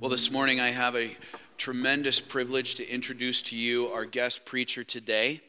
Well, 0.00 0.08
this 0.08 0.30
morning 0.30 0.60
I 0.60 0.68
have 0.68 0.96
a 0.96 1.14
tremendous 1.58 2.20
privilege 2.20 2.76
to 2.76 2.90
introduce 2.90 3.42
to 3.42 3.54
you 3.54 3.88
our 3.88 4.06
guest 4.06 4.46
preacher 4.46 4.82
today. 4.82 5.42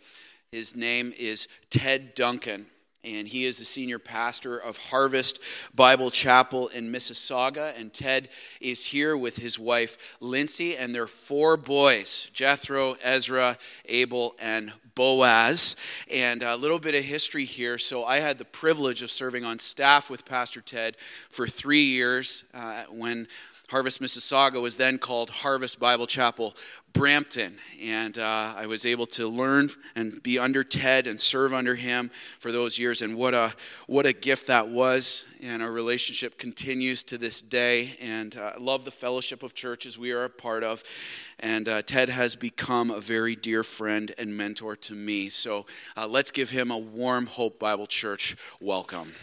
His 0.51 0.75
name 0.75 1.13
is 1.17 1.47
Ted 1.69 2.15
Duncan, 2.15 2.65
and 3.01 3.29
he 3.29 3.45
is 3.45 3.59
the 3.59 3.63
senior 3.63 3.97
pastor 3.97 4.57
of 4.57 4.77
Harvest 4.77 5.39
Bible 5.73 6.11
Chapel 6.11 6.67
in 6.67 6.91
Mississauga. 6.91 7.79
And 7.79 7.93
Ted 7.93 8.27
is 8.59 8.87
here 8.87 9.15
with 9.15 9.37
his 9.37 9.57
wife, 9.57 10.17
Lindsay, 10.19 10.75
and 10.75 10.93
their 10.93 11.07
four 11.07 11.55
boys 11.55 12.27
Jethro, 12.33 12.97
Ezra, 13.01 13.57
Abel, 13.85 14.35
and 14.41 14.73
Boaz. 14.95 15.77
And 16.11 16.43
a 16.43 16.57
little 16.57 16.77
bit 16.77 16.93
of 16.93 17.05
history 17.05 17.45
here. 17.45 17.77
So, 17.77 18.03
I 18.03 18.19
had 18.19 18.37
the 18.37 18.43
privilege 18.43 19.01
of 19.01 19.11
serving 19.11 19.45
on 19.45 19.59
staff 19.59 20.09
with 20.09 20.25
Pastor 20.25 20.59
Ted 20.59 20.97
for 21.29 21.47
three 21.47 21.83
years 21.83 22.43
uh, 22.53 22.83
when 22.89 23.29
Harvest 23.71 24.01
Mississauga 24.01 24.61
was 24.61 24.75
then 24.75 24.97
called 24.97 25.29
Harvest 25.29 25.79
Bible 25.79 26.05
Chapel 26.05 26.57
Brampton. 26.91 27.57
And 27.81 28.17
uh, 28.17 28.53
I 28.57 28.65
was 28.65 28.85
able 28.85 29.05
to 29.07 29.29
learn 29.29 29.69
and 29.95 30.21
be 30.21 30.37
under 30.37 30.65
Ted 30.65 31.07
and 31.07 31.17
serve 31.17 31.53
under 31.53 31.75
him 31.75 32.11
for 32.39 32.51
those 32.51 32.77
years. 32.77 33.01
And 33.01 33.15
what 33.15 33.33
a, 33.33 33.53
what 33.87 34.05
a 34.05 34.11
gift 34.11 34.47
that 34.47 34.67
was. 34.67 35.23
And 35.41 35.63
our 35.63 35.71
relationship 35.71 36.37
continues 36.37 37.01
to 37.03 37.17
this 37.17 37.39
day. 37.39 37.95
And 38.01 38.35
uh, 38.35 38.51
I 38.55 38.59
love 38.59 38.83
the 38.83 38.91
fellowship 38.91 39.41
of 39.41 39.53
churches 39.53 39.97
we 39.97 40.11
are 40.11 40.25
a 40.25 40.29
part 40.29 40.65
of. 40.65 40.83
And 41.39 41.69
uh, 41.69 41.81
Ted 41.81 42.09
has 42.09 42.35
become 42.35 42.91
a 42.91 42.99
very 42.99 43.37
dear 43.37 43.63
friend 43.63 44.13
and 44.17 44.35
mentor 44.35 44.75
to 44.75 44.93
me. 44.93 45.29
So 45.29 45.65
uh, 45.95 46.07
let's 46.07 46.31
give 46.31 46.49
him 46.49 46.71
a 46.71 46.77
warm 46.77 47.25
Hope 47.25 47.57
Bible 47.57 47.87
Church 47.87 48.35
welcome. 48.59 49.13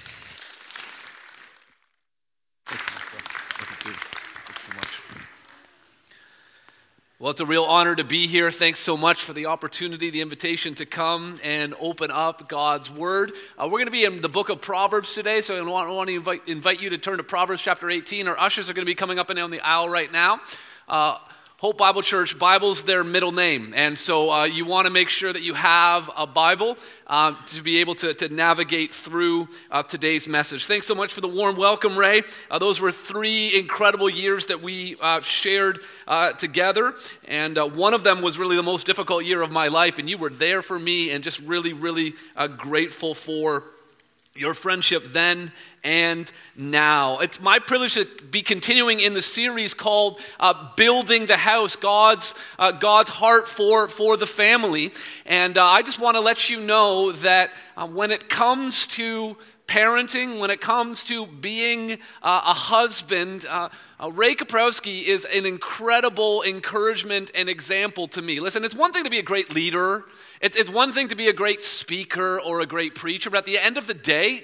Well, 7.20 7.32
it's 7.32 7.40
a 7.40 7.46
real 7.46 7.64
honor 7.64 7.96
to 7.96 8.04
be 8.04 8.28
here. 8.28 8.48
Thanks 8.52 8.78
so 8.78 8.96
much 8.96 9.22
for 9.22 9.33
the 9.33 9.47
opportunity, 9.47 10.08
the 10.08 10.20
invitation 10.20 10.77
to 10.77 10.86
come 10.86 11.41
and 11.42 11.74
open 11.80 12.12
up 12.12 12.48
God's 12.48 12.89
Word. 12.89 13.33
Uh, 13.58 13.64
we're 13.64 13.78
going 13.78 13.86
to 13.86 13.91
be 13.91 14.05
in 14.05 14.20
the 14.20 14.28
book 14.28 14.50
of 14.50 14.61
Proverbs 14.61 15.14
today, 15.14 15.41
so 15.41 15.56
I 15.56 15.69
want, 15.69 15.91
want 15.91 16.08
to 16.11 16.14
invite, 16.14 16.42
invite, 16.46 16.80
you 16.80 16.91
to 16.91 16.98
turn 16.98 17.16
to 17.16 17.24
Proverbs 17.24 17.61
chapter 17.61 17.91
18. 17.91 18.28
Our 18.28 18.39
ushers 18.39 18.70
are 18.70 18.72
going 18.72 18.84
to 18.84 18.91
be 18.91 18.94
coming 18.94 19.19
up 19.19 19.30
and 19.30 19.36
down 19.36 19.50
the 19.50 19.61
aisle 19.62 19.89
right 19.89 20.12
now. 20.12 20.41
Uh, 20.89 21.19
Hope 21.61 21.77
Bible 21.77 22.03
Church, 22.03 22.39
Bible's 22.39 22.84
their 22.84 23.03
middle 23.03 23.33
name. 23.33 23.73
And 23.75 23.98
so 23.98 24.31
uh, 24.31 24.45
you 24.45 24.64
want 24.64 24.87
to 24.87 24.92
make 24.92 25.09
sure 25.09 25.33
that 25.33 25.42
you 25.42 25.55
have 25.55 26.09
a 26.17 26.25
Bible 26.25 26.78
uh, 27.09 27.34
to 27.47 27.62
be 27.64 27.81
able 27.81 27.97
to, 27.97 28.14
to 28.14 28.28
navigate 28.28 28.95
through 28.95 29.48
uh, 29.73 29.83
today's 29.83 30.29
message. 30.29 30.67
Thanks 30.67 30.86
so 30.86 30.95
much 30.95 31.12
for 31.12 31.20
the 31.20 31.27
warm 31.27 31.56
welcome, 31.56 31.98
Ray. 31.98 32.23
Uh, 32.48 32.61
those 32.61 32.81
were 32.81 32.92
three 32.92 33.59
incredible 33.59 34.09
years 34.09 34.47
that 34.47 34.62
we 34.62 34.95
uh, 35.01 35.20
shared 35.20 35.81
uh, 36.06 36.31
together. 36.31 36.95
And 37.27 37.56
one 37.75 37.92
of 37.92 38.05
them 38.05 38.23
was 38.23 38.39
really 38.39 38.55
the 38.55 38.62
most 38.62 38.86
difficult 38.86 39.25
year 39.25 39.42
of 39.42 39.51
my 39.51 39.67
life. 39.67 39.98
And 39.98 40.09
you 40.09 40.17
were 40.17 40.31
there 40.31 40.62
for 40.62 40.79
me 40.79 41.11
and 41.11 41.25
just 41.25 41.41
really, 41.41 41.73
really 41.73 42.14
grateful 42.56 43.17
for 43.17 43.64
your 44.39 44.55
friendship 44.55 45.05
then 45.08 45.53
and 45.84 46.31
now. 46.56 47.19
It's 47.19 47.41
my 47.41 47.58
privilege 47.58 47.94
to 47.94 48.06
be 48.31 48.42
continuing 48.42 49.00
in 49.00 49.14
the 49.14 49.22
series 49.22 49.75
called 49.75 50.20
uh, 50.39 50.75
Building 50.77 51.27
the 51.27 51.36
House, 51.36 51.77
God's, 51.77 52.34
uh, 52.58 52.72
God's 52.72 53.11
heart 53.11 53.48
for, 53.48 53.89
for 53.89 54.17
the 54.17 54.27
family. 54.27 54.92
And 55.27 55.56
uh, 55.56 55.64
I 55.64 55.83
just 55.83 56.00
want 56.00 56.17
to 56.17 56.20
let 56.20 56.50
you 56.50 56.61
know 56.61 57.12
that 57.12 57.53
uh, 57.77 57.86
when 57.86 58.11
it 58.11 58.28
comes 58.28 58.86
to 58.89 59.36
parenting, 59.69 60.41
when 60.41 60.50
it 60.50 60.61
comes 60.61 61.05
to 61.05 61.27
being 61.27 61.92
uh, 62.22 62.41
a 62.47 62.55
husband, 62.55 63.47
uh, 63.48 63.69
Ray 64.12 64.34
Kaprowski 64.34 65.05
is 65.05 65.24
an 65.27 65.47
incredible 65.47 66.42
encouragement 66.42 67.30
and 67.34 67.48
example 67.48 68.08
to 68.08 68.22
me. 68.22 68.41
Listen, 68.41 68.64
it's 68.64 68.74
one 68.74 68.92
thing 68.92 69.05
to 69.05 69.11
be 69.11 69.19
a 69.19 69.22
great 69.22 69.55
leader. 69.55 70.05
It's, 70.41 70.56
it's 70.56 70.70
one 70.70 70.92
thing 70.92 71.08
to 71.08 71.14
be 71.14 71.28
a 71.28 71.33
great 71.33 71.62
speaker 71.62 72.41
or 72.41 72.61
a 72.61 72.66
great 72.66 72.94
preacher, 72.94 73.30
but 73.30 73.39
at 73.39 73.45
the 73.45 73.58
end 73.58 73.77
of 73.77 73.86
the 73.86 73.95
day, 73.95 74.42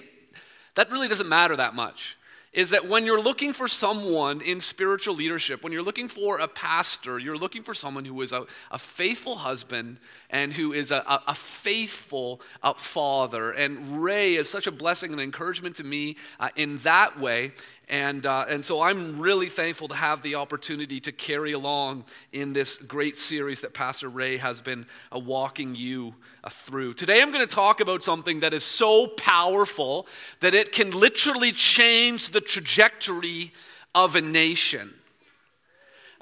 that 0.75 0.91
really 0.91 1.09
doesn't 1.09 1.29
matter 1.29 1.57
that 1.57 1.75
much. 1.75 2.17
Is 2.55 2.71
that 2.71 2.89
when 2.89 3.05
you're 3.05 3.21
looking 3.21 3.53
for 3.53 3.67
someone 3.67 4.41
in 4.41 4.61
spiritual 4.61 5.17
leadership, 5.17 5.65
when 5.65 5.73
you're 5.73 5.83
looking 5.83 6.07
for 6.07 6.39
a 6.39 6.47
pastor, 6.47 7.19
you're 7.19 7.37
looking 7.37 7.65
for 7.65 7.75
someone 7.75 8.05
who 8.05 8.23
is 8.23 8.31
a, 8.31 8.47
a 8.71 8.79
faithful 8.79 9.37
husband 9.37 9.99
and 10.31 10.53
who 10.53 10.73
is 10.73 10.93
a, 10.93 10.99
a, 11.09 11.23
a 11.29 11.35
faithful 11.35 12.41
uh, 12.63 12.73
father. 12.75 13.51
And 13.51 14.03
Ray 14.05 14.37
is 14.37 14.49
such 14.49 14.69
a 14.69 14.73
blessing 14.73 15.11
and 15.11 15.21
encouragement 15.21 15.75
to 15.77 15.85
me 15.85 16.17
uh, 16.39 16.51
in 16.55 16.79
that 16.79 17.19
way. 17.19 17.51
And, 17.89 18.25
uh, 18.25 18.47
and 18.49 18.65
so 18.65 18.81
I'm 18.81 19.21
really 19.21 19.49
thankful 19.49 19.89
to 19.89 19.95
have 19.95 20.23
the 20.23 20.37
opportunity 20.37 21.01
to 21.01 21.13
carry 21.13 21.53
along 21.53 22.05
in 22.33 22.55
this 22.55 22.79
great 22.79 23.19
series 23.19 23.61
that 23.61 23.75
Pastor 23.75 24.09
Ray 24.09 24.39
has 24.39 24.61
been 24.61 24.87
uh, 25.15 25.19
walking 25.19 25.75
you 25.75 26.15
uh, 26.43 26.49
through. 26.49 26.95
Today 26.95 27.21
I'm 27.21 27.31
going 27.31 27.47
to 27.47 27.55
talk 27.55 27.81
about 27.81 28.03
something 28.03 28.41
that 28.41 28.55
is 28.55 28.65
so 28.65 29.09
powerful 29.09 30.07
that 30.41 30.55
it 30.55 30.73
can 30.73 30.93
literally 30.93 31.53
change 31.53 32.31
the 32.31 32.41
trajectory 32.41 33.53
of 33.95 34.17
a 34.17 34.21
nation 34.21 34.95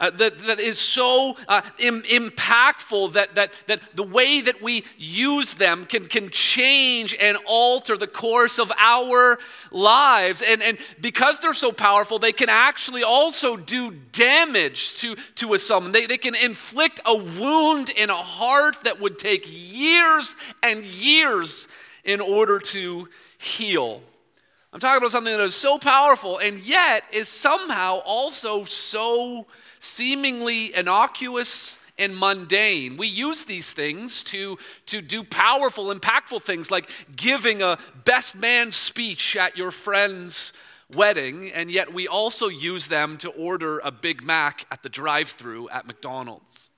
uh, 0.02 0.10
that, 0.10 0.36
that 0.38 0.58
is 0.58 0.78
so 0.78 1.36
uh, 1.48 1.62
Im- 1.78 2.02
impactful 2.02 3.12
that, 3.12 3.36
that, 3.36 3.52
that 3.68 3.80
the 3.94 4.02
way 4.02 4.40
that 4.40 4.60
we 4.60 4.84
use 4.98 5.54
them 5.54 5.86
can, 5.86 6.06
can 6.06 6.28
change 6.28 7.16
and 7.20 7.38
alter 7.46 7.96
the 7.96 8.08
course 8.08 8.58
of 8.58 8.72
our 8.76 9.38
lives. 9.70 10.42
And, 10.46 10.60
and 10.60 10.76
because 11.00 11.38
they're 11.38 11.54
so 11.54 11.70
powerful, 11.70 12.18
they 12.18 12.32
can 12.32 12.48
actually 12.48 13.04
also 13.04 13.56
do 13.56 13.92
damage 14.10 14.94
to, 14.96 15.14
to 15.36 15.54
a 15.54 15.58
someone. 15.58 15.92
They, 15.92 16.06
they 16.06 16.18
can 16.18 16.34
inflict 16.34 17.00
a 17.06 17.16
wound 17.16 17.88
in 17.90 18.10
a 18.10 18.14
heart 18.14 18.82
that 18.82 19.00
would 19.00 19.20
take 19.20 19.46
years 19.48 20.34
and 20.64 20.84
years 20.84 21.68
in 22.04 22.20
order 22.20 22.58
to 22.58 23.08
heal. 23.38 24.02
I'm 24.72 24.80
talking 24.80 24.98
about 24.98 25.10
something 25.10 25.36
that 25.36 25.44
is 25.44 25.54
so 25.54 25.76
powerful 25.78 26.38
and 26.38 26.58
yet 26.60 27.04
is 27.12 27.28
somehow 27.28 28.00
also 28.06 28.64
so 28.64 29.46
seemingly 29.78 30.74
innocuous 30.74 31.78
and 31.98 32.16
mundane. 32.16 32.96
We 32.96 33.06
use 33.06 33.44
these 33.44 33.70
things 33.72 34.22
to, 34.24 34.58
to 34.86 35.02
do 35.02 35.24
powerful, 35.24 35.94
impactful 35.94 36.42
things 36.42 36.70
like 36.70 36.88
giving 37.14 37.60
a 37.60 37.76
best 38.06 38.34
man 38.34 38.70
speech 38.70 39.36
at 39.36 39.58
your 39.58 39.72
friend's 39.72 40.54
wedding, 40.90 41.52
and 41.52 41.70
yet 41.70 41.92
we 41.92 42.08
also 42.08 42.48
use 42.48 42.86
them 42.86 43.18
to 43.18 43.28
order 43.30 43.78
a 43.80 43.90
Big 43.90 44.22
Mac 44.22 44.66
at 44.70 44.82
the 44.82 44.88
drive 44.88 45.28
through 45.28 45.68
at 45.68 45.86
McDonald's. 45.86 46.70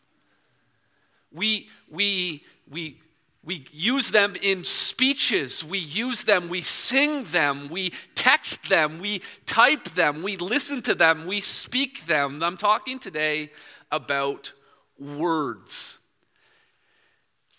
We, 1.32 1.68
we, 1.88 2.42
we 2.68 3.00
we 3.44 3.66
use 3.72 4.10
them 4.10 4.36
in 4.42 4.64
speeches. 4.64 5.62
We 5.62 5.78
use 5.78 6.24
them. 6.24 6.48
We 6.48 6.62
sing 6.62 7.24
them. 7.24 7.68
We 7.68 7.92
text 8.14 8.68
them. 8.68 9.00
We 9.00 9.22
type 9.44 9.84
them. 9.90 10.22
We 10.22 10.36
listen 10.36 10.80
to 10.82 10.94
them. 10.94 11.26
We 11.26 11.40
speak 11.40 12.06
them. 12.06 12.42
I'm 12.42 12.56
talking 12.56 12.98
today 12.98 13.50
about 13.92 14.52
words. 14.98 15.98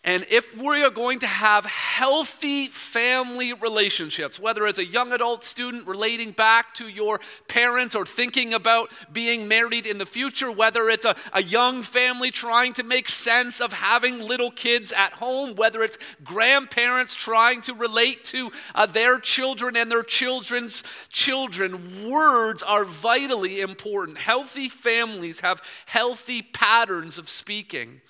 And 0.06 0.24
if 0.30 0.56
we 0.56 0.84
are 0.84 0.92
going 0.92 1.18
to 1.20 1.28
have 1.28 1.66
healthy 1.66 2.68
family 2.68 3.54
relationships, 3.54 4.40
whether 4.40 4.68
as 4.68 4.78
a 4.78 4.86
young 4.86 5.12
adult 5.12 5.44
student 5.44 5.88
relating 5.88 6.30
back 6.30 6.76
to 6.76 6.88
your 6.88 7.20
parents 7.48 7.96
or 7.96 8.06
thinking 8.06 8.54
about 8.54 8.92
being 9.12 9.48
married 9.48 9.88
in 9.88 9.98
the 9.98 10.06
future, 10.06 10.52
whether 10.52 10.90
it's 10.90 11.06
a, 11.06 11.16
a 11.34 11.42
young 11.42 11.82
family 11.82 12.30
trying 12.30 12.74
to 12.74 12.84
make 12.84 13.10
sense 13.10 13.60
of 13.60 13.74
having 13.74 14.20
little 14.20 14.52
kids 14.52 14.92
at 14.92 15.14
home, 15.14 15.56
whether 15.56 15.82
it's 15.82 15.98
grandparents 16.24 17.16
trying 17.16 17.62
to 17.62 17.74
relate 17.74 18.24
to 18.26 18.52
uh, 18.76 18.86
their 18.86 19.18
children 19.18 19.76
and 19.76 19.92
their 19.92 20.04
children's 20.04 20.84
children, 21.10 22.08
words 22.08 22.62
are 22.62 22.86
vitally 22.86 23.60
important. 23.60 24.20
Healthy 24.20 24.70
families 24.70 25.40
have 25.40 25.64
healthy 25.88 26.44
patterns 26.44 27.18
of 27.18 27.28
speaking. 27.28 28.02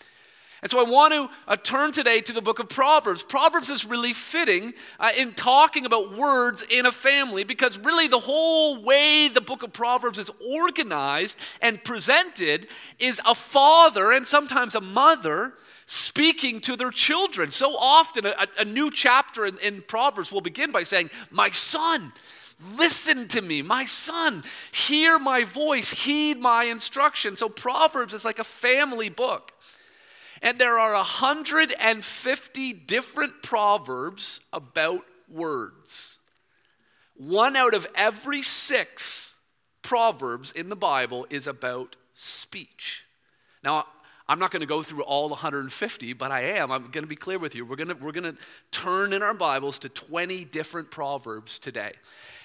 And 0.65 0.71
so 0.71 0.83
I 0.83 0.89
want 0.89 1.13
to 1.13 1.29
uh, 1.47 1.57
turn 1.57 1.91
today 1.91 2.21
to 2.21 2.33
the 2.33 2.41
book 2.41 2.57
of 2.57 2.69
Proverbs. 2.69 3.21
Proverbs 3.21 3.69
is 3.69 3.85
really 3.85 4.13
fitting 4.13 4.73
uh, 4.99 5.09
in 5.15 5.35
talking 5.35 5.85
about 5.85 6.17
words 6.17 6.65
in 6.67 6.87
a 6.87 6.91
family 6.91 7.43
because 7.43 7.77
really 7.77 8.07
the 8.07 8.17
whole 8.17 8.81
way 8.81 9.29
the 9.31 9.41
book 9.41 9.61
of 9.61 9.73
Proverbs 9.73 10.17
is 10.17 10.31
organized 10.43 11.37
and 11.61 11.83
presented 11.83 12.65
is 12.97 13.21
a 13.27 13.35
father 13.35 14.11
and 14.11 14.25
sometimes 14.25 14.73
a 14.73 14.81
mother 14.81 15.53
speaking 15.85 16.59
to 16.61 16.75
their 16.75 16.89
children. 16.89 17.51
So 17.51 17.77
often, 17.77 18.25
a, 18.25 18.33
a 18.57 18.65
new 18.65 18.89
chapter 18.89 19.45
in, 19.45 19.59
in 19.59 19.83
Proverbs 19.83 20.31
will 20.31 20.41
begin 20.41 20.71
by 20.71 20.81
saying, 20.81 21.11
My 21.29 21.51
son, 21.51 22.11
Listen 22.77 23.27
to 23.27 23.41
me, 23.41 23.61
my 23.61 23.85
son. 23.85 24.41
Hear 24.71 25.19
my 25.19 25.43
voice. 25.43 26.05
Heed 26.05 26.39
my 26.39 26.63
instruction. 26.63 27.35
So, 27.35 27.49
Proverbs 27.49 28.13
is 28.13 28.23
like 28.23 28.39
a 28.39 28.45
family 28.45 29.09
book. 29.09 29.51
And 30.45 30.59
there 30.59 30.77
are 30.77 30.93
150 30.93 32.73
different 32.73 33.41
proverbs 33.41 34.39
about 34.53 35.01
words. 35.27 36.19
One 37.17 37.55
out 37.55 37.73
of 37.73 37.87
every 37.95 38.43
six 38.43 39.37
proverbs 39.81 40.51
in 40.51 40.69
the 40.69 40.75
Bible 40.75 41.25
is 41.31 41.47
about 41.47 41.95
speech. 42.13 43.05
Now, 43.63 43.87
I'm 44.27 44.37
not 44.37 44.51
going 44.51 44.59
to 44.59 44.67
go 44.67 44.83
through 44.83 45.01
all 45.01 45.29
150, 45.29 46.13
but 46.13 46.31
I 46.31 46.41
am. 46.41 46.71
I'm 46.71 46.91
going 46.91 47.03
to 47.03 47.07
be 47.07 47.15
clear 47.15 47.39
with 47.39 47.55
you. 47.55 47.65
We're 47.65 47.75
going 47.75 47.87
to, 47.89 47.95
we're 47.95 48.11
going 48.11 48.35
to 48.35 48.37
turn 48.69 49.13
in 49.13 49.23
our 49.23 49.33
Bibles 49.33 49.79
to 49.79 49.89
20 49.89 50.45
different 50.45 50.91
Proverbs 50.91 51.57
today. 51.57 51.93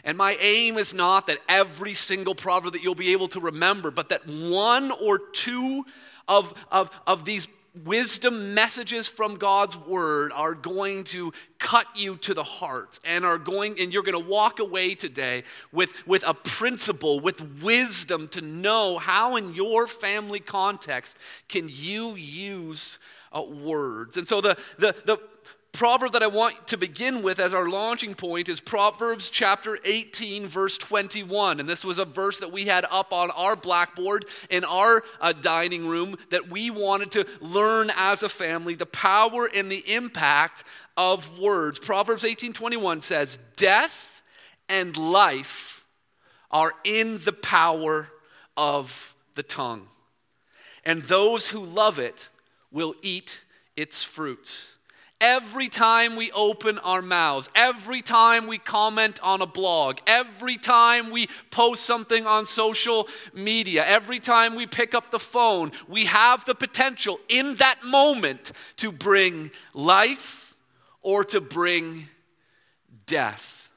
And 0.05 0.17
my 0.17 0.38
aim 0.41 0.79
is 0.79 0.94
not 0.94 1.26
that 1.26 1.38
every 1.50 1.93
single 1.93 2.35
proverb 2.35 2.73
that 2.73 2.82
you'll 2.82 2.94
be 2.94 3.12
able 3.12 3.29
to 3.29 3.41
remember, 3.41 3.91
but 3.91 4.08
that 4.08 4.26
one 4.26 4.91
or 4.91 5.19
two 5.19 5.85
of, 6.26 6.55
of, 6.70 6.99
of 7.06 7.26
these 7.26 7.47
wisdom 7.75 8.55
messages 8.55 9.07
from 9.07 9.37
God's 9.37 9.77
word 9.77 10.33
are 10.33 10.55
going 10.55 11.05
to 11.05 11.33
cut 11.59 11.87
you 11.95 12.17
to 12.17 12.35
the 12.35 12.43
heart 12.43 12.99
and 13.05 13.25
are 13.25 13.39
going 13.39 13.79
and 13.81 13.93
you're 13.93 14.03
going 14.03 14.21
to 14.21 14.29
walk 14.31 14.59
away 14.59 14.95
today 14.95 15.45
with, 15.73 16.07
with 16.07 16.25
a 16.27 16.35
principle 16.35 17.21
with 17.21 17.63
wisdom 17.63 18.29
to 18.29 18.41
know 18.41 18.99
how 18.99 19.37
in 19.37 19.55
your 19.55 19.87
family 19.87 20.41
context 20.41 21.17
can 21.49 21.69
you 21.69 22.15
use 22.17 22.99
uh, 23.33 23.43
words. 23.43 24.17
And 24.17 24.27
so 24.27 24.41
the, 24.41 24.59
the, 24.79 24.95
the 25.05 25.19
proverb 25.73 26.13
that 26.13 26.23
I 26.23 26.27
want 26.27 26.69
to 26.69 26.77
begin 26.77 27.23
with 27.23 27.39
as 27.39 27.55
our 27.55 27.69
launching 27.69 28.15
point 28.15 28.49
is 28.49 28.61
Proverbs 28.61 29.31
chapter 29.31 29.79
18, 29.85 30.47
verse 30.47 30.77
21. 30.79 31.61
And 31.61 31.69
this 31.69 31.85
was 31.85 31.99
a 31.99 32.05
verse 32.05 32.39
that 32.41 32.53
we 32.53 32.67
had 32.67 32.85
up 32.91 33.13
on 33.13 33.31
our 33.31 33.57
blackboard 33.57 34.27
in 34.49 34.65
our 34.65 35.03
uh, 35.21 35.33
dining 35.33 35.87
room 35.87 36.17
that 36.31 36.49
we 36.49 36.71
wanted 36.71 37.11
to 37.13 37.27
learn 37.41 37.91
as 37.97 38.23
a 38.23 38.29
family 38.29 38.75
the 38.75 38.87
power 38.87 39.49
and 39.55 39.71
the 39.71 39.85
impact 39.93 40.65
of 40.97 41.39
words. 41.39 41.79
Proverbs 41.79 42.25
18, 42.25 42.53
21 42.53 43.01
says, 43.01 43.39
Death 43.57 44.23
and 44.69 44.97
life 44.97 45.85
are 46.51 46.73
in 46.85 47.19
the 47.25 47.33
power 47.33 48.09
of 48.57 49.15
the 49.35 49.43
tongue, 49.43 49.87
and 50.85 51.03
those 51.03 51.49
who 51.49 51.65
love 51.65 51.99
it 51.99 52.29
will 52.71 52.95
eat 53.03 53.45
its 53.77 54.03
fruits. 54.03 54.75
Every 55.21 55.69
time 55.69 56.17
we 56.17 56.33
open 56.33 56.79
our 56.79 57.03
mouths, 57.03 57.51
every 57.55 58.01
time 58.01 58.47
we 58.47 58.57
comment 58.57 59.21
on 59.23 59.43
a 59.43 59.47
blog, 59.47 59.99
every 60.07 60.57
time 60.57 61.11
we 61.11 61.29
post 61.51 61.85
something 61.85 62.27
on 62.27 62.47
social 62.47 63.07
media, 63.35 63.85
every 63.87 64.19
time 64.19 64.55
we 64.55 64.67
pick 64.67 64.95
up 64.95 65.11
the 65.11 65.19
phone, 65.19 65.73
we 65.87 66.07
have 66.07 66.47
the 66.47 66.55
potential 66.55 67.21
in 67.29 67.57
that 67.57 67.85
moment 67.85 68.53
to 68.77 68.91
bring 68.91 69.51
life 69.75 70.55
or 71.03 71.23
to 71.25 71.41
bring 71.41 72.09
death. 73.05 73.69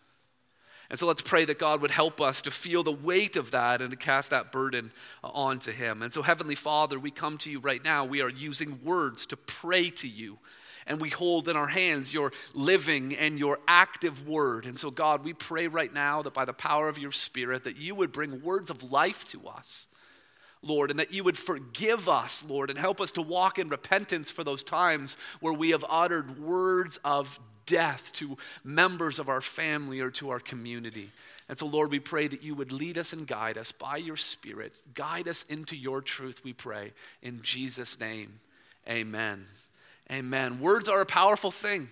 And 0.90 0.98
so 0.98 1.07
let's 1.07 1.24
pray 1.24 1.44
that 1.45 1.60
God 1.60 1.81
would 1.81 1.92
help 1.92 2.22
us 2.22 2.42
to 2.44 2.51
feel 2.51 2.84
the 2.84 2.92
weight 2.92 3.36
of 3.36 3.51
that 3.51 3.81
and 3.81 3.92
to 3.92 3.98
cast 3.98 4.30
that 4.30 4.51
burden 4.51 4.92
uh, 5.24 5.28
onto 5.34 5.72
Him. 5.72 6.04
And 6.04 6.13
so, 6.13 6.22
Heavenly 6.22 6.56
Father, 6.56 7.00
we 7.00 7.10
come 7.10 7.38
to 7.40 7.50
you 7.50 7.60
right 7.60 7.84
now. 7.84 8.06
We 8.06 8.22
are 8.22 8.30
using 8.30 8.80
words 8.84 9.25
to 9.25 9.36
pray 9.36 9.90
to 9.90 10.07
you 10.07 10.38
and 10.85 11.00
we 11.00 11.09
hold 11.09 11.47
in 11.47 11.56
our 11.56 11.68
hands 11.68 12.13
your 12.13 12.31
living 12.53 13.15
and 13.15 13.39
your 13.39 13.59
active 13.68 14.27
word. 14.27 14.65
And 14.65 14.77
so, 14.77 14.91
God, 14.91 15.24
we 15.24 15.33
pray 15.33 15.68
right 15.68 15.94
now 15.94 16.21
that 16.21 16.33
by 16.33 16.45
the 16.45 16.53
power 16.53 16.89
of 16.89 16.97
your 16.97 17.12
Spirit, 17.12 17.63
that 17.63 17.77
you 17.77 17.95
would 17.95 18.12
bring 18.12 18.41
words 18.41 18.69
of 18.69 18.91
life 18.91 19.25
to 19.25 19.47
us. 19.47 19.88
Lord, 20.65 20.89
and 20.89 21.00
that 21.00 21.13
you 21.13 21.25
would 21.25 21.38
forgive 21.38 22.07
us, 22.07 22.44
Lord, 22.47 22.69
and 22.69 22.80
help 22.80 23.01
us 23.01 23.12
to 23.13 23.21
walk 23.21 23.59
in 23.59 23.68
repentance 23.68 24.31
for 24.31 24.45
those 24.45 24.63
times 24.63 25.18
where 25.41 25.53
we 25.53 25.71
have 25.71 25.83
uttered 25.89 26.39
words 26.39 27.00
of 27.03 27.38
death 27.65 28.12
to 28.13 28.38
members 28.63 29.19
of 29.19 29.30
our 29.30 29.41
family 29.41 30.00
or 30.00 30.09
to 30.12 30.30
our 30.30 30.39
community. 30.39 31.12
And 31.50 31.57
so, 31.57 31.65
Lord, 31.65 31.91
we 31.91 32.00
pray 32.00 32.27
that 32.27 32.44
you 32.44 32.56
would 32.56 32.71
lead 32.71 32.97
us 32.97 33.13
and 33.13 33.27
guide 33.27 33.57
us 33.57 33.71
by 33.71 33.97
your 33.97 34.15
Spirit. 34.15 34.81
Guide 34.94 35.27
us 35.27 35.44
into 35.44 35.75
your 35.75 36.01
truth, 36.01 36.41
we 36.44 36.53
pray. 36.53 36.94
In 37.21 37.41
Jesus' 37.41 38.00
name, 38.00 38.39
amen. 38.88 39.45
Amen. 40.13 40.60
Words 40.60 40.88
are 40.88 41.01
a 41.01 41.07
powerful 41.07 41.50
thing. 41.50 41.89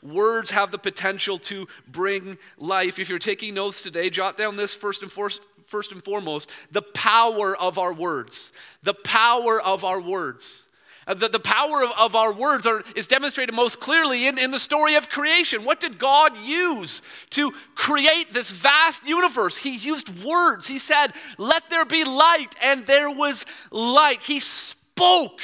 Words 0.00 0.52
have 0.52 0.70
the 0.70 0.78
potential 0.78 1.38
to 1.40 1.66
bring 1.88 2.38
life. 2.56 3.00
If 3.00 3.08
you're 3.08 3.18
taking 3.18 3.54
notes 3.54 3.82
today, 3.82 4.10
jot 4.10 4.36
down 4.36 4.56
this 4.56 4.76
first 4.76 5.02
and, 5.02 5.10
for, 5.10 5.28
first 5.66 5.90
and 5.90 6.04
foremost 6.04 6.50
the 6.70 6.82
power 6.82 7.56
of 7.56 7.76
our 7.76 7.92
words. 7.92 8.52
The 8.84 8.94
power 8.94 9.60
of 9.60 9.82
our 9.82 10.00
words. 10.00 10.66
Uh, 11.08 11.14
the, 11.14 11.28
the 11.28 11.40
power 11.40 11.82
of, 11.82 11.90
of 11.98 12.14
our 12.14 12.32
words 12.32 12.64
are, 12.64 12.84
is 12.94 13.08
demonstrated 13.08 13.54
most 13.54 13.80
clearly 13.80 14.28
in, 14.28 14.38
in 14.38 14.52
the 14.52 14.60
story 14.60 14.94
of 14.94 15.08
creation. 15.08 15.64
What 15.64 15.80
did 15.80 15.98
God 15.98 16.36
use 16.38 17.02
to 17.30 17.52
create 17.74 18.32
this 18.32 18.52
vast 18.52 19.04
universe? 19.04 19.56
He 19.56 19.76
used 19.76 20.24
words. 20.24 20.68
He 20.68 20.78
said, 20.78 21.08
Let 21.38 21.68
there 21.70 21.84
be 21.84 22.04
light, 22.04 22.54
and 22.62 22.86
there 22.86 23.10
was 23.10 23.44
light. 23.72 24.20
He 24.22 24.38
spoke 24.38 25.40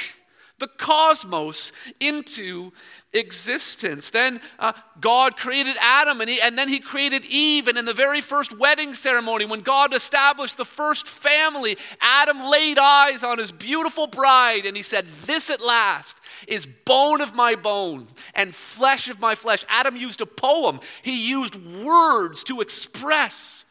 the 0.61 0.67
cosmos 0.67 1.73
into 1.99 2.71
existence. 3.11 4.09
Then 4.09 4.39
uh, 4.57 4.71
God 5.01 5.35
created 5.35 5.75
Adam 5.81 6.21
and, 6.21 6.29
he, 6.29 6.39
and 6.41 6.57
then 6.57 6.69
he 6.69 6.79
created 6.79 7.25
Eve. 7.25 7.67
And 7.67 7.77
in 7.77 7.83
the 7.83 7.93
very 7.93 8.21
first 8.21 8.57
wedding 8.57 8.93
ceremony, 8.93 9.43
when 9.43 9.59
God 9.59 9.93
established 9.93 10.55
the 10.55 10.63
first 10.63 11.07
family, 11.07 11.77
Adam 11.99 12.49
laid 12.49 12.79
eyes 12.79 13.23
on 13.23 13.37
his 13.37 13.51
beautiful 13.51 14.07
bride 14.07 14.65
and 14.65 14.77
he 14.77 14.83
said, 14.83 15.05
This 15.25 15.49
at 15.49 15.61
last 15.61 16.17
is 16.47 16.65
bone 16.65 17.19
of 17.19 17.35
my 17.35 17.55
bone 17.55 18.07
and 18.33 18.55
flesh 18.55 19.09
of 19.09 19.19
my 19.19 19.35
flesh. 19.35 19.65
Adam 19.67 19.97
used 19.97 20.21
a 20.21 20.25
poem, 20.25 20.79
he 21.01 21.27
used 21.29 21.55
words 21.83 22.43
to 22.45 22.61
express 22.61 23.65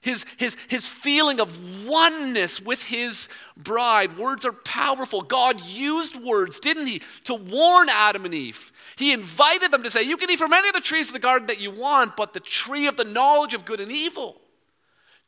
his, 0.00 0.24
his, 0.38 0.56
his 0.68 0.88
feeling 0.88 1.40
of 1.40 1.86
oneness 1.86 2.60
with 2.60 2.84
his 2.84 3.28
bride. 3.56 4.16
Words 4.16 4.46
are 4.46 4.52
powerful. 4.52 5.20
God 5.20 5.60
used 5.60 6.16
words, 6.16 6.58
didn't 6.58 6.86
he, 6.86 7.02
to 7.24 7.34
warn 7.34 7.88
Adam 7.90 8.24
and 8.24 8.32
Eve. 8.32 8.72
He 8.96 9.12
invited 9.12 9.70
them 9.70 9.82
to 9.82 9.90
say, 9.90 10.02
You 10.02 10.16
can 10.16 10.30
eat 10.30 10.38
from 10.38 10.54
any 10.54 10.68
of 10.68 10.74
the 10.74 10.80
trees 10.80 11.08
of 11.08 11.12
the 11.12 11.18
garden 11.18 11.48
that 11.48 11.60
you 11.60 11.70
want, 11.70 12.16
but 12.16 12.32
the 12.32 12.40
tree 12.40 12.86
of 12.86 12.96
the 12.96 13.04
knowledge 13.04 13.52
of 13.52 13.66
good 13.66 13.80
and 13.80 13.92
evil. 13.92 14.40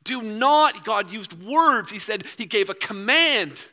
Do 0.04 0.22
not, 0.22 0.84
God 0.84 1.12
used 1.12 1.42
words. 1.42 1.90
He 1.90 1.98
said, 1.98 2.24
He 2.36 2.46
gave 2.46 2.70
a 2.70 2.74
command. 2.74 3.68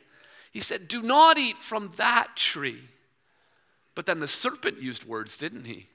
He 0.52 0.60
said, 0.60 0.86
Do 0.86 1.02
not 1.02 1.38
eat 1.38 1.56
from 1.56 1.92
that 1.96 2.36
tree. 2.36 2.82
But 3.94 4.06
then 4.06 4.20
the 4.20 4.28
serpent 4.28 4.80
used 4.80 5.04
words, 5.04 5.36
didn't 5.36 5.64
he? 5.64 5.86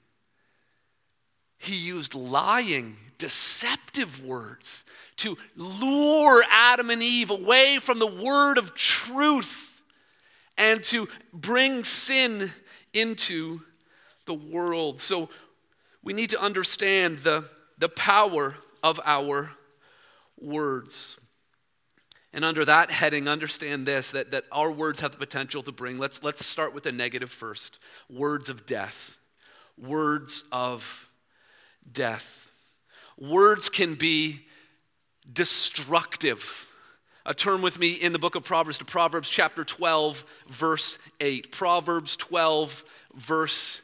He 1.65 1.75
used 1.75 2.13
lying, 2.13 2.97
deceptive 3.17 4.23
words 4.23 4.83
to 5.17 5.37
lure 5.55 6.43
Adam 6.49 6.89
and 6.89 7.01
Eve 7.01 7.31
away 7.31 7.79
from 7.81 7.99
the 7.99 8.07
word 8.07 8.57
of 8.57 8.75
truth 8.75 9.81
and 10.57 10.83
to 10.83 11.07
bring 11.33 11.83
sin 11.83 12.51
into 12.93 13.61
the 14.25 14.33
world. 14.33 15.01
So 15.01 15.29
we 16.03 16.13
need 16.13 16.29
to 16.31 16.41
understand 16.41 17.19
the, 17.19 17.45
the 17.77 17.89
power 17.89 18.55
of 18.83 18.99
our 19.03 19.51
words. 20.39 21.17
And 22.31 22.43
under 22.43 22.65
that 22.65 22.91
heading, 22.91 23.27
understand 23.27 23.85
this 23.85 24.11
that, 24.11 24.31
that 24.31 24.43
our 24.51 24.71
words 24.71 24.99
have 24.99 25.11
the 25.13 25.17
potential 25.17 25.61
to 25.63 25.71
bring. 25.71 25.97
Let's, 25.97 26.23
let's 26.23 26.45
start 26.45 26.73
with 26.73 26.83
the 26.83 26.91
negative 26.91 27.31
first 27.31 27.79
words 28.09 28.49
of 28.49 28.65
death. 28.65 29.17
Words 29.77 30.43
of 30.51 31.09
death. 31.91 32.51
Words 33.17 33.69
can 33.69 33.95
be 33.95 34.45
destructive. 35.31 36.67
Uh, 37.25 37.31
A 37.31 37.33
term 37.33 37.61
with 37.61 37.79
me 37.79 37.93
in 37.93 38.13
the 38.13 38.19
book 38.19 38.35
of 38.35 38.43
Proverbs 38.43 38.77
to 38.79 38.85
Proverbs 38.85 39.29
chapter 39.29 39.63
12, 39.63 40.23
verse 40.47 40.99
8. 41.19 41.51
Proverbs 41.51 42.15
12, 42.15 42.83
verse 43.15 43.81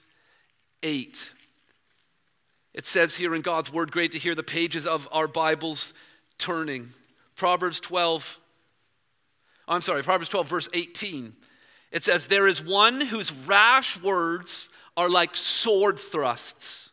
8. 0.84 1.34
It 2.74 2.86
says 2.86 3.18
here 3.18 3.36
in 3.36 3.42
God's 3.42 3.72
word, 3.72 3.92
great 3.92 4.12
to 4.14 4.20
hear 4.20 4.36
the 4.36 4.44
pages 4.44 4.88
of 4.88 5.08
our 5.12 5.28
Bibles 5.28 5.94
turning. 6.38 6.94
Proverbs 7.36 7.80
12, 7.80 8.40
I'm 9.68 9.82
sorry, 9.82 10.04
Proverbs 10.04 10.30
12, 10.30 10.48
verse 10.48 10.70
18. 10.74 11.34
It 11.92 12.04
says, 12.04 12.28
There 12.28 12.48
is 12.48 12.64
one 12.64 13.02
whose 13.02 13.34
rash 13.34 14.02
words 14.02 14.70
are 14.96 15.10
like 15.10 15.36
sword 15.36 16.00
thrusts, 16.00 16.91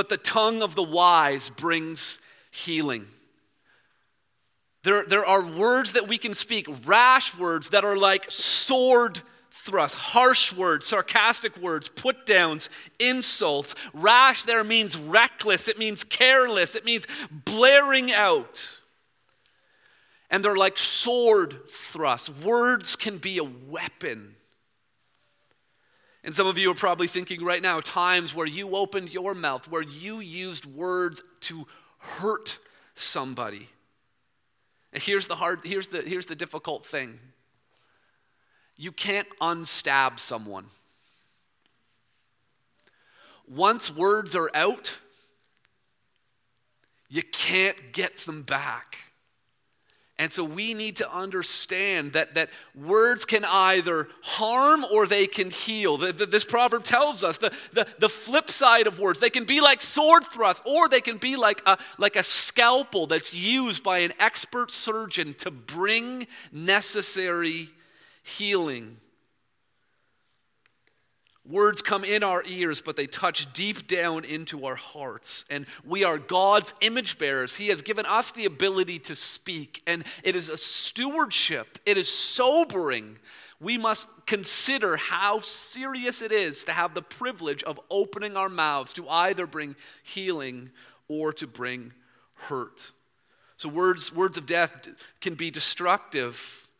but 0.00 0.08
the 0.08 0.16
tongue 0.16 0.62
of 0.62 0.74
the 0.74 0.82
wise 0.82 1.50
brings 1.50 2.20
healing. 2.50 3.04
There, 4.82 5.04
there 5.04 5.26
are 5.26 5.44
words 5.44 5.92
that 5.92 6.08
we 6.08 6.16
can 6.16 6.32
speak, 6.32 6.66
rash 6.86 7.36
words 7.36 7.68
that 7.68 7.84
are 7.84 7.98
like 7.98 8.30
sword 8.30 9.20
thrusts, 9.50 9.98
harsh 9.98 10.54
words, 10.54 10.86
sarcastic 10.86 11.54
words, 11.58 11.90
put 11.90 12.24
downs, 12.24 12.70
insults. 12.98 13.74
Rash 13.92 14.44
there 14.44 14.64
means 14.64 14.96
reckless, 14.96 15.68
it 15.68 15.78
means 15.78 16.02
careless, 16.02 16.74
it 16.74 16.86
means 16.86 17.06
blaring 17.30 18.10
out. 18.10 18.80
And 20.30 20.42
they're 20.42 20.56
like 20.56 20.78
sword 20.78 21.68
thrusts. 21.68 22.30
Words 22.30 22.96
can 22.96 23.18
be 23.18 23.36
a 23.36 23.44
weapon. 23.44 24.36
And 26.22 26.34
some 26.34 26.46
of 26.46 26.58
you 26.58 26.70
are 26.70 26.74
probably 26.74 27.06
thinking 27.06 27.42
right 27.44 27.62
now 27.62 27.80
times 27.80 28.34
where 28.34 28.46
you 28.46 28.76
opened 28.76 29.12
your 29.12 29.34
mouth, 29.34 29.68
where 29.68 29.82
you 29.82 30.20
used 30.20 30.66
words 30.66 31.22
to 31.40 31.66
hurt 31.98 32.58
somebody. 32.94 33.68
And 34.92 35.02
Here's 35.02 35.26
the 35.26 35.36
hard, 35.36 35.60
here's 35.64 35.88
the, 35.88 36.02
here's 36.02 36.26
the 36.26 36.36
difficult 36.36 36.84
thing. 36.84 37.18
You 38.76 38.92
can't 38.92 39.28
unstab 39.40 40.18
someone. 40.18 40.66
Once 43.46 43.94
words 43.94 44.36
are 44.36 44.50
out, 44.54 44.98
you 47.08 47.22
can't 47.22 47.92
get 47.92 48.18
them 48.18 48.42
back. 48.42 49.09
And 50.20 50.30
so 50.30 50.44
we 50.44 50.74
need 50.74 50.96
to 50.96 51.10
understand 51.10 52.12
that, 52.12 52.34
that 52.34 52.50
words 52.74 53.24
can 53.24 53.42
either 53.42 54.06
harm 54.20 54.84
or 54.92 55.06
they 55.06 55.26
can 55.26 55.48
heal. 55.48 55.96
The, 55.96 56.12
the, 56.12 56.26
this 56.26 56.44
proverb 56.44 56.84
tells 56.84 57.24
us 57.24 57.38
the, 57.38 57.56
the, 57.72 57.86
the 57.98 58.08
flip 58.10 58.50
side 58.50 58.86
of 58.86 59.00
words. 59.00 59.18
They 59.18 59.30
can 59.30 59.44
be 59.44 59.62
like 59.62 59.80
sword 59.80 60.24
thrusts 60.24 60.60
or 60.66 60.90
they 60.90 61.00
can 61.00 61.16
be 61.16 61.36
like 61.36 61.62
a, 61.64 61.78
like 61.96 62.16
a 62.16 62.22
scalpel 62.22 63.06
that's 63.06 63.34
used 63.34 63.82
by 63.82 64.00
an 64.00 64.12
expert 64.18 64.70
surgeon 64.70 65.32
to 65.38 65.50
bring 65.50 66.26
necessary 66.52 67.70
healing. 68.22 68.98
Words 71.48 71.80
come 71.80 72.04
in 72.04 72.22
our 72.22 72.42
ears, 72.46 72.82
but 72.82 72.96
they 72.96 73.06
touch 73.06 73.50
deep 73.52 73.88
down 73.88 74.24
into 74.24 74.66
our 74.66 74.74
hearts. 74.74 75.46
And 75.48 75.66
we 75.84 76.04
are 76.04 76.18
God's 76.18 76.74
image 76.82 77.18
bearers. 77.18 77.56
He 77.56 77.68
has 77.68 77.80
given 77.80 78.04
us 78.04 78.30
the 78.30 78.44
ability 78.44 78.98
to 79.00 79.16
speak, 79.16 79.82
and 79.86 80.04
it 80.22 80.36
is 80.36 80.48
a 80.48 80.58
stewardship, 80.58 81.78
it 81.86 81.96
is 81.96 82.12
sobering. 82.12 83.18
We 83.58 83.76
must 83.76 84.06
consider 84.24 84.96
how 84.96 85.40
serious 85.40 86.22
it 86.22 86.32
is 86.32 86.64
to 86.64 86.72
have 86.72 86.94
the 86.94 87.02
privilege 87.02 87.62
of 87.62 87.78
opening 87.90 88.34
our 88.34 88.48
mouths 88.48 88.94
to 88.94 89.06
either 89.06 89.46
bring 89.46 89.76
healing 90.02 90.70
or 91.08 91.30
to 91.34 91.46
bring 91.46 91.92
hurt. 92.34 92.92
So, 93.58 93.68
words, 93.68 94.14
words 94.14 94.38
of 94.38 94.46
death 94.46 94.88
can 95.20 95.34
be 95.34 95.50
destructive. 95.50 96.70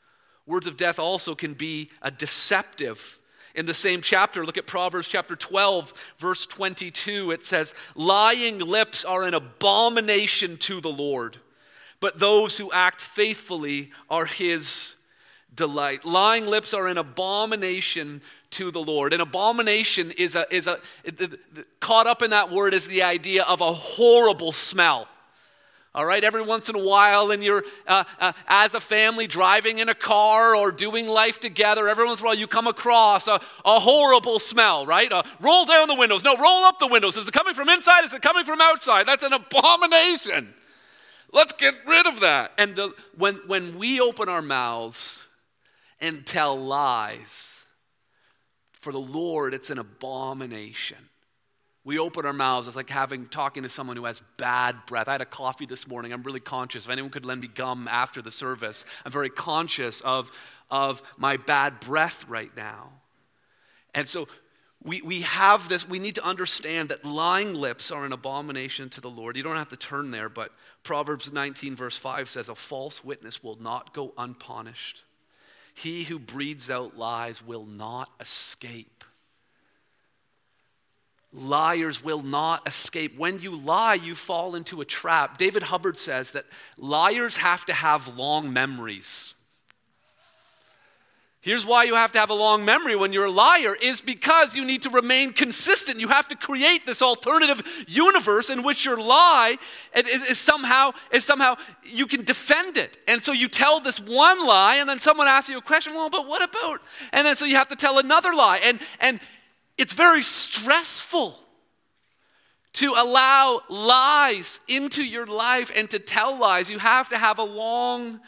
Words 0.46 0.66
of 0.66 0.78
death 0.78 0.98
also 0.98 1.34
can 1.34 1.52
be 1.52 1.90
a 2.00 2.10
deceptive. 2.10 3.19
In 3.54 3.66
the 3.66 3.74
same 3.74 4.00
chapter, 4.00 4.44
look 4.44 4.58
at 4.58 4.66
Proverbs 4.66 5.08
chapter 5.08 5.34
12, 5.34 6.14
verse 6.18 6.46
22. 6.46 7.32
It 7.32 7.44
says, 7.44 7.74
Lying 7.94 8.58
lips 8.58 9.04
are 9.04 9.24
an 9.24 9.34
abomination 9.34 10.56
to 10.58 10.80
the 10.80 10.92
Lord, 10.92 11.38
but 11.98 12.18
those 12.18 12.58
who 12.58 12.70
act 12.72 13.00
faithfully 13.00 13.90
are 14.08 14.26
his 14.26 14.96
delight. 15.54 16.04
Lying 16.04 16.46
lips 16.46 16.72
are 16.72 16.86
an 16.86 16.98
abomination 16.98 18.22
to 18.50 18.70
the 18.70 18.80
Lord. 18.80 19.12
An 19.12 19.20
abomination 19.20 20.12
is 20.16 20.36
a, 20.36 20.46
is 20.54 20.66
a, 20.66 20.78
caught 21.80 22.06
up 22.06 22.22
in 22.22 22.30
that 22.30 22.50
word 22.50 22.74
is 22.74 22.86
the 22.86 23.02
idea 23.02 23.42
of 23.44 23.60
a 23.60 23.72
horrible 23.72 24.52
smell. 24.52 25.08
All 25.92 26.06
right, 26.06 26.22
every 26.22 26.42
once 26.42 26.68
in 26.68 26.76
a 26.76 26.84
while, 26.84 27.32
and 27.32 27.42
you're 27.42 27.64
uh, 27.84 28.04
uh, 28.20 28.32
as 28.46 28.74
a 28.74 28.80
family 28.80 29.26
driving 29.26 29.78
in 29.78 29.88
a 29.88 29.94
car 29.94 30.54
or 30.54 30.70
doing 30.70 31.08
life 31.08 31.40
together, 31.40 31.88
every 31.88 32.04
once 32.04 32.20
in 32.20 32.26
a 32.26 32.28
while 32.28 32.36
you 32.36 32.46
come 32.46 32.68
across 32.68 33.26
a, 33.26 33.40
a 33.64 33.80
horrible 33.80 34.38
smell, 34.38 34.86
right? 34.86 35.12
Uh, 35.12 35.24
roll 35.40 35.64
down 35.64 35.88
the 35.88 35.96
windows. 35.96 36.22
No, 36.22 36.36
roll 36.36 36.64
up 36.64 36.78
the 36.78 36.86
windows. 36.86 37.16
Is 37.16 37.26
it 37.26 37.34
coming 37.34 37.54
from 37.54 37.68
inside? 37.68 38.04
Is 38.04 38.14
it 38.14 38.22
coming 38.22 38.44
from 38.44 38.60
outside? 38.60 39.04
That's 39.06 39.24
an 39.24 39.32
abomination. 39.32 40.54
Let's 41.32 41.52
get 41.54 41.74
rid 41.84 42.06
of 42.06 42.20
that. 42.20 42.52
And 42.56 42.76
the, 42.76 42.94
when, 43.18 43.40
when 43.48 43.76
we 43.76 44.00
open 44.00 44.28
our 44.28 44.42
mouths 44.42 45.26
and 46.00 46.24
tell 46.24 46.56
lies, 46.56 47.64
for 48.72 48.92
the 48.92 49.00
Lord, 49.00 49.54
it's 49.54 49.70
an 49.70 49.78
abomination. 49.78 51.09
We 51.90 51.98
open 51.98 52.24
our 52.24 52.32
mouths. 52.32 52.68
It's 52.68 52.76
like 52.76 52.88
having 52.88 53.26
talking 53.26 53.64
to 53.64 53.68
someone 53.68 53.96
who 53.96 54.04
has 54.04 54.22
bad 54.36 54.76
breath. 54.86 55.08
I 55.08 55.12
had 55.12 55.22
a 55.22 55.24
coffee 55.24 55.66
this 55.66 55.88
morning. 55.88 56.12
I'm 56.12 56.22
really 56.22 56.38
conscious. 56.38 56.84
If 56.84 56.92
anyone 56.92 57.10
could 57.10 57.26
lend 57.26 57.40
me 57.40 57.48
gum 57.48 57.88
after 57.88 58.22
the 58.22 58.30
service, 58.30 58.84
I'm 59.04 59.10
very 59.10 59.28
conscious 59.28 60.00
of, 60.02 60.30
of 60.70 61.02
my 61.18 61.36
bad 61.36 61.80
breath 61.80 62.28
right 62.28 62.56
now. 62.56 62.92
And 63.92 64.06
so 64.06 64.28
we, 64.84 65.02
we 65.02 65.22
have 65.22 65.68
this, 65.68 65.88
we 65.88 65.98
need 65.98 66.14
to 66.14 66.24
understand 66.24 66.90
that 66.90 67.04
lying 67.04 67.54
lips 67.54 67.90
are 67.90 68.04
an 68.04 68.12
abomination 68.12 68.88
to 68.90 69.00
the 69.00 69.10
Lord. 69.10 69.36
You 69.36 69.42
don't 69.42 69.56
have 69.56 69.70
to 69.70 69.76
turn 69.76 70.12
there, 70.12 70.28
but 70.28 70.52
Proverbs 70.84 71.32
19, 71.32 71.74
verse 71.74 71.96
5 71.96 72.28
says, 72.28 72.48
A 72.48 72.54
false 72.54 73.02
witness 73.02 73.42
will 73.42 73.60
not 73.60 73.92
go 73.92 74.14
unpunished. 74.16 75.02
He 75.74 76.04
who 76.04 76.20
breathes 76.20 76.70
out 76.70 76.96
lies 76.96 77.44
will 77.44 77.66
not 77.66 78.12
escape. 78.20 78.99
Liars 81.32 82.02
will 82.02 82.22
not 82.22 82.66
escape. 82.66 83.16
When 83.16 83.38
you 83.38 83.56
lie, 83.56 83.94
you 83.94 84.14
fall 84.14 84.54
into 84.54 84.80
a 84.80 84.84
trap. 84.84 85.38
David 85.38 85.64
Hubbard 85.64 85.96
says 85.96 86.32
that 86.32 86.44
liars 86.76 87.36
have 87.36 87.64
to 87.66 87.72
have 87.72 88.16
long 88.18 88.52
memories. 88.52 89.34
Here's 91.42 91.64
why 91.64 91.84
you 91.84 91.94
have 91.94 92.12
to 92.12 92.18
have 92.18 92.28
a 92.28 92.34
long 92.34 92.66
memory 92.66 92.96
when 92.96 93.14
you're 93.14 93.24
a 93.24 93.30
liar 93.30 93.74
is 93.80 94.02
because 94.02 94.54
you 94.54 94.62
need 94.62 94.82
to 94.82 94.90
remain 94.90 95.32
consistent. 95.32 95.98
You 95.98 96.08
have 96.08 96.28
to 96.28 96.36
create 96.36 96.84
this 96.84 97.00
alternative 97.00 97.62
universe 97.88 98.50
in 98.50 98.62
which 98.62 98.84
your 98.84 99.00
lie 99.00 99.56
is 99.94 100.38
somehow 100.38 100.92
is 101.10 101.24
somehow 101.24 101.54
you 101.82 102.06
can 102.06 102.24
defend 102.24 102.76
it. 102.76 102.98
And 103.08 103.22
so 103.22 103.32
you 103.32 103.48
tell 103.48 103.80
this 103.80 103.98
one 103.98 104.46
lie 104.46 104.76
and 104.76 104.88
then 104.88 104.98
someone 104.98 105.28
asks 105.28 105.48
you 105.48 105.56
a 105.56 105.62
question, 105.62 105.94
well, 105.94 106.10
but 106.10 106.26
what 106.26 106.42
about? 106.42 106.82
And 107.10 107.26
then 107.26 107.36
so 107.36 107.46
you 107.46 107.56
have 107.56 107.68
to 107.68 107.76
tell 107.76 107.98
another 107.98 108.34
lie. 108.34 108.60
And 108.62 108.78
and 109.00 109.18
it's 109.80 109.92
very 109.92 110.22
stressful 110.22 111.34
to 112.74 112.94
allow 112.96 113.62
lies 113.68 114.60
into 114.68 115.02
your 115.04 115.26
life 115.26 115.70
and 115.74 115.90
to 115.90 115.98
tell 115.98 116.38
lies. 116.38 116.70
You 116.70 116.78
have 116.78 117.08
to 117.08 117.18
have 117.18 117.38
a 117.38 117.44
long 117.44 118.20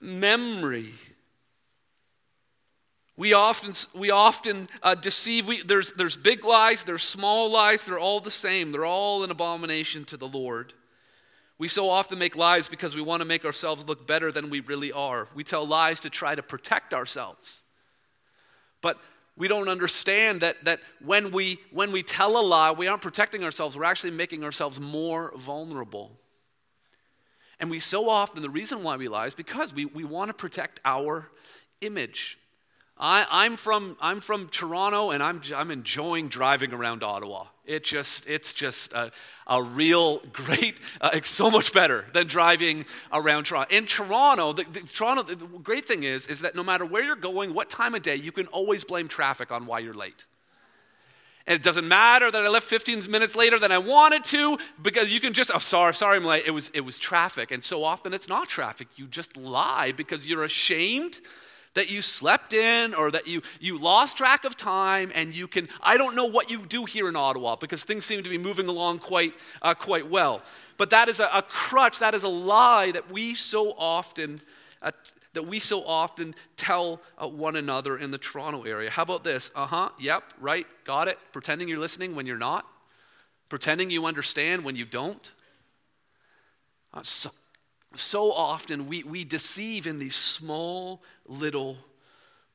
memory. 0.00 0.92
We 3.16 3.32
often, 3.32 3.72
we 3.98 4.10
often 4.12 4.68
uh, 4.82 4.94
deceive. 4.94 5.48
We, 5.48 5.62
there's, 5.62 5.92
there's 5.92 6.16
big 6.16 6.44
lies, 6.44 6.84
there's 6.84 7.02
small 7.02 7.50
lies, 7.50 7.84
they're 7.84 7.98
all 7.98 8.20
the 8.20 8.30
same. 8.30 8.70
They're 8.70 8.84
all 8.84 9.24
an 9.24 9.32
abomination 9.32 10.04
to 10.06 10.16
the 10.16 10.28
Lord. 10.28 10.72
We 11.58 11.66
so 11.66 11.90
often 11.90 12.20
make 12.20 12.36
lies 12.36 12.68
because 12.68 12.94
we 12.94 13.02
want 13.02 13.20
to 13.20 13.26
make 13.26 13.44
ourselves 13.44 13.84
look 13.88 14.06
better 14.06 14.30
than 14.30 14.48
we 14.48 14.60
really 14.60 14.92
are. 14.92 15.26
We 15.34 15.42
tell 15.42 15.66
lies 15.66 15.98
to 16.00 16.10
try 16.10 16.36
to 16.36 16.42
protect 16.42 16.94
ourselves. 16.94 17.62
But 18.80 18.98
we 19.38 19.48
don't 19.48 19.68
understand 19.68 20.40
that, 20.40 20.64
that 20.64 20.80
when, 21.02 21.30
we, 21.30 21.58
when 21.70 21.92
we 21.92 22.02
tell 22.02 22.38
a 22.38 22.42
lie, 22.42 22.72
we 22.72 22.88
aren't 22.88 23.02
protecting 23.02 23.44
ourselves, 23.44 23.76
we're 23.76 23.84
actually 23.84 24.10
making 24.10 24.44
ourselves 24.44 24.80
more 24.80 25.32
vulnerable. 25.36 26.18
And 27.60 27.70
we 27.70 27.80
so 27.80 28.08
often, 28.08 28.42
the 28.42 28.50
reason 28.50 28.82
why 28.82 28.96
we 28.96 29.08
lie 29.08 29.26
is 29.26 29.34
because 29.34 29.72
we, 29.72 29.84
we 29.84 30.04
want 30.04 30.28
to 30.28 30.34
protect 30.34 30.80
our 30.84 31.30
image. 31.80 32.38
I, 33.00 33.46
am 33.46 33.56
from, 33.56 33.96
I'm 34.00 34.20
from 34.20 34.48
Toronto 34.48 35.10
and 35.10 35.22
I'm, 35.22 35.40
I'm 35.54 35.70
enjoying 35.70 36.28
driving 36.28 36.72
around 36.72 37.02
Ottawa. 37.02 37.46
It 37.64 37.84
just, 37.84 38.26
it's 38.26 38.52
just 38.52 38.92
a, 38.92 39.12
a 39.46 39.62
real 39.62 40.18
great, 40.32 40.78
uh, 41.00 41.10
it's 41.12 41.28
so 41.28 41.50
much 41.50 41.72
better 41.72 42.06
than 42.12 42.26
driving 42.26 42.86
around 43.12 43.44
Toronto. 43.44 43.74
In 43.74 43.86
Toronto, 43.86 44.52
the, 44.52 44.64
the, 44.64 44.80
Toronto, 44.80 45.22
the 45.22 45.36
great 45.36 45.84
thing 45.84 46.02
is, 46.02 46.26
is 46.26 46.40
that 46.40 46.56
no 46.56 46.64
matter 46.64 46.84
where 46.84 47.04
you're 47.04 47.16
going, 47.16 47.54
what 47.54 47.70
time 47.70 47.94
of 47.94 48.02
day, 48.02 48.16
you 48.16 48.32
can 48.32 48.46
always 48.48 48.82
blame 48.84 49.06
traffic 49.06 49.52
on 49.52 49.66
why 49.66 49.78
you're 49.78 49.94
late. 49.94 50.26
And 51.46 51.54
it 51.54 51.62
doesn't 51.62 51.88
matter 51.88 52.30
that 52.30 52.44
I 52.44 52.48
left 52.48 52.66
15 52.66 53.10
minutes 53.10 53.34
later 53.34 53.58
than 53.58 53.72
I 53.72 53.78
wanted 53.78 54.22
to 54.24 54.58
because 54.82 55.10
you 55.10 55.18
can 55.18 55.32
just, 55.32 55.50
oh, 55.54 55.60
sorry, 55.60 55.94
sorry, 55.94 56.16
I'm 56.16 56.24
late. 56.24 56.44
It 56.46 56.50
was, 56.50 56.70
it 56.74 56.82
was 56.82 56.98
traffic. 56.98 57.50
And 57.50 57.64
so 57.64 57.84
often 57.84 58.12
it's 58.12 58.28
not 58.28 58.48
traffic. 58.48 58.88
You 58.96 59.06
just 59.06 59.34
lie 59.36 59.92
because 59.92 60.28
you're 60.28 60.44
ashamed 60.44 61.20
that 61.78 61.88
you 61.88 62.02
slept 62.02 62.52
in 62.52 62.92
or 62.92 63.08
that 63.12 63.28
you, 63.28 63.40
you 63.60 63.78
lost 63.78 64.16
track 64.16 64.44
of 64.44 64.56
time 64.56 65.12
and 65.14 65.32
you 65.32 65.46
can, 65.46 65.68
I 65.80 65.96
don't 65.96 66.16
know 66.16 66.26
what 66.26 66.50
you 66.50 66.66
do 66.66 66.86
here 66.86 67.08
in 67.08 67.14
Ottawa 67.14 67.54
because 67.54 67.84
things 67.84 68.04
seem 68.04 68.24
to 68.24 68.28
be 68.28 68.36
moving 68.36 68.66
along 68.66 68.98
quite, 68.98 69.32
uh, 69.62 69.74
quite 69.74 70.10
well. 70.10 70.42
But 70.76 70.90
that 70.90 71.08
is 71.08 71.20
a, 71.20 71.28
a, 71.32 71.40
crutch, 71.42 72.00
that 72.00 72.14
is 72.14 72.24
a 72.24 72.28
lie 72.28 72.90
that 72.90 73.12
we 73.12 73.36
so 73.36 73.76
often, 73.78 74.40
uh, 74.82 74.90
that 75.34 75.46
we 75.46 75.60
so 75.60 75.84
often 75.84 76.34
tell 76.56 77.00
uh, 77.16 77.28
one 77.28 77.54
another 77.54 77.96
in 77.96 78.10
the 78.10 78.18
Toronto 78.18 78.64
area. 78.64 78.90
How 78.90 79.04
about 79.04 79.22
this? 79.22 79.52
Uh 79.54 79.66
huh, 79.66 79.90
yep, 80.00 80.24
right, 80.40 80.66
got 80.82 81.06
it. 81.06 81.16
Pretending 81.30 81.68
you're 81.68 81.78
listening 81.78 82.16
when 82.16 82.26
you're 82.26 82.36
not. 82.38 82.66
Pretending 83.48 83.88
you 83.88 84.04
understand 84.04 84.64
when 84.64 84.74
you 84.74 84.84
don't. 84.84 85.32
Uh, 86.92 87.02
so, 87.04 87.30
so 87.94 88.32
often 88.32 88.86
we, 88.86 89.02
we 89.02 89.24
deceive 89.24 89.86
in 89.86 89.98
these 89.98 90.14
small 90.14 91.02
little 91.26 91.78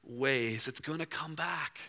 ways. 0.04 0.68
It's 0.68 0.80
going 0.80 1.00
to 1.00 1.06
come 1.06 1.36
back. 1.36 1.80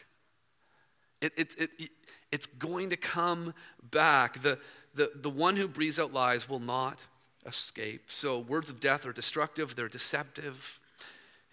It, 1.20 1.32
it, 1.36 1.54
it, 1.58 1.90
it's 2.32 2.46
going 2.46 2.90
to 2.90 2.96
come 2.96 3.54
back. 3.90 4.42
The, 4.42 4.58
the, 4.94 5.12
the 5.14 5.30
one 5.30 5.56
who 5.56 5.68
breathes 5.68 5.98
out 5.98 6.12
lies 6.12 6.48
will 6.48 6.60
not 6.60 7.04
escape. 7.46 8.10
So, 8.10 8.38
words 8.38 8.70
of 8.70 8.80
death 8.80 9.06
are 9.06 9.12
destructive, 9.12 9.76
they're 9.76 9.88
deceptive. 9.88 10.80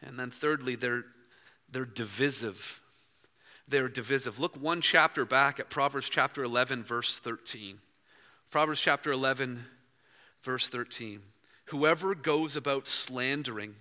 And 0.02 0.18
then, 0.18 0.32
thirdly, 0.32 0.76
they're, 0.76 1.06
they're 1.72 1.86
divisive. 1.86 2.82
They're 3.68 3.90
divisive. 3.90 4.40
Look 4.40 4.60
one 4.60 4.82
chapter 4.82 5.26
back 5.26 5.60
at 5.60 5.70
Proverbs 5.70 6.10
chapter 6.10 6.44
11, 6.44 6.84
verse 6.84 7.20
13. 7.20 7.80
Proverbs 8.50 8.82
chapter 8.82 9.12
11, 9.12 9.66
verse 10.42 10.68
13. 10.68 11.22
Whoever 11.72 12.16
goes 12.16 12.58
about 12.58 12.86
slandering 12.86 13.76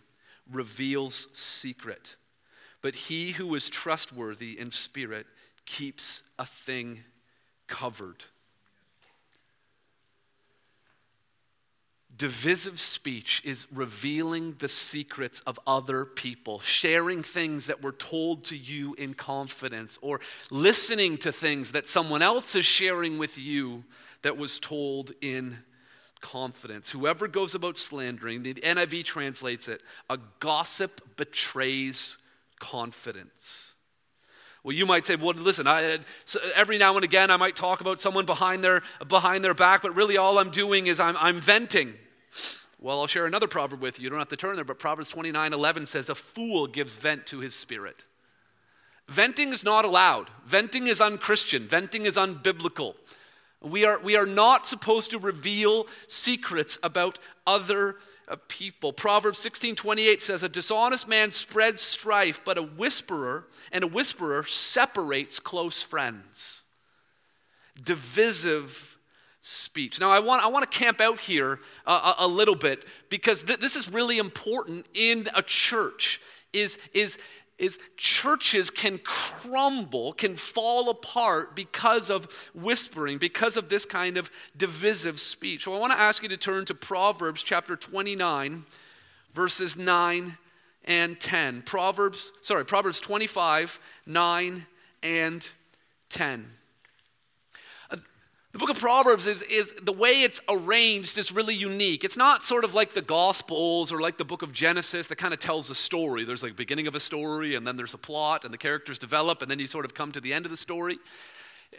reveals 0.49 1.27
secret, 1.33 2.15
but 2.83 2.95
he 2.95 3.33
who 3.33 3.53
is 3.57 3.69
trustworthy 3.69 4.57
in 4.57 4.71
spirit 4.71 5.27
keeps 5.67 6.23
a 6.39 6.47
thing 6.47 7.01
covered. 7.67 8.27
Divisive 12.17 12.79
speech 12.79 13.43
is 13.45 13.67
revealing 13.73 14.55
the 14.61 14.69
secrets 14.69 15.41
of 15.41 15.59
other 15.67 16.05
people, 16.05 16.61
sharing 16.61 17.25
things 17.25 17.67
that 17.67 17.83
were 17.83 17.91
told 17.91 18.45
to 18.45 18.57
you 18.57 18.95
in 18.99 19.15
confidence, 19.15 19.99
or 20.01 20.21
listening 20.49 21.19
to 21.19 21.33
things 21.33 21.73
that 21.73 21.89
someone 21.89 22.23
else 22.23 22.55
is 22.55 22.65
sharing 22.65 23.19
with 23.19 23.37
you 23.37 23.83
that 24.23 24.37
was 24.37 24.61
told 24.61 25.11
in 25.21 25.59
confidence. 26.21 26.91
Whoever 26.91 27.29
goes 27.29 27.55
about 27.55 27.79
slandering, 27.79 28.43
the 28.43 28.55
NIV 28.55 29.05
translates 29.05 29.69
it, 29.69 29.83
a 30.09 30.19
gossip 30.39 31.17
betrays 31.17 32.19
confidence. 32.59 33.75
Well, 34.63 34.77
you 34.77 34.85
might 34.85 35.07
say, 35.07 35.17
well, 35.17 35.33
listen, 35.35 35.67
I, 35.67 35.99
every 36.55 36.77
now 36.77 36.95
and 36.97 37.05
again 37.05 37.31
I 37.31 37.37
might 37.37 37.57
talk 37.57 37.81
about 37.81 37.99
someone 37.99 38.27
behind 38.27 38.63
their, 38.63 38.83
behind 39.09 39.43
their 39.43 39.55
back, 39.55 39.83
but 39.83 39.97
really 39.97 40.19
all 40.19 40.39
I'm 40.39 40.51
doing 40.51 40.87
is 40.87 41.01
I'm, 41.01 41.17
I'm 41.19 41.41
venting. 41.41 41.95
Well, 42.79 43.01
I'll 43.01 43.07
share 43.07 43.27
another 43.27 43.49
proverb 43.49 43.81
with 43.81 43.99
you. 43.99 44.05
You 44.05 44.11
don't 44.11 44.19
have 44.19 44.29
to 44.29 44.37
turn 44.37 44.57
there, 44.57 44.65
but 44.65 44.79
Proverbs 44.79 45.11
29 45.11 45.53
11 45.53 45.87
says, 45.87 46.09
A 46.09 46.15
fool 46.15 46.67
gives 46.67 46.97
vent 46.97 47.27
to 47.27 47.41
his 47.41 47.55
spirit. 47.55 48.05
Venting 49.09 49.53
is 49.53 49.65
not 49.65 49.85
allowed. 49.85 50.31
Venting 50.47 50.87
is 50.87 51.01
unchristian. 51.01 51.67
Venting 51.67 52.07
is 52.07 52.17
unbiblical. 52.17 52.95
We 53.63 53.85
are, 53.85 53.99
we 53.99 54.17
are 54.17 54.27
not 54.27 54.67
supposed 54.67 55.11
to 55.11 55.19
reveal 55.19 55.87
secrets 56.09 56.79
about 56.83 57.19
other 57.47 57.97
uh, 58.27 58.37
people. 58.49 58.93
Proverbs 58.93 59.39
16 59.39 59.75
28 59.75 60.23
says, 60.23 60.43
A 60.43 60.49
dishonest 60.49 61.07
man 61.07 61.31
spreads 61.31 61.83
strife, 61.83 62.41
but 62.45 62.57
a 62.57 62.63
whisperer 62.63 63.47
and 63.71 63.85
a 63.85 63.87
whisperer 63.87 64.45
separates 64.45 65.39
close 65.41 65.83
friends. 65.83 66.63
Divisive 67.83 68.97
speech. 69.43 70.01
Now, 70.01 70.11
I 70.11 70.21
want, 70.21 70.43
I 70.43 70.49
want 70.49 70.71
to 70.71 70.79
camp 70.79 71.01
out 71.01 71.21
here 71.21 71.61
a, 71.87 72.15
a 72.21 72.29
little 72.29 72.55
bit 72.55 72.85
because 73.09 73.43
th- 73.43 73.59
this 73.59 73.77
is 73.77 73.93
really 73.93 74.19
important 74.19 74.87
in 74.95 75.29
a 75.35 75.43
church. 75.43 76.21
Is, 76.53 76.79
is 76.93 77.17
is 77.61 77.79
churches 77.97 78.71
can 78.71 78.99
crumble, 78.99 80.15
can 80.15 80.35
fall 80.35 80.89
apart 80.89 81.55
because 81.55 82.11
of 82.11 82.25
whispering, 82.55 83.19
because 83.19 83.57
of 83.57 83.69
this 83.69 83.85
kind 83.85 84.17
of 84.17 84.31
divisive 84.57 85.21
speech. 85.21 85.65
So 85.65 85.75
I 85.75 85.79
want 85.79 85.93
to 85.93 85.99
ask 85.99 86.23
you 86.23 86.29
to 86.31 86.39
turn 86.39 86.65
to 86.65 86.75
Proverbs 86.75 87.43
chapter 87.43 87.77
29, 87.77 88.65
verses 89.35 89.77
9 89.77 90.39
and 90.87 91.21
10. 91.21 91.63
Proverbs, 91.63 92.33
sorry, 92.41 92.65
Proverbs 92.65 92.99
25, 92.99 93.79
9 94.07 94.67
and 95.03 95.53
10. 96.09 96.60
The 98.53 98.59
book 98.59 98.71
of 98.71 98.81
Proverbs 98.81 99.29
is, 99.29 99.43
is 99.43 99.73
the 99.81 99.93
way 99.93 100.23
it's 100.23 100.41
arranged 100.49 101.17
is 101.19 101.31
really 101.31 101.55
unique. 101.55 102.03
It's 102.03 102.17
not 102.17 102.43
sort 102.43 102.65
of 102.65 102.75
like 102.75 102.95
the 102.95 103.03
Gospels 103.03 103.93
or 103.93 104.01
like 104.01 104.19
the 104.19 104.25
book 104.25 104.43
of 104.43 104.53
Genesis 104.53 105.07
that 105.07 105.17
kind 105.17 105.33
of 105.33 105.39
tells 105.39 105.71
a 105.71 105.75
story. 105.75 106.25
There's 106.25 106.43
like 106.43 106.53
a 106.53 106.57
beginning 106.57 106.89
of 106.89 106.97
a 106.97 107.01
story, 107.01 107.55
and 107.55 107.65
then 107.65 107.77
there's 107.77 107.95
a 107.95 107.99
plot, 107.99 108.45
and 108.45 108.53
the 108.53 108.59
characters 108.59 108.99
develop, 108.99 109.41
and 109.41 109.49
then 109.49 109.61
you 109.61 109.69
sort 109.69 109.85
of 109.85 109.95
come 109.95 110.11
to 110.11 110.21
the 110.21 110.33
end 110.33 110.47
of 110.47 110.51
the 110.51 110.57
story. 110.57 110.99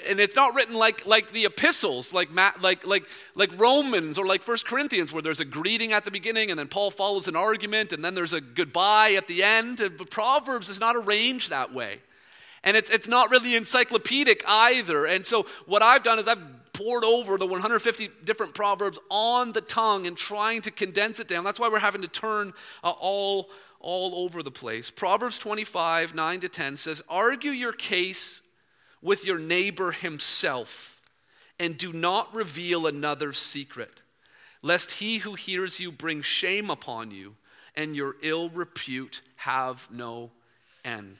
And 0.08 0.22
it's 0.22 0.38
not 0.38 0.56
written 0.56 0.75
like, 0.75 1.06
like 1.06 1.34
the 1.34 1.44
epistles, 1.44 2.13
like, 2.13 2.34
like, 2.34 2.88
like, 2.88 3.06
like 3.36 3.60
Romans 3.60 4.18
or 4.18 4.25
like 4.25 4.42
First 4.42 4.66
Corinthians, 4.66 5.12
where 5.12 5.22
there's 5.22 5.42
a 5.42 5.46
greeting 5.46 5.92
at 5.92 6.06
the 6.06 6.12
beginning, 6.12 6.51
and 6.51 6.58
then 6.58 6.70
Paul 6.70 6.90
follows 6.90 7.28
an 7.28 7.36
argument, 7.36 7.92
and 7.92 8.04
then 8.04 8.16
there's 8.16 8.32
a 8.32 8.40
goodbye 8.40 9.16
at 9.18 9.28
the 9.28 9.44
end. 9.44 9.80
But 9.98 10.10
Proverbs 10.10 10.70
is 10.70 10.80
not 10.80 10.96
arranged 10.96 11.50
that 11.50 11.74
way. 11.74 12.00
And 12.63 12.78
it's, 12.78 12.90
it's 12.90 13.10
not 13.10 13.30
really 13.30 13.58
encyclopedic 13.58 14.41
either. 14.48 15.06
And 15.06 15.26
so, 15.26 15.48
what 15.65 15.82
I've 15.82 16.04
done 16.04 16.19
is 16.19 16.28
I've 16.28 16.61
poured 16.82 17.04
over 17.04 17.38
the 17.38 17.46
150 17.46 18.10
different 18.24 18.54
proverbs 18.54 18.98
on 19.10 19.52
the 19.52 19.62
tongue 19.62 20.08
and 20.08 20.17
trying 20.17 20.62
to 20.62 20.72
condense 20.72 21.20
it 21.20 21.28
down. 21.28 21.44
That's 21.44 21.60
why 21.60 21.70
we're 21.70 21.80
having 21.80 22.02
to 22.02 22.08
turn 22.08 22.54
uh, 22.84 22.91
all 22.91 23.50
all 23.80 24.24
over 24.24 24.44
the 24.44 24.52
place. 24.52 24.91
Proverbs 24.91 25.39
25, 25.39 26.13
9 26.13 26.39
to 26.41 26.50
10 26.50 26.78
says, 26.78 27.02
Argue 27.10 27.50
your 27.50 27.74
case 27.74 28.44
with 29.02 29.26
your 29.26 29.39
neighbor 29.39 29.91
himself, 29.91 31.02
and 31.60 31.78
do 31.80 31.91
not 31.91 32.32
reveal 32.32 32.86
another's 32.86 33.39
secret, 33.39 34.04
lest 34.62 34.91
he 34.91 35.17
who 35.17 35.34
hears 35.34 35.80
you 35.80 35.91
bring 35.91 36.22
shame 36.22 36.70
upon 36.70 37.10
you, 37.10 37.36
and 37.76 37.96
your 37.96 38.17
ill 38.22 38.50
repute 38.50 39.24
have 39.38 39.88
no 39.91 40.30
end. 40.86 41.17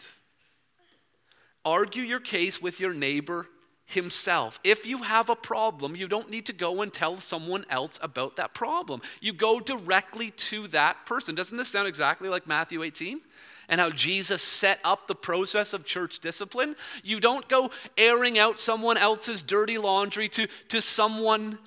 Argue 1.66 2.04
your 2.04 2.20
case 2.20 2.62
with 2.62 2.80
your 2.80 2.94
neighbor 2.94 3.48
himself. 3.92 4.60
If 4.64 4.86
you 4.86 5.04
have 5.04 5.30
a 5.30 5.36
problem, 5.36 5.96
you 5.96 6.08
don't 6.08 6.30
need 6.30 6.46
to 6.48 6.54
go 6.54 6.82
and 6.82 6.92
tell 6.92 7.18
someone 7.18 7.66
else 7.70 8.00
about 8.02 8.36
that 8.36 8.54
problem. 8.54 9.02
You 9.22 9.34
go 9.34 9.60
directly 9.60 10.32
to 10.32 10.68
that 10.70 11.06
person. 11.06 11.36
Doesn't 11.36 11.58
this 11.58 11.70
sound 11.70 11.88
exactly 11.88 12.30
like 12.30 12.48
Matthew 12.48 12.84
18? 12.84 13.22
And 13.70 13.80
how 13.80 13.90
Jesus 13.90 14.42
set 14.42 14.80
up 14.84 15.08
the 15.08 15.16
process 15.16 15.72
of 15.74 15.86
church 15.86 16.20
discipline? 16.20 16.76
You 17.04 17.20
don't 17.20 17.48
go 17.48 17.72
airing 17.98 18.38
out 18.38 18.60
someone 18.60 18.98
else's 18.98 19.42
dirty 19.42 19.78
laundry 19.78 20.28
to, 20.30 20.48
to 20.70 20.82
someone 20.82 21.58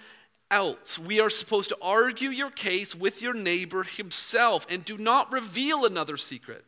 else. 0.50 0.98
We 0.98 1.20
are 1.20 1.30
supposed 1.30 1.70
to 1.70 1.78
argue 1.80 2.28
your 2.28 2.50
case 2.50 2.94
with 2.94 3.22
your 3.22 3.34
neighbor 3.34 3.84
himself 3.84 4.66
and 4.68 4.84
do 4.84 4.98
not 4.98 5.32
reveal 5.32 5.84
another 5.84 6.16
secret. 6.16 6.64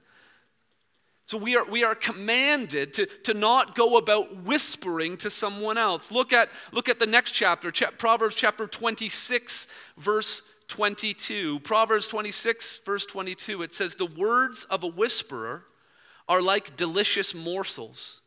So 1.27 1.37
we 1.37 1.57
are, 1.57 1.65
we 1.65 1.83
are 1.83 1.97
commanded 1.97 2.95
to, 2.95 3.07
to 3.25 3.35
not 3.35 3.75
go 3.75 3.97
about 3.97 4.45
whispering 4.45 5.17
to 5.19 5.31
someone 5.31 5.77
else. 5.77 6.13
Look 6.13 6.33
at, 6.33 6.51
look 6.73 6.89
at 6.89 7.01
the 7.01 7.07
next 7.07 7.33
chapter, 7.33 7.73
Proverbs 7.99 8.37
chapter 8.37 8.69
26, 8.69 9.67
verse 9.99 10.43
22. 10.69 11.59
Proverbs 11.61 12.07
26, 12.07 12.81
verse 12.87 13.07
22, 13.07 13.63
it 13.63 13.73
says, 13.73 13.95
The 13.95 14.07
words 14.07 14.65
of 14.71 14.85
a 14.85 14.89
whisperer 14.89 15.65
are 16.29 16.41
like 16.41 16.77
delicious 16.77 17.35
morsels, 17.35 18.21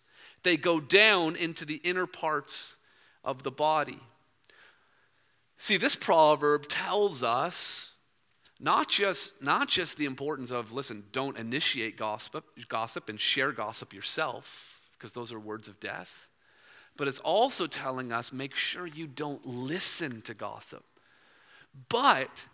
they 0.44 0.58
go 0.58 0.82
down 0.82 1.38
into 1.38 1.64
the 1.64 1.82
inner 1.86 2.08
parts 2.08 2.76
of 3.24 3.44
the 3.44 3.52
body. 3.52 4.00
See, 5.58 5.78
this 5.78 5.96
proverb 5.96 6.68
tells 6.68 7.24
us 7.24 7.89
not 8.60 8.90
just, 8.90 9.42
not 9.42 9.70
just 9.70 9.98
the 9.98 10.06
importance 10.06 10.52
of, 10.52 10.74
listen, 10.74 11.06
don't 11.12 11.38
initiate 11.38 11.98
gossip, 11.98 12.44
gossip 12.68 13.08
and 13.08 13.20
share 13.20 13.52
gossip 13.52 13.94
yourself, 13.94 14.82
because 14.98 15.14
those 15.14 15.32
are 15.32 15.40
words 15.40 15.68
of 15.68 15.80
death. 15.80 16.28
But 16.98 17.08
it's 17.08 17.20
also 17.20 17.68
telling 17.68 18.12
us 18.12 18.34
make 18.34 18.54
sure 18.54 18.86
you 18.86 19.08
don't 19.08 19.46
listen 19.46 20.22
to 20.24 20.34
gossip. 20.34 20.84
But 21.88 22.46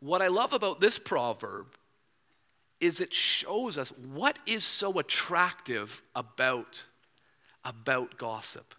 what 0.00 0.22
I 0.22 0.28
love 0.28 0.52
about 0.52 0.80
this 0.80 0.98
proverb 0.98 1.76
is 2.80 3.00
it 3.00 3.12
shows 3.14 3.78
us 3.78 3.90
what 3.90 4.38
is 4.46 4.64
so 4.64 4.98
attractive 4.98 6.02
about, 6.16 6.86
about 7.64 8.16
gossip. 8.16 8.74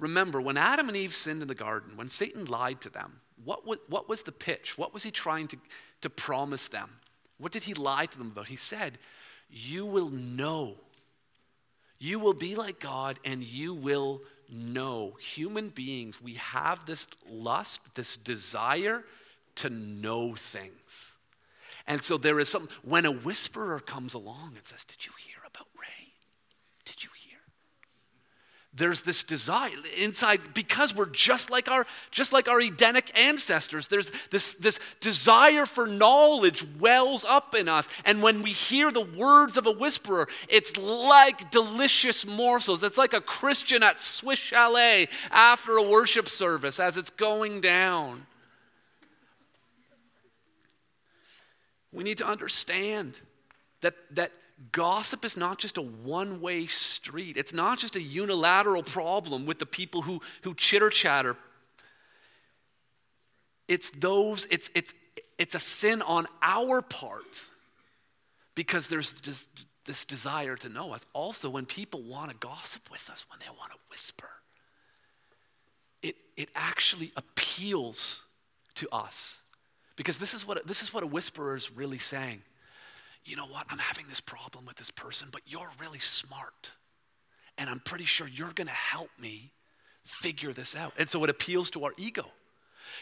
Remember, 0.00 0.40
when 0.40 0.56
Adam 0.56 0.88
and 0.88 0.96
Eve 0.96 1.14
sinned 1.14 1.42
in 1.42 1.48
the 1.48 1.54
garden, 1.54 1.96
when 1.96 2.08
Satan 2.08 2.46
lied 2.46 2.80
to 2.80 2.90
them, 2.90 3.20
what 3.48 3.66
was, 3.66 3.78
what 3.88 4.10
was 4.10 4.24
the 4.24 4.32
pitch? 4.32 4.76
What 4.76 4.92
was 4.92 5.04
he 5.04 5.10
trying 5.10 5.48
to, 5.48 5.56
to 6.02 6.10
promise 6.10 6.68
them? 6.68 6.90
What 7.38 7.50
did 7.50 7.62
he 7.62 7.72
lie 7.72 8.04
to 8.04 8.18
them 8.18 8.26
about? 8.26 8.48
He 8.48 8.56
said, 8.56 8.98
You 9.48 9.86
will 9.86 10.10
know. 10.10 10.74
You 11.98 12.18
will 12.18 12.34
be 12.34 12.56
like 12.56 12.78
God 12.78 13.18
and 13.24 13.42
you 13.42 13.72
will 13.72 14.20
know. 14.50 15.16
Human 15.18 15.70
beings, 15.70 16.20
we 16.20 16.34
have 16.34 16.84
this 16.84 17.06
lust, 17.26 17.80
this 17.94 18.18
desire 18.18 19.02
to 19.54 19.70
know 19.70 20.34
things. 20.34 21.16
And 21.86 22.02
so 22.02 22.18
there 22.18 22.38
is 22.38 22.50
some, 22.50 22.68
when 22.82 23.06
a 23.06 23.10
whisperer 23.10 23.80
comes 23.80 24.12
along 24.12 24.56
and 24.56 24.64
says, 24.64 24.84
Did 24.84 25.06
you 25.06 25.12
hear? 25.24 25.38
There's 28.78 29.02
this 29.02 29.22
desire 29.24 29.70
inside 29.96 30.40
because 30.54 30.94
we're 30.94 31.06
just 31.06 31.50
like 31.50 31.68
our 31.68 31.86
just 32.10 32.32
like 32.32 32.48
our 32.48 32.60
edenic 32.60 33.10
ancestors 33.18 33.88
there's 33.88 34.10
this 34.30 34.52
this 34.54 34.78
desire 35.00 35.66
for 35.66 35.86
knowledge 35.86 36.66
wells 36.78 37.24
up 37.24 37.54
in 37.54 37.68
us. 37.68 37.88
And 38.04 38.22
when 38.22 38.42
we 38.42 38.50
hear 38.50 38.90
the 38.90 39.04
words 39.04 39.56
of 39.56 39.66
a 39.66 39.72
whisperer 39.72 40.28
it's 40.48 40.76
like 40.76 41.50
delicious 41.50 42.24
morsels. 42.24 42.82
It's 42.82 42.98
like 42.98 43.12
a 43.12 43.20
christian 43.20 43.82
at 43.82 44.00
swiss 44.00 44.38
chalet 44.38 45.08
after 45.30 45.72
a 45.72 45.82
worship 45.82 46.28
service 46.28 46.80
as 46.80 46.96
it's 46.96 47.10
going 47.10 47.60
down. 47.60 48.26
We 51.92 52.04
need 52.04 52.18
to 52.18 52.26
understand 52.26 53.20
that 53.80 53.94
that 54.12 54.32
gossip 54.72 55.24
is 55.24 55.36
not 55.36 55.58
just 55.58 55.76
a 55.76 55.82
one 55.82 56.40
way 56.40 56.66
street. 56.66 57.36
It's 57.36 57.52
not 57.52 57.78
just 57.78 57.96
a 57.96 58.02
unilateral 58.02 58.82
problem 58.82 59.46
with 59.46 59.58
the 59.58 59.66
people 59.66 60.02
who, 60.02 60.20
who 60.42 60.54
chitter 60.54 60.90
chatter. 60.90 61.36
it's 63.68 63.90
those, 63.90 64.46
it's, 64.50 64.70
it's, 64.74 64.94
it's 65.38 65.54
a 65.54 65.60
sin 65.60 66.02
on 66.02 66.26
our 66.42 66.82
part 66.82 67.44
because 68.54 68.88
there's 68.88 69.14
just 69.14 69.66
this 69.84 70.04
desire 70.04 70.56
to 70.56 70.68
know 70.68 70.92
us. 70.92 71.04
Also, 71.12 71.48
when 71.48 71.64
people 71.64 72.02
want 72.02 72.30
to 72.30 72.36
gossip 72.36 72.90
with 72.90 73.08
us, 73.10 73.24
when 73.30 73.38
they 73.40 73.50
want 73.58 73.72
to 73.72 73.78
whisper, 73.90 74.28
it, 76.02 76.16
it 76.36 76.48
actually 76.54 77.12
appeals 77.16 78.24
to 78.74 78.88
us. 78.92 79.42
Because 79.96 80.18
this 80.18 80.34
is, 80.34 80.46
what, 80.46 80.66
this 80.66 80.82
is 80.82 80.92
what 80.94 81.02
a 81.02 81.06
whisperer 81.06 81.56
is 81.56 81.72
really 81.72 81.98
saying. 81.98 82.42
You 83.24 83.36
know 83.36 83.46
what? 83.46 83.66
I'm 83.68 83.78
having 83.78 84.06
this 84.08 84.20
problem 84.20 84.64
with 84.64 84.76
this 84.76 84.90
person, 84.90 85.28
but 85.30 85.42
you're 85.46 85.70
really 85.80 85.98
smart. 85.98 86.72
And 87.56 87.68
I'm 87.68 87.80
pretty 87.80 88.04
sure 88.04 88.26
you're 88.26 88.52
going 88.52 88.68
to 88.68 88.72
help 88.72 89.10
me 89.20 89.52
figure 90.04 90.52
this 90.52 90.74
out. 90.74 90.92
And 90.96 91.10
so 91.10 91.22
it 91.24 91.30
appeals 91.30 91.70
to 91.72 91.84
our 91.84 91.92
ego. 91.96 92.26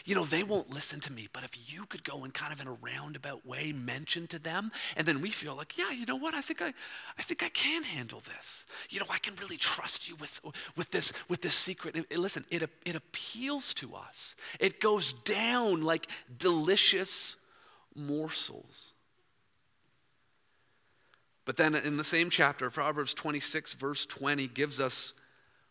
You 0.05 0.15
know, 0.15 0.25
they 0.25 0.43
won't 0.43 0.73
listen 0.73 0.99
to 1.01 1.13
me, 1.13 1.27
but 1.31 1.43
if 1.43 1.51
you 1.71 1.85
could 1.85 2.03
go 2.03 2.23
and 2.23 2.33
kind 2.33 2.51
of 2.51 2.59
in 2.59 2.67
a 2.67 2.73
roundabout 2.73 3.45
way 3.45 3.71
mention 3.71 4.27
to 4.27 4.39
them, 4.39 4.71
and 4.95 5.07
then 5.07 5.21
we 5.21 5.29
feel 5.29 5.55
like, 5.55 5.77
yeah, 5.77 5.91
you 5.91 6.05
know 6.05 6.17
what? 6.17 6.33
I 6.33 6.41
think 6.41 6.61
I, 6.61 6.73
I 7.17 7.21
think 7.21 7.41
I 7.43 7.49
can 7.49 7.83
handle 7.83 8.21
this. 8.21 8.65
You 8.89 8.99
know, 8.99 9.05
I 9.09 9.17
can 9.17 9.35
really 9.37 9.57
trust 9.57 10.09
you 10.09 10.15
with, 10.17 10.41
with 10.75 10.91
this, 10.91 11.13
with 11.29 11.41
this 11.41 11.55
secret. 11.55 11.95
Listen, 12.15 12.45
it, 12.49 12.69
it 12.85 12.95
appeals 12.95 13.73
to 13.75 13.95
us. 13.95 14.35
It 14.59 14.81
goes 14.81 15.13
down 15.13 15.83
like 15.83 16.07
delicious 16.37 17.37
morsels. 17.95 18.93
But 21.47 21.55
then 21.55 21.75
in 21.75 21.95
the 21.95 22.03
same 22.03 22.29
chapter, 22.29 22.69
Proverbs 22.69 23.13
26, 23.13 23.75
verse 23.75 24.05
20, 24.05 24.49
gives 24.49 24.81
us 24.81 25.13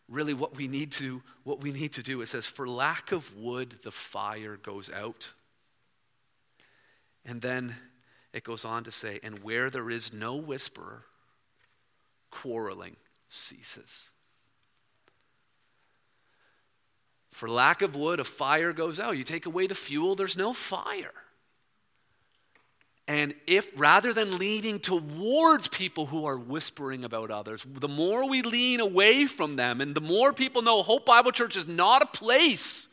really 0.09 0.33
what 0.33 0.57
we 0.57 0.67
need 0.67 0.91
to 0.93 1.21
what 1.43 1.61
we 1.61 1.71
need 1.71 1.93
to 1.93 2.01
do. 2.01 2.19
It 2.21 2.29
says 2.29 2.47
for 2.47 2.67
lack 2.67 3.11
of 3.11 3.37
wood 3.37 3.75
the 3.83 3.91
fire 3.91 4.57
goes 4.57 4.91
out. 4.91 5.33
And 7.23 7.43
then 7.43 7.75
it 8.33 8.43
goes 8.43 8.65
on 8.65 8.85
to 8.85 8.91
say 8.91 9.19
and 9.21 9.37
where 9.43 9.69
there 9.69 9.91
is 9.91 10.11
no 10.11 10.35
whisperer 10.35 11.03
quarreling 12.31 12.95
ceases. 13.29 14.13
For 17.29 17.47
lack 17.47 17.83
of 17.83 17.95
wood 17.95 18.19
a 18.19 18.23
fire 18.23 18.73
goes 18.73 18.99
out. 18.99 19.15
You 19.15 19.23
take 19.23 19.45
away 19.45 19.67
the 19.67 19.75
fuel 19.75 20.15
there's 20.15 20.37
no 20.37 20.53
fire 20.53 21.13
and 23.07 23.33
if 23.47 23.71
rather 23.79 24.13
than 24.13 24.37
leaning 24.37 24.79
towards 24.79 25.69
people 25.69 26.07
who 26.07 26.25
are 26.25 26.37
whispering 26.37 27.05
about 27.05 27.31
others, 27.31 27.65
the 27.65 27.87
more 27.87 28.27
we 28.27 28.41
lean 28.41 28.81
away 28.81 29.25
from 29.25 29.55
them 29.55 29.79
and 29.79 29.95
the 29.95 30.01
more 30.01 30.33
people 30.33 30.61
know 30.61 30.81
Hope 30.83 31.05
Bible 31.05 31.31
Church 31.31 31.55
is 31.55 31.67
not 31.67 32.01
a 32.01 32.07
place 32.07 32.89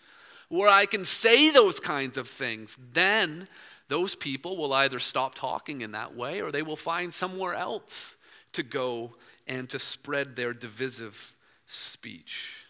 where 0.49 0.69
I 0.69 0.87
can 0.87 1.05
say 1.05 1.51
those 1.51 1.81
kinds 1.81 2.17
of 2.17 2.29
things, 2.29 2.79
then 2.93 3.49
those 3.89 4.15
people 4.15 4.57
will 4.57 4.73
either 4.73 5.01
stop 5.01 5.35
talking 5.35 5.81
in 5.81 5.93
that 5.93 6.15
way 6.15 6.41
or 6.41 6.53
they 6.53 6.63
will 6.63 6.77
find 6.77 7.13
somewhere 7.13 7.55
else 7.55 8.17
to 8.53 8.63
go 8.63 9.17
and 9.49 9.69
to 9.71 9.81
spread 9.81 10.37
their 10.37 10.55
divisive 10.55 11.35
speech. 11.67 12.65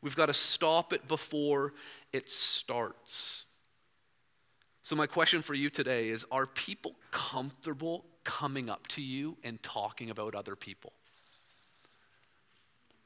We've 0.00 0.16
got 0.16 0.26
to 0.26 0.34
stop 0.34 0.94
it 0.94 1.06
before 1.06 1.74
it 2.14 2.30
starts. 2.30 3.44
So, 4.88 4.96
my 4.96 5.06
question 5.06 5.42
for 5.42 5.52
you 5.52 5.68
today 5.68 6.08
is 6.08 6.24
Are 6.30 6.46
people 6.46 6.94
comfortable 7.10 8.06
coming 8.24 8.70
up 8.70 8.86
to 8.86 9.02
you 9.02 9.36
and 9.44 9.62
talking 9.62 10.08
about 10.08 10.34
other 10.34 10.56
people? 10.56 10.94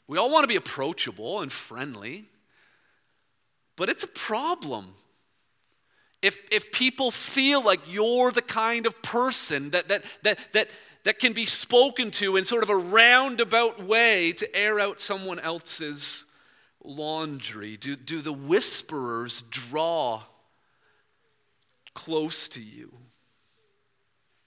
We 0.06 0.16
all 0.16 0.30
want 0.30 0.44
to 0.44 0.46
be 0.46 0.54
approachable 0.54 1.40
and 1.40 1.50
friendly, 1.50 2.26
but 3.74 3.88
it's 3.88 4.04
a 4.04 4.06
problem. 4.06 4.94
If, 6.22 6.38
if 6.52 6.70
people 6.70 7.10
feel 7.10 7.64
like 7.64 7.80
you're 7.88 8.30
the 8.30 8.42
kind 8.42 8.86
of 8.86 9.02
person 9.02 9.70
that, 9.70 9.88
that, 9.88 10.04
that, 10.22 10.38
that, 10.52 10.70
that 11.02 11.18
can 11.18 11.32
be 11.32 11.46
spoken 11.46 12.12
to 12.12 12.36
in 12.36 12.44
sort 12.44 12.62
of 12.62 12.70
a 12.70 12.76
roundabout 12.76 13.82
way 13.82 14.30
to 14.34 14.54
air 14.54 14.78
out 14.78 15.00
someone 15.00 15.40
else's 15.40 16.26
laundry, 16.84 17.76
do, 17.76 17.96
do 17.96 18.22
the 18.22 18.32
whisperers 18.32 19.42
draw 19.50 20.22
close 21.94 22.48
to 22.48 22.62
you. 22.62 22.92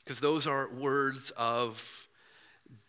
Because 0.04 0.20
those 0.20 0.46
are 0.46 0.70
words 0.70 1.32
of 1.38 2.08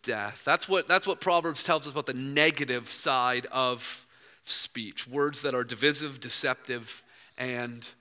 death. 0.03 0.43
That's 0.45 0.69
what, 0.69 0.87
that's 0.87 1.07
what 1.07 1.19
Proverbs 1.19 1.63
tells 1.63 1.85
us 1.87 1.91
about 1.91 2.05
the 2.05 2.13
negative 2.13 2.89
side 2.89 3.47
of 3.51 4.05
speech 4.43 5.07
words 5.07 5.41
that 5.41 5.53
are 5.53 5.63
divisive, 5.63 6.19
deceptive, 6.19 7.03
and 7.37 7.91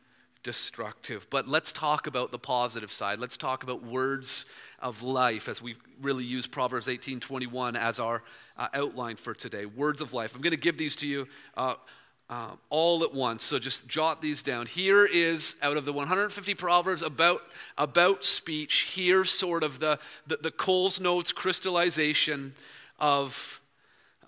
destructive. 0.43 1.27
But 1.29 1.49
let's 1.49 1.73
talk 1.73 2.07
about 2.07 2.31
the 2.31 2.39
positive 2.39 2.93
side. 2.93 3.19
Let's 3.19 3.37
talk 3.37 3.65
about 3.65 3.83
words 3.83 4.47
of 4.79 5.03
life 5.03 5.49
as 5.49 5.61
we 5.61 5.75
really 6.01 6.25
use 6.25 6.47
Proverbs 6.47 6.87
18:21 6.87 7.77
as 7.77 7.99
our 7.99 8.23
uh, 8.57 8.69
outline 8.73 9.17
for 9.17 9.35
today. 9.35 9.67
Words 9.67 10.01
of 10.01 10.13
life. 10.13 10.35
I'm 10.35 10.43
going 10.43 10.53
to 10.53 10.57
give 10.57 10.79
these 10.79 10.95
to 10.97 11.07
you 11.07 11.27
uh, 11.57 11.75
um, 12.29 12.59
all 12.71 13.05
at 13.05 13.15
once. 13.15 13.45
So 13.45 13.59
just 13.59 13.87
jot 13.87 14.21
these 14.21 14.43
down. 14.43 14.67
Here 14.67 15.05
is 15.07 15.57
out 15.63 15.77
of 15.77 15.85
the 15.85 15.93
150 15.93 16.55
proverbs 16.55 17.03
about 17.03 17.43
about 17.79 18.25
speech. 18.25 18.93
Here's 18.95 19.31
sort 19.31 19.63
of 19.63 19.79
the 19.79 19.99
the, 20.27 20.39
the 20.39 20.51
Coles 20.51 21.01
notes 21.01 21.33
crystallization 21.33 22.55
of 22.99 23.61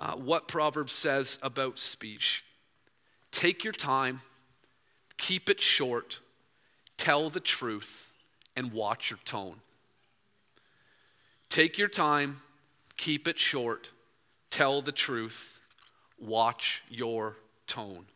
uh, 0.01 0.13
what 0.13 0.47
Proverbs 0.47 0.93
says 0.93 1.39
about 1.43 1.79
speech. 1.79 2.45
Take 3.33 3.65
your 3.65 3.73
time, 3.73 4.21
keep 5.17 5.49
it 5.49 5.61
short, 5.61 6.21
tell 6.97 7.31
the 7.31 7.41
truth, 7.41 8.13
and 8.57 8.73
watch 8.73 9.11
your 9.11 9.19
tone. 9.25 9.57
Take 11.49 11.79
your 11.79 11.89
time, 11.89 12.43
keep 12.97 13.27
it 13.27 13.39
short, 13.39 13.91
tell 14.51 14.83
the 14.83 14.93
truth, 14.93 15.61
watch 16.19 16.83
your 16.89 17.37
tone. 17.69 18.07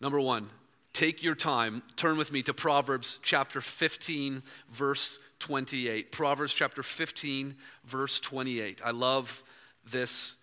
Number 0.00 0.20
one, 0.20 0.48
take 0.92 1.22
your 1.22 1.34
time. 1.34 1.82
Turn 1.96 2.16
with 2.16 2.32
me 2.32 2.42
to 2.42 2.52
Proverbs 2.52 3.18
chapter 3.22 3.60
15, 3.60 4.42
verse 4.68 5.18
28. 5.38 6.10
Proverbs 6.10 6.52
chapter 6.52 6.82
15, 6.82 7.54
verse 7.84 8.18
28. 8.18 8.80
I 8.84 8.90
love 8.90 9.42
this 9.88 10.36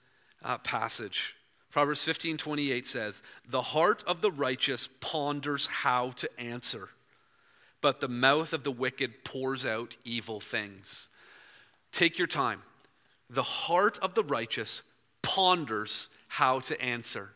uh, 0.44 0.58
passage. 0.60 1.36
Proverbs 1.72 2.04
15, 2.04 2.38
28 2.38 2.86
says, 2.86 3.22
The 3.48 3.62
heart 3.62 4.04
of 4.06 4.22
the 4.22 4.32
righteous 4.32 4.90
ponders 5.00 5.68
how 5.68 6.12
to 6.12 6.30
answer, 6.40 6.90
but 7.80 8.00
the 8.00 8.08
mouth 8.08 8.54
of 8.54 8.64
the 8.64 8.72
wicked 8.72 9.24
pours 9.24 9.66
out 9.66 9.96
evil 10.04 10.40
things. 10.40 11.10
Take 11.92 12.18
your 12.18 12.28
time. 12.28 12.62
The 13.30 13.44
heart 13.44 13.98
of 14.00 14.14
the 14.14 14.24
righteous 14.24 14.82
ponders 15.36 16.10
how 16.28 16.60
to 16.60 16.82
answer. 16.82 17.30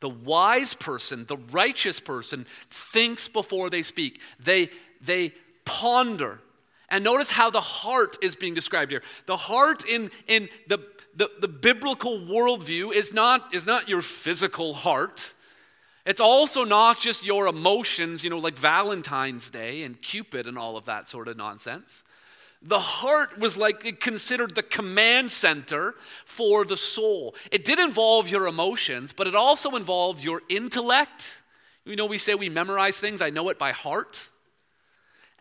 The 0.00 0.08
wise 0.08 0.74
person, 0.74 1.24
the 1.24 1.36
righteous 1.36 2.00
person, 2.00 2.46
thinks 2.70 3.28
before 3.28 3.70
they 3.70 3.82
speak. 3.82 4.20
They, 4.38 4.68
they 5.00 5.32
ponder. 5.64 6.40
And 6.88 7.02
notice 7.02 7.30
how 7.30 7.50
the 7.50 7.60
heart 7.60 8.16
is 8.22 8.36
being 8.36 8.54
described 8.54 8.90
here. 8.90 9.02
The 9.26 9.36
heart 9.36 9.84
in, 9.86 10.10
in 10.26 10.48
the, 10.68 10.78
the, 11.14 11.30
the 11.40 11.48
biblical 11.48 12.18
worldview 12.18 12.94
is 12.94 13.12
not, 13.12 13.54
is 13.54 13.66
not 13.66 13.88
your 13.88 14.02
physical 14.02 14.74
heart. 14.74 15.34
It's 16.04 16.20
also 16.20 16.64
not 16.64 17.00
just 17.00 17.24
your 17.24 17.48
emotions, 17.48 18.22
you 18.22 18.30
know, 18.30 18.38
like 18.38 18.58
Valentine's 18.58 19.50
Day 19.50 19.82
and 19.82 20.00
Cupid 20.00 20.46
and 20.46 20.56
all 20.56 20.76
of 20.76 20.84
that 20.84 21.08
sort 21.08 21.26
of 21.28 21.36
nonsense. 21.36 22.04
The 22.62 22.78
heart 22.78 23.38
was 23.38 23.56
like 23.56 24.00
considered 24.00 24.54
the 24.54 24.62
command 24.62 25.30
center 25.30 25.94
for 26.24 26.64
the 26.64 26.76
soul. 26.76 27.34
It 27.52 27.64
did 27.64 27.78
involve 27.78 28.28
your 28.28 28.46
emotions, 28.46 29.12
but 29.12 29.26
it 29.26 29.34
also 29.34 29.76
involved 29.76 30.24
your 30.24 30.42
intellect. 30.48 31.42
You 31.84 31.96
know, 31.96 32.06
we 32.06 32.18
say 32.18 32.34
we 32.34 32.48
memorize 32.48 32.98
things, 32.98 33.22
I 33.22 33.30
know 33.30 33.48
it 33.50 33.58
by 33.58 33.72
heart. 33.72 34.30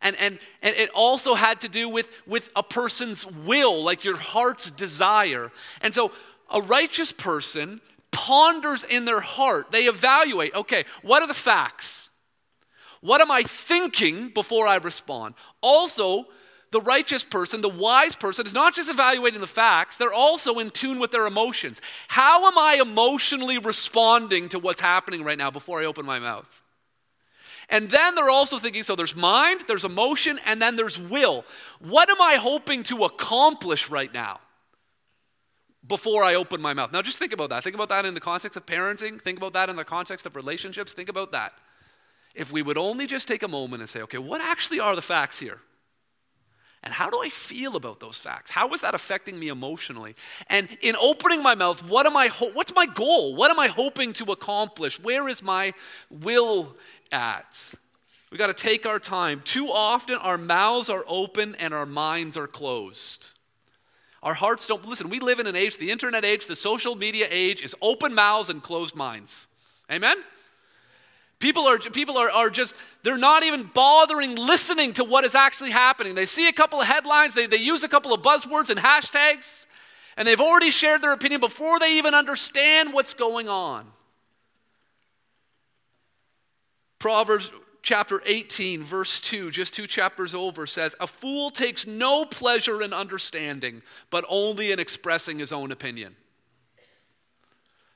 And, 0.01 0.15
and, 0.17 0.39
and 0.61 0.75
it 0.75 0.89
also 0.93 1.33
had 1.33 1.61
to 1.61 1.69
do 1.69 1.89
with, 1.89 2.21
with 2.27 2.51
a 2.55 2.61
person's 2.61 3.25
will, 3.25 3.83
like 3.83 4.03
your 4.03 4.17
heart's 4.17 4.69
desire. 4.69 5.51
And 5.81 5.93
so 5.93 6.11
a 6.51 6.61
righteous 6.61 7.11
person 7.11 7.81
ponders 8.11 8.83
in 8.83 9.05
their 9.05 9.19
heart, 9.19 9.71
they 9.71 9.83
evaluate 9.83 10.53
okay, 10.53 10.85
what 11.01 11.21
are 11.21 11.27
the 11.27 11.33
facts? 11.33 12.09
What 13.01 13.21
am 13.21 13.29
I 13.29 13.43
thinking 13.43 14.29
before 14.29 14.67
I 14.67 14.77
respond? 14.77 15.35
Also, 15.61 16.25
the 16.71 16.81
righteous 16.81 17.23
person, 17.23 17.61
the 17.61 17.69
wise 17.69 18.15
person, 18.15 18.45
is 18.45 18.53
not 18.53 18.75
just 18.75 18.89
evaluating 18.89 19.41
the 19.41 19.47
facts, 19.47 19.97
they're 19.97 20.13
also 20.13 20.59
in 20.59 20.69
tune 20.69 20.99
with 20.99 21.11
their 21.11 21.27
emotions. 21.27 21.81
How 22.07 22.47
am 22.47 22.57
I 22.57 22.79
emotionally 22.81 23.57
responding 23.57 24.49
to 24.49 24.59
what's 24.59 24.81
happening 24.81 25.23
right 25.23 25.37
now 25.37 25.51
before 25.51 25.81
I 25.81 25.85
open 25.85 26.05
my 26.05 26.19
mouth? 26.19 26.61
And 27.69 27.89
then 27.89 28.15
they're 28.15 28.29
also 28.29 28.59
thinking 28.59 28.83
so 28.83 28.95
there's 28.95 29.15
mind, 29.15 29.61
there's 29.67 29.85
emotion, 29.85 30.39
and 30.45 30.61
then 30.61 30.75
there's 30.75 30.99
will. 30.99 31.45
What 31.79 32.09
am 32.09 32.21
I 32.21 32.35
hoping 32.35 32.83
to 32.83 33.05
accomplish 33.05 33.89
right 33.89 34.13
now? 34.13 34.39
before 35.87 36.23
I 36.23 36.35
open 36.35 36.61
my 36.61 36.73
mouth. 36.73 36.91
Now, 36.91 37.01
just 37.01 37.19
think 37.19 37.33
about 37.33 37.49
that. 37.49 37.63
Think 37.63 37.75
about 37.75 37.89
that 37.89 38.05
in 38.05 38.13
the 38.13 38.19
context 38.19 38.57
of 38.57 38.65
parenting. 38.65 39.21
Think 39.21 39.37
about 39.37 39.53
that 39.53 39.69
in 39.69 39.75
the 39.75 39.83
context 39.83 40.25
of 40.25 40.35
relationships. 40.35 40.93
Think 40.93 41.09
about 41.09 41.31
that. 41.31 41.53
If 42.33 42.51
we 42.51 42.61
would 42.61 42.77
only 42.77 43.07
just 43.07 43.27
take 43.27 43.43
a 43.43 43.47
moment 43.47 43.81
and 43.81 43.89
say, 43.89 44.01
okay, 44.01 44.17
what 44.17 44.41
actually 44.41 44.79
are 44.79 44.95
the 44.95 45.01
facts 45.01 45.39
here? 45.39 45.59
And 46.85 46.93
how 46.93 47.09
do 47.09 47.19
I 47.19 47.29
feel 47.29 47.75
about 47.75 47.99
those 47.99 48.17
facts? 48.17 48.51
How 48.51 48.71
is 48.73 48.81
that 48.81 48.93
affecting 48.93 49.39
me 49.39 49.47
emotionally? 49.47 50.15
And 50.47 50.69
in 50.81 50.95
opening 51.01 51.41
my 51.41 51.55
mouth, 51.55 51.83
what 51.83 52.05
am 52.05 52.15
I 52.15 52.27
ho- 52.27 52.51
what's 52.53 52.73
my 52.75 52.85
goal? 52.85 53.35
What 53.35 53.49
am 53.49 53.59
I 53.59 53.67
hoping 53.67 54.13
to 54.13 54.25
accomplish? 54.25 55.01
Where 55.01 55.27
is 55.27 55.41
my 55.41 55.73
will 56.11 56.75
at? 57.11 57.73
We 58.31 58.37
got 58.37 58.55
to 58.55 58.63
take 58.63 58.85
our 58.85 58.99
time. 58.99 59.41
Too 59.43 59.67
often 59.67 60.17
our 60.21 60.37
mouths 60.37 60.89
are 60.89 61.03
open 61.07 61.55
and 61.55 61.73
our 61.73 61.87
minds 61.87 62.37
are 62.37 62.47
closed. 62.47 63.31
Our 64.21 64.33
hearts 64.35 64.67
don't 64.67 64.85
listen. 64.85 65.09
We 65.09 65.19
live 65.19 65.39
in 65.39 65.47
an 65.47 65.55
age, 65.55 65.77
the 65.77 65.91
internet 65.91 66.25
age, 66.25 66.45
the 66.45 66.55
social 66.55 66.95
media 66.95 67.27
age 67.29 67.63
is 67.63 67.75
open 67.81 68.13
mouths 68.13 68.49
and 68.49 68.61
closed 68.61 68.95
minds. 68.95 69.47
Amen? 69.91 70.17
People 71.39 71.63
are, 71.63 71.77
people 71.77 72.17
are, 72.17 72.29
are 72.29 72.49
just, 72.49 72.75
they're 73.03 73.17
not 73.17 73.43
even 73.43 73.69
bothering 73.73 74.35
listening 74.35 74.93
to 74.93 75.03
what 75.03 75.25
is 75.25 75.35
actually 75.35 75.71
happening. 75.71 76.15
They 76.15 76.25
see 76.25 76.47
a 76.47 76.53
couple 76.53 76.79
of 76.79 76.87
headlines, 76.87 77.33
they, 77.33 77.45
they 77.45 77.57
use 77.57 77.83
a 77.83 77.89
couple 77.89 78.13
of 78.13 78.21
buzzwords 78.21 78.69
and 78.69 78.79
hashtags, 78.79 79.65
and 80.15 80.27
they've 80.27 80.39
already 80.39 80.71
shared 80.71 81.01
their 81.01 81.11
opinion 81.11 81.41
before 81.41 81.79
they 81.79 81.97
even 81.97 82.13
understand 82.13 82.93
what's 82.93 83.13
going 83.13 83.49
on. 83.49 83.85
Proverbs 86.99 87.51
chapter 87.81 88.21
18, 88.25 88.83
verse 88.83 89.19
2, 89.21 89.51
just 89.51 89.73
two 89.73 89.87
chapters 89.87 90.33
over, 90.33 90.65
says, 90.65 90.95
A 90.99 91.05
fool 91.05 91.51
takes 91.51 91.85
no 91.85 92.25
pleasure 92.25 92.81
in 92.81 92.93
understanding, 92.93 93.81
but 94.09 94.25
only 94.29 94.71
in 94.71 94.79
expressing 94.79 95.39
his 95.39 95.51
own 95.51 95.71
opinion. 95.71 96.15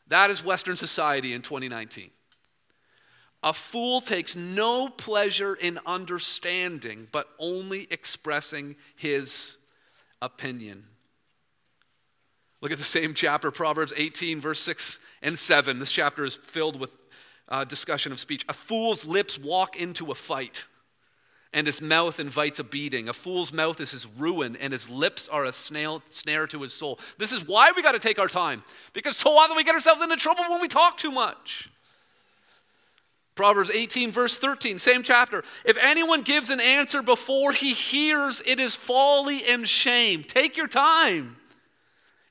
That 0.08 0.30
is 0.30 0.44
Western 0.44 0.76
society 0.76 1.34
in 1.34 1.42
2019. 1.42 2.12
A 3.42 3.54
fool 3.54 4.02
takes 4.02 4.36
no 4.36 4.90
pleasure 4.90 5.54
in 5.54 5.80
understanding, 5.86 7.08
but 7.12 7.30
only 7.40 7.88
expressing 7.90 8.76
his 8.96 9.58
opinion. 10.22 10.86
Look 12.62 12.74
at 12.74 12.78
the 12.78 12.84
same 12.84 13.14
chapter, 13.14 13.52
Proverbs 13.52 13.94
18, 13.96 14.42
verse 14.42 14.60
6 14.60 15.00
and 15.22 15.40
7. 15.40 15.80
This 15.80 15.92
chapter 15.94 16.26
is 16.26 16.36
filled 16.36 16.78
with 16.78 16.92
uh, 17.48 17.64
discussion 17.64 18.12
of 18.12 18.20
speech. 18.20 18.44
A 18.50 18.54
fool's 18.54 19.06
lips 19.06 19.40
walk 19.40 19.78
into 19.78 20.12
a 20.12 20.16
fight, 20.16 20.66
and 21.54 21.66
his 21.66 21.82
mouth 21.82 22.20
invites 22.20 22.60
a 22.60 22.66
beating. 22.66 23.08
A 23.08 23.14
fool's 23.14 23.54
mouth 23.54 23.80
is 23.80 23.92
his 23.92 24.06
ruin, 24.06 24.58
and 24.58 24.74
his 24.74 24.90
lips 24.90 25.30
are 25.30 25.46
a 25.46 25.54
snail, 25.54 26.04
snare 26.12 26.46
to 26.48 26.62
his 26.62 26.74
soul. 26.74 27.00
This 27.18 27.32
is 27.32 27.48
why 27.48 27.72
we 27.74 27.82
got 27.82 27.94
to 27.94 28.00
take 28.00 28.20
our 28.20 28.28
time, 28.28 28.64
because 28.92 29.16
so 29.16 29.32
often 29.32 29.56
we 29.56 29.64
get 29.64 29.76
ourselves 29.76 30.02
into 30.02 30.18
trouble 30.18 30.44
when 30.50 30.60
we 30.60 30.68
talk 30.68 30.98
too 30.98 31.12
much. 31.12 31.70
Proverbs 33.40 33.72
18, 33.72 34.12
verse 34.12 34.38
13, 34.38 34.80
same 34.80 35.02
chapter. 35.02 35.46
If 35.64 35.78
anyone 35.82 36.24
gives 36.24 36.50
an 36.50 36.60
answer 36.60 37.02
before 37.02 37.54
he 37.54 37.72
hears, 37.72 38.42
it 38.46 38.60
is 38.60 38.76
folly 38.76 39.40
and 39.50 39.66
shame. 39.66 40.26
Take 40.26 40.58
your 40.58 40.68
time. 40.68 41.38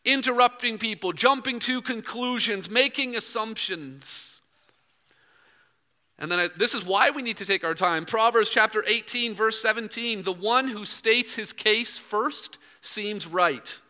Interrupting 0.04 0.76
people, 0.76 1.14
jumping 1.14 1.60
to 1.60 1.80
conclusions, 1.80 2.68
making 2.68 3.16
assumptions. 3.16 4.42
And 6.18 6.30
then 6.30 6.40
I, 6.40 6.48
this 6.54 6.74
is 6.74 6.84
why 6.84 7.08
we 7.08 7.22
need 7.22 7.38
to 7.38 7.46
take 7.46 7.64
our 7.64 7.72
time. 7.72 8.04
Proverbs 8.04 8.50
chapter 8.50 8.84
18, 8.86 9.34
verse 9.34 9.58
17 9.62 10.24
the 10.24 10.32
one 10.34 10.68
who 10.68 10.84
states 10.84 11.36
his 11.36 11.54
case 11.54 11.96
first 11.96 12.58
seems 12.82 13.26
right 13.26 13.80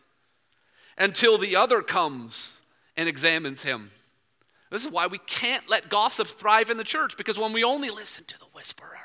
until 0.97 1.37
the 1.37 1.57
other 1.57 1.81
comes 1.81 2.61
and 2.95 3.09
examines 3.09 3.63
him. 3.63 3.91
This 4.69 4.85
is 4.85 4.91
why 4.91 5.07
we 5.07 5.17
can't 5.19 5.67
let 5.69 5.89
gossip 5.89 6.27
thrive 6.27 6.69
in 6.69 6.77
the 6.77 6.83
church 6.83 7.17
because 7.17 7.39
when 7.39 7.53
we 7.53 7.63
only 7.63 7.89
listen 7.89 8.23
to 8.25 8.39
the 8.39 8.45
whisperer, 8.53 8.97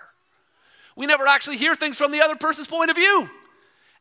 we 0.96 1.06
never 1.06 1.26
actually 1.26 1.56
hear 1.56 1.74
things 1.74 1.96
from 1.96 2.12
the 2.12 2.20
other 2.20 2.36
person's 2.36 2.66
point 2.66 2.90
of 2.90 2.96
view. 2.96 3.28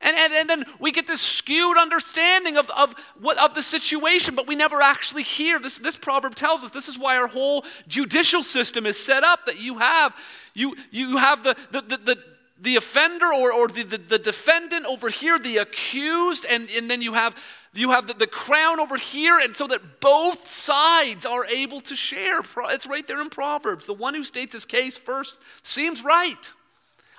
And, 0.03 0.17
and, 0.17 0.33
and 0.33 0.49
then 0.49 0.65
we 0.79 0.91
get 0.91 1.07
this 1.07 1.21
skewed 1.21 1.77
understanding 1.77 2.57
of, 2.57 2.69
of, 2.77 2.93
what, 3.19 3.37
of 3.37 3.55
the 3.55 3.63
situation, 3.63 4.35
but 4.35 4.47
we 4.47 4.55
never 4.55 4.81
actually 4.81 5.23
hear. 5.23 5.59
This, 5.59 5.77
this 5.77 5.95
proverb 5.95 6.35
tells 6.35 6.61
us 6.61 6.71
this 6.71 6.89
is 6.89 6.99
why 6.99 7.15
our 7.15 7.27
whole 7.27 7.63
judicial 7.87 8.43
system 8.43 8.85
is 8.85 9.03
set 9.03 9.23
up 9.23 9.45
that 9.45 9.61
you 9.61 9.79
have, 9.79 10.13
you, 10.53 10.75
you 10.91 11.17
have 11.17 11.43
the, 11.43 11.55
the, 11.71 11.81
the, 11.81 11.97
the 11.97 12.23
the 12.63 12.77
offender 12.77 13.25
or, 13.25 13.51
or 13.51 13.67
the, 13.67 13.83
the, 13.83 13.97
the, 13.97 14.17
defendant 14.17 14.85
over 14.85 15.09
here, 15.09 15.37
the 15.37 15.57
accused, 15.57 16.45
and, 16.49 16.69
and 16.71 16.89
then 16.89 17.01
you 17.01 17.13
have, 17.13 17.35
you 17.73 17.91
have 17.91 18.07
the, 18.07 18.13
the 18.13 18.25
crown 18.25 18.79
over 18.79 18.95
here, 18.95 19.37
and 19.37 19.53
so 19.53 19.67
that 19.67 19.99
both 19.99 20.49
sides 20.49 21.25
are 21.25 21.45
able 21.45 21.81
to 21.81 21.95
share. 21.95 22.39
It's 22.69 22.87
right 22.87 23.05
there 23.05 23.21
in 23.21 23.29
Proverbs. 23.29 23.85
The 23.85 23.93
one 23.93 24.15
who 24.15 24.23
states 24.23 24.53
his 24.53 24.65
case 24.65 24.97
first 24.97 25.37
seems 25.61 26.05
right 26.05 26.53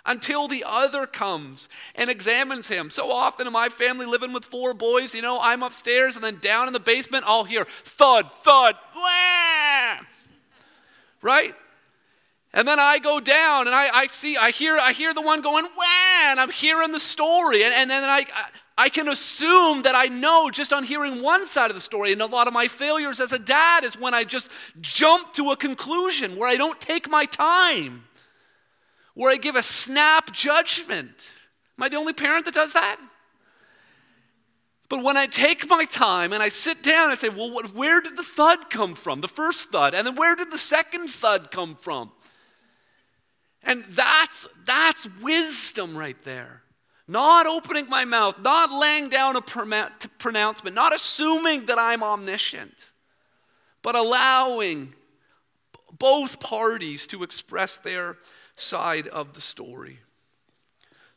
until 0.07 0.48
the 0.48 0.64
other 0.66 1.07
comes 1.07 1.68
and 1.94 2.09
examines 2.09 2.68
him. 2.68 2.88
So 2.88 3.12
often 3.12 3.46
in 3.46 3.52
my 3.52 3.68
family, 3.68 4.07
living 4.07 4.33
with 4.33 4.46
four 4.46 4.72
boys, 4.72 5.14
you 5.14 5.20
know, 5.20 5.40
I'm 5.42 5.62
upstairs 5.62 6.16
and 6.16 6.24
then 6.24 6.38
down 6.40 6.68
in 6.68 6.72
the 6.72 6.80
basement, 6.80 7.24
I'll 7.26 7.44
hear 7.44 7.66
thud, 7.85 8.30
thud, 8.30 8.76
wah! 8.96 9.96
right? 11.20 11.54
And 12.54 12.66
then 12.66 12.78
I 12.78 12.98
go 12.98 13.20
down 13.20 13.66
and 13.66 13.74
I, 13.74 13.88
I 13.92 14.06
see, 14.06 14.36
I 14.36 14.50
hear, 14.50 14.78
I 14.78 14.92
hear 14.92 15.12
the 15.12 15.20
one 15.20 15.42
going, 15.42 15.64
wah, 15.64 16.30
and 16.30 16.40
I'm 16.40 16.50
hearing 16.50 16.92
the 16.92 17.00
story. 17.00 17.62
And, 17.64 17.74
and 17.74 17.90
then 17.90 18.04
I, 18.04 18.24
I 18.78 18.88
can 18.88 19.08
assume 19.08 19.82
that 19.82 19.94
I 19.94 20.06
know 20.06 20.50
just 20.50 20.72
on 20.72 20.84
hearing 20.84 21.20
one 21.20 21.46
side 21.46 21.70
of 21.70 21.74
the 21.74 21.80
story. 21.80 22.12
And 22.12 22.22
a 22.22 22.26
lot 22.26 22.46
of 22.46 22.54
my 22.54 22.68
failures 22.68 23.20
as 23.20 23.32
a 23.32 23.38
dad 23.38 23.84
is 23.84 23.98
when 23.98 24.14
I 24.14 24.24
just 24.24 24.50
jump 24.80 25.34
to 25.34 25.50
a 25.50 25.56
conclusion 25.56 26.36
where 26.36 26.48
I 26.48 26.56
don't 26.56 26.80
take 26.80 27.10
my 27.10 27.26
time 27.26 28.04
where 29.14 29.32
I 29.32 29.36
give 29.36 29.56
a 29.56 29.62
snap 29.62 30.32
judgment. 30.32 31.32
Am 31.78 31.84
I 31.84 31.88
the 31.88 31.96
only 31.96 32.12
parent 32.12 32.44
that 32.44 32.54
does 32.54 32.72
that? 32.72 33.00
But 34.88 35.02
when 35.02 35.16
I 35.16 35.26
take 35.26 35.68
my 35.68 35.86
time 35.86 36.32
and 36.32 36.42
I 36.42 36.48
sit 36.48 36.82
down 36.82 37.10
and 37.10 37.18
say, 37.18 37.28
well, 37.28 37.50
what, 37.50 37.74
where 37.74 38.00
did 38.00 38.16
the 38.16 38.22
thud 38.22 38.70
come 38.70 38.94
from? 38.94 39.22
The 39.22 39.28
first 39.28 39.70
thud. 39.70 39.94
And 39.94 40.06
then 40.06 40.14
where 40.14 40.36
did 40.36 40.50
the 40.50 40.58
second 40.58 41.08
thud 41.08 41.50
come 41.50 41.76
from? 41.80 42.12
And 43.64 43.85
that's, 43.88 44.46
that's 44.66 45.09
wisdom 45.22 45.96
right 45.96 46.22
there. 46.24 46.62
Not 47.07 47.46
opening 47.46 47.88
my 47.88 48.05
mouth, 48.05 48.38
not 48.40 48.70
laying 48.70 49.09
down 49.09 49.37
a 49.37 49.42
pronouncement, 49.42 50.74
not 50.74 50.94
assuming 50.94 51.66
that 51.66 51.79
I'm 51.79 52.03
omniscient, 52.03 52.92
but 53.83 53.94
allowing 53.94 54.94
both 55.98 56.40
parties 56.40 57.07
to 57.09 57.22
express 57.22 57.77
their 57.77 58.16
side 58.57 59.07
of 59.09 59.35
the 59.35 59.40
story. 59.40 59.98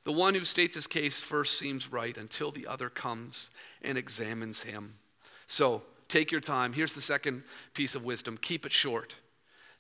The 0.04 0.12
one 0.12 0.36
who 0.36 0.44
states 0.44 0.76
his 0.76 0.88
case 0.88 1.20
first 1.20 1.60
seems 1.60 1.92
right 1.92 2.18
until 2.18 2.52
the 2.52 2.68
other 2.68 2.90
comes 2.90 3.50
and 3.82 3.98
examines 3.98 4.64
him. 4.64 4.96
So 5.48 5.84
take 6.08 6.32
your 6.32 6.42
time. 6.42 6.74
Here's 6.74 6.94
the 6.94 7.02
second 7.02 7.44
piece 7.74 7.96
of 7.96 8.04
wisdom 8.04 8.38
keep 8.38 8.66
it 8.66 8.72
short. 8.72 9.16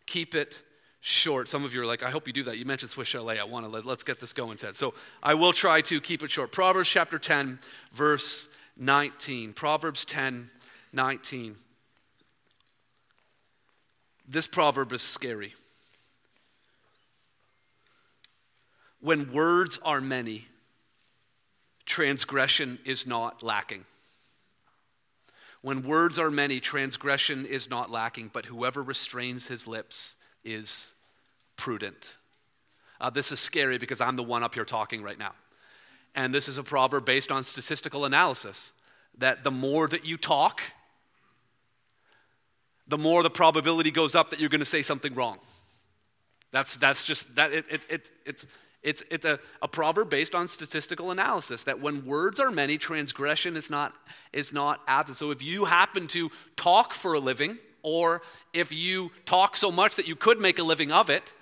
Keep 0.05 0.35
it 0.35 0.61
short. 0.99 1.47
Some 1.47 1.63
of 1.63 1.73
you 1.73 1.81
are 1.81 1.85
like, 1.85 2.03
I 2.03 2.09
hope 2.09 2.27
you 2.27 2.33
do 2.33 2.43
that. 2.43 2.57
You 2.57 2.65
mentioned 2.65 2.91
Swiss 2.91 3.07
Chalet. 3.07 3.39
I 3.39 3.43
want 3.43 3.65
to 3.65 3.71
let, 3.71 3.85
let's 3.85 4.03
get 4.03 4.19
this 4.19 4.33
going, 4.33 4.57
Ted. 4.57 4.75
So 4.75 4.93
I 5.21 5.33
will 5.33 5.53
try 5.53 5.81
to 5.81 6.01
keep 6.01 6.23
it 6.23 6.31
short. 6.31 6.51
Proverbs 6.51 6.89
chapter 6.89 7.19
10, 7.19 7.59
verse 7.91 8.47
19. 8.77 9.53
Proverbs 9.53 10.05
10, 10.05 10.49
19. 10.93 11.55
This 14.27 14.47
proverb 14.47 14.91
is 14.91 15.01
scary. 15.01 15.55
When 18.99 19.31
words 19.31 19.79
are 19.83 20.01
many, 20.01 20.47
transgression 21.85 22.79
is 22.83 23.07
not 23.07 23.41
lacking. 23.41 23.85
When 25.61 25.83
words 25.83 26.19
are 26.19 26.31
many, 26.31 26.59
transgression 26.59 27.45
is 27.45 27.69
not 27.69 27.89
lacking, 27.89 28.31
but 28.33 28.45
whoever 28.47 28.83
restrains 28.83 29.47
his 29.47 29.65
lips 29.65 30.17
is 30.47 30.93
prudent. 31.57 32.17
Uh, 33.01 33.09
this 33.09 33.31
is 33.31 33.39
scary 33.39 33.77
because 33.77 34.01
I'm 34.01 34.15
the 34.15 34.23
one 34.23 34.43
up 34.43 34.55
here 34.55 34.65
talking 34.65 35.03
right 35.03 35.19
now. 35.19 35.33
And 36.15 36.33
this 36.33 36.47
is 36.47 36.57
a 36.57 36.63
proverb 36.63 37.05
based 37.05 37.31
on 37.31 37.43
statistical 37.43 38.05
analysis 38.05 38.71
that 39.17 39.43
the 39.43 39.51
more 39.51 39.87
that 39.87 40.05
you 40.05 40.17
talk, 40.17 40.61
the 42.87 42.97
more 42.97 43.21
the 43.21 43.29
probability 43.29 43.91
goes 43.91 44.15
up 44.15 44.29
that 44.29 44.39
you're 44.39 44.49
going 44.49 44.59
to 44.59 44.65
say 44.65 44.81
something 44.81 45.13
wrong. 45.13 45.37
That's, 46.51 46.77
that's 46.77 47.03
just, 47.03 47.35
that 47.35 47.51
it, 47.51 47.65
it, 47.69 47.85
it, 47.89 48.11
it's, 48.25 48.47
it's, 48.81 49.03
it's 49.11 49.25
a, 49.25 49.39
a 49.61 49.67
proverb 49.67 50.09
based 50.09 50.33
on 50.33 50.47
statistical 50.47 51.11
analysis 51.11 51.65
that 51.65 51.81
when 51.81 52.05
words 52.05 52.39
are 52.39 52.49
many, 52.49 52.77
transgression 52.77 53.57
is 53.57 53.69
not, 53.69 53.93
is 54.31 54.53
not 54.53 54.81
absent. 54.87 55.17
So 55.17 55.31
if 55.31 55.43
you 55.43 55.65
happen 55.65 56.07
to 56.07 56.31
talk 56.55 56.93
for 56.93 57.13
a 57.13 57.19
living, 57.19 57.57
or 57.83 58.21
if 58.53 58.71
you 58.71 59.11
talk 59.25 59.55
so 59.55 59.71
much 59.71 59.95
that 59.95 60.07
you 60.07 60.15
could 60.15 60.39
make 60.39 60.59
a 60.59 60.63
living 60.63 60.91
of 60.91 61.09
it, 61.09 61.33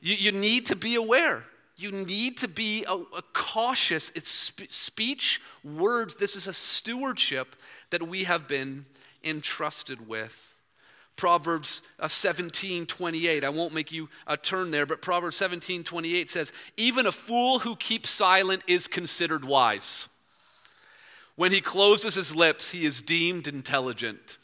you, 0.00 0.14
you 0.14 0.32
need 0.32 0.66
to 0.66 0.76
be 0.76 0.94
aware 0.94 1.44
you 1.78 1.92
need 1.92 2.36
to 2.38 2.48
be 2.48 2.84
a, 2.88 2.94
a 2.94 3.22
cautious. 3.32 4.10
It's 4.16 4.28
sp- 4.28 4.68
speech, 4.68 5.40
words. 5.62 6.16
This 6.16 6.34
is 6.34 6.48
a 6.48 6.52
stewardship 6.52 7.54
that 7.90 8.06
we 8.06 8.24
have 8.24 8.48
been 8.48 8.84
entrusted 9.22 10.08
with. 10.08 10.56
Proverbs 11.14 11.82
uh, 12.00 12.08
17 12.08 12.86
28. 12.86 13.44
I 13.44 13.48
won't 13.48 13.72
make 13.72 13.92
you 13.92 14.08
uh, 14.26 14.36
turn 14.36 14.72
there, 14.72 14.86
but 14.86 15.00
Proverbs 15.00 15.36
17 15.36 15.84
28 15.84 16.28
says, 16.28 16.52
Even 16.76 17.06
a 17.06 17.12
fool 17.12 17.60
who 17.60 17.76
keeps 17.76 18.10
silent 18.10 18.62
is 18.66 18.88
considered 18.88 19.44
wise. 19.44 20.08
When 21.36 21.52
he 21.52 21.60
closes 21.60 22.16
his 22.16 22.34
lips, 22.34 22.72
he 22.72 22.84
is 22.84 23.00
deemed 23.00 23.46
intelligent. 23.46 24.37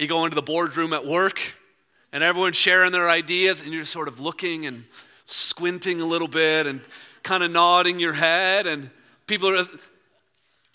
You 0.00 0.06
go 0.06 0.24
into 0.24 0.34
the 0.34 0.40
boardroom 0.40 0.94
at 0.94 1.04
work, 1.04 1.38
and 2.10 2.24
everyone's 2.24 2.56
sharing 2.56 2.90
their 2.90 3.10
ideas, 3.10 3.60
and 3.60 3.70
you're 3.70 3.84
sort 3.84 4.08
of 4.08 4.18
looking 4.18 4.64
and 4.64 4.84
squinting 5.26 6.00
a 6.00 6.06
little 6.06 6.26
bit 6.26 6.66
and 6.66 6.80
kind 7.22 7.42
of 7.42 7.50
nodding 7.50 8.00
your 8.00 8.14
head, 8.14 8.66
and 8.66 8.88
people 9.26 9.54
are, 9.54 9.66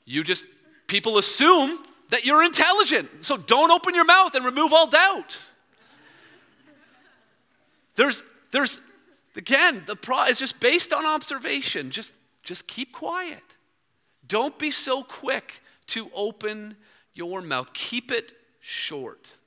you 0.05 0.23
just, 0.23 0.45
people 0.85 1.17
assume 1.17 1.79
that 2.11 2.23
you're 2.23 2.43
intelligent. 2.43 3.25
So 3.25 3.35
don't 3.35 3.71
open 3.71 3.95
your 3.95 4.05
mouth 4.05 4.35
and 4.35 4.45
remove 4.45 4.71
all 4.71 4.85
doubt. 4.85 5.43
There's, 7.95 8.23
there's, 8.51 8.79
again, 9.35 9.81
the 9.87 9.95
pro 9.95 10.25
is 10.25 10.37
just 10.37 10.59
based 10.59 10.93
on 10.93 11.03
observation. 11.03 11.89
Just, 11.89 12.13
just 12.43 12.67
keep 12.67 12.91
quiet. 12.91 13.41
Don't 14.27 14.59
be 14.59 14.69
so 14.69 15.01
quick 15.01 15.63
to 15.87 16.11
open 16.13 16.75
your 17.15 17.41
mouth. 17.41 17.73
Keep 17.73 18.11
it 18.11 18.31
short. 18.65 19.37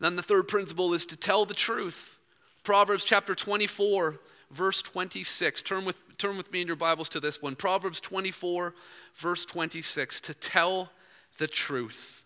Then 0.00 0.16
the 0.16 0.22
third 0.22 0.48
principle 0.48 0.92
is 0.92 1.06
to 1.06 1.16
tell 1.16 1.46
the 1.46 1.54
truth. 1.54 2.18
Proverbs 2.62 3.06
chapter 3.06 3.34
24, 3.34 4.20
verse 4.50 4.82
26. 4.82 5.62
Turn 5.62 5.86
with, 5.86 6.02
turn 6.18 6.36
with 6.36 6.52
me 6.52 6.60
in 6.60 6.66
your 6.66 6.76
Bibles 6.76 7.08
to 7.08 7.20
this 7.20 7.40
one. 7.40 7.56
Proverbs 7.56 7.98
24, 8.00 8.74
verse 9.14 9.46
26. 9.46 10.20
To 10.20 10.34
tell 10.34 10.90
the 11.38 11.46
truth. 11.46 12.24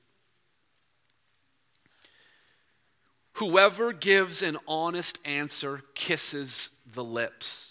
Whoever 3.34 3.92
gives 3.92 4.42
an 4.42 4.56
honest 4.66 5.18
answer 5.24 5.82
kisses 5.94 6.70
the 6.92 7.04
lips. 7.04 7.70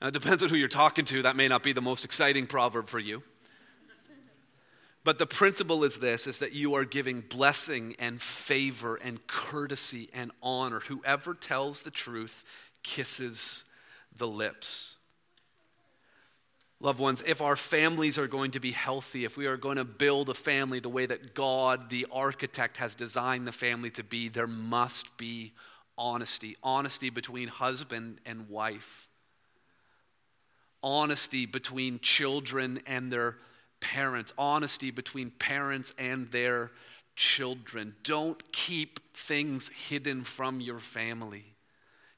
Now, 0.00 0.08
it 0.08 0.14
depends 0.14 0.42
on 0.42 0.48
who 0.48 0.56
you're 0.56 0.68
talking 0.68 1.04
to. 1.04 1.22
That 1.22 1.36
may 1.36 1.48
not 1.48 1.62
be 1.62 1.74
the 1.74 1.82
most 1.82 2.04
exciting 2.06 2.46
proverb 2.46 2.88
for 2.88 2.98
you. 2.98 3.22
But 5.04 5.18
the 5.18 5.26
principle 5.26 5.82
is 5.82 5.98
this 5.98 6.26
is 6.26 6.38
that 6.38 6.52
you 6.52 6.74
are 6.74 6.84
giving 6.84 7.22
blessing 7.22 7.96
and 7.98 8.22
favor 8.22 8.96
and 8.96 9.26
courtesy 9.26 10.08
and 10.14 10.30
honor. 10.42 10.80
Whoever 10.80 11.34
tells 11.34 11.82
the 11.82 11.90
truth 11.90 12.44
kisses 12.82 13.64
the 14.16 14.28
lips. 14.28 14.96
Loved 16.78 16.98
ones, 16.98 17.22
if 17.26 17.40
our 17.40 17.54
families 17.54 18.18
are 18.18 18.26
going 18.26 18.50
to 18.52 18.60
be 18.60 18.72
healthy, 18.72 19.24
if 19.24 19.36
we 19.36 19.46
are 19.46 19.56
going 19.56 19.76
to 19.76 19.84
build 19.84 20.28
a 20.28 20.34
family 20.34 20.80
the 20.80 20.88
way 20.88 21.06
that 21.06 21.32
God, 21.32 21.90
the 21.90 22.06
architect, 22.10 22.78
has 22.78 22.96
designed 22.96 23.46
the 23.46 23.52
family 23.52 23.90
to 23.90 24.02
be, 24.02 24.28
there 24.28 24.48
must 24.48 25.16
be 25.16 25.52
honesty. 25.96 26.56
Honesty 26.60 27.08
between 27.08 27.48
husband 27.48 28.18
and 28.26 28.48
wife 28.48 29.08
honesty 30.82 31.46
between 31.46 32.00
children 32.00 32.80
and 32.86 33.12
their 33.12 33.36
parents, 33.82 34.32
honesty 34.38 34.90
between 34.90 35.30
parents 35.30 35.94
and 35.98 36.28
their 36.28 36.70
children. 37.16 37.94
Don't 38.02 38.52
keep 38.52 39.14
things 39.14 39.68
hidden 39.88 40.24
from 40.24 40.60
your 40.60 40.78
family. 40.78 41.44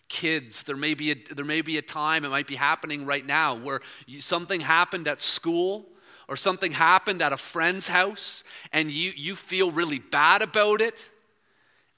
Kids, 0.08 0.62
there 0.62 0.76
may 0.76 0.94
be 0.94 1.10
a, 1.10 1.34
there 1.34 1.44
may 1.44 1.62
be 1.62 1.78
a 1.78 1.82
time, 1.82 2.24
it 2.24 2.28
might 2.28 2.46
be 2.46 2.54
happening 2.54 3.06
right 3.06 3.26
now, 3.26 3.56
where 3.56 3.80
you, 4.06 4.20
something 4.20 4.60
happened 4.60 5.08
at 5.08 5.20
school 5.20 5.86
or 6.28 6.36
something 6.36 6.70
happened 6.70 7.22
at 7.22 7.32
a 7.32 7.36
friend's 7.36 7.88
house 7.88 8.44
and 8.72 8.90
you, 8.90 9.12
you 9.16 9.34
feel 9.34 9.72
really 9.72 9.98
bad 9.98 10.42
about 10.42 10.80
it 10.80 11.10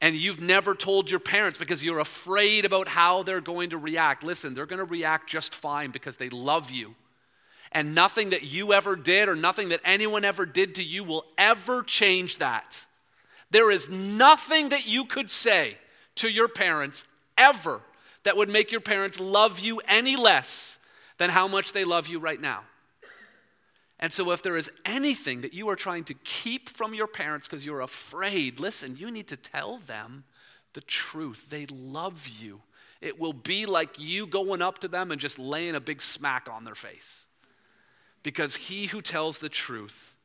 and 0.00 0.14
you've 0.14 0.40
never 0.40 0.74
told 0.74 1.10
your 1.10 1.20
parents 1.20 1.58
because 1.58 1.82
you're 1.84 1.98
afraid 1.98 2.64
about 2.64 2.88
how 2.88 3.22
they're 3.22 3.40
going 3.40 3.70
to 3.70 3.78
react, 3.78 4.22
listen, 4.22 4.54
they're 4.54 4.66
going 4.66 4.78
to 4.78 4.84
react 4.84 5.28
just 5.28 5.54
fine 5.54 5.90
because 5.90 6.16
they 6.16 6.28
love 6.28 6.70
you. 6.70 6.94
And 7.76 7.94
nothing 7.94 8.30
that 8.30 8.42
you 8.42 8.72
ever 8.72 8.96
did 8.96 9.28
or 9.28 9.36
nothing 9.36 9.68
that 9.68 9.82
anyone 9.84 10.24
ever 10.24 10.46
did 10.46 10.76
to 10.76 10.82
you 10.82 11.04
will 11.04 11.26
ever 11.36 11.82
change 11.82 12.38
that. 12.38 12.86
There 13.50 13.70
is 13.70 13.90
nothing 13.90 14.70
that 14.70 14.86
you 14.86 15.04
could 15.04 15.28
say 15.28 15.76
to 16.14 16.30
your 16.30 16.48
parents 16.48 17.04
ever 17.36 17.82
that 18.22 18.34
would 18.34 18.48
make 18.48 18.72
your 18.72 18.80
parents 18.80 19.20
love 19.20 19.60
you 19.60 19.82
any 19.86 20.16
less 20.16 20.78
than 21.18 21.28
how 21.28 21.46
much 21.46 21.74
they 21.74 21.84
love 21.84 22.08
you 22.08 22.18
right 22.18 22.40
now. 22.40 22.62
And 24.00 24.10
so, 24.10 24.30
if 24.30 24.42
there 24.42 24.56
is 24.56 24.70
anything 24.86 25.42
that 25.42 25.52
you 25.52 25.68
are 25.68 25.76
trying 25.76 26.04
to 26.04 26.14
keep 26.14 26.70
from 26.70 26.94
your 26.94 27.06
parents 27.06 27.46
because 27.46 27.66
you're 27.66 27.82
afraid, 27.82 28.58
listen, 28.58 28.96
you 28.96 29.10
need 29.10 29.28
to 29.28 29.36
tell 29.36 29.76
them 29.76 30.24
the 30.72 30.80
truth. 30.80 31.50
They 31.50 31.66
love 31.66 32.26
you. 32.40 32.62
It 33.02 33.20
will 33.20 33.34
be 33.34 33.66
like 33.66 33.98
you 33.98 34.26
going 34.26 34.62
up 34.62 34.78
to 34.78 34.88
them 34.88 35.12
and 35.12 35.20
just 35.20 35.38
laying 35.38 35.74
a 35.74 35.80
big 35.80 36.00
smack 36.00 36.48
on 36.50 36.64
their 36.64 36.74
face. 36.74 37.26
Because 38.26 38.56
he 38.56 38.86
who 38.86 39.02
tells 39.02 39.38
the 39.38 39.48
truth 39.48 40.16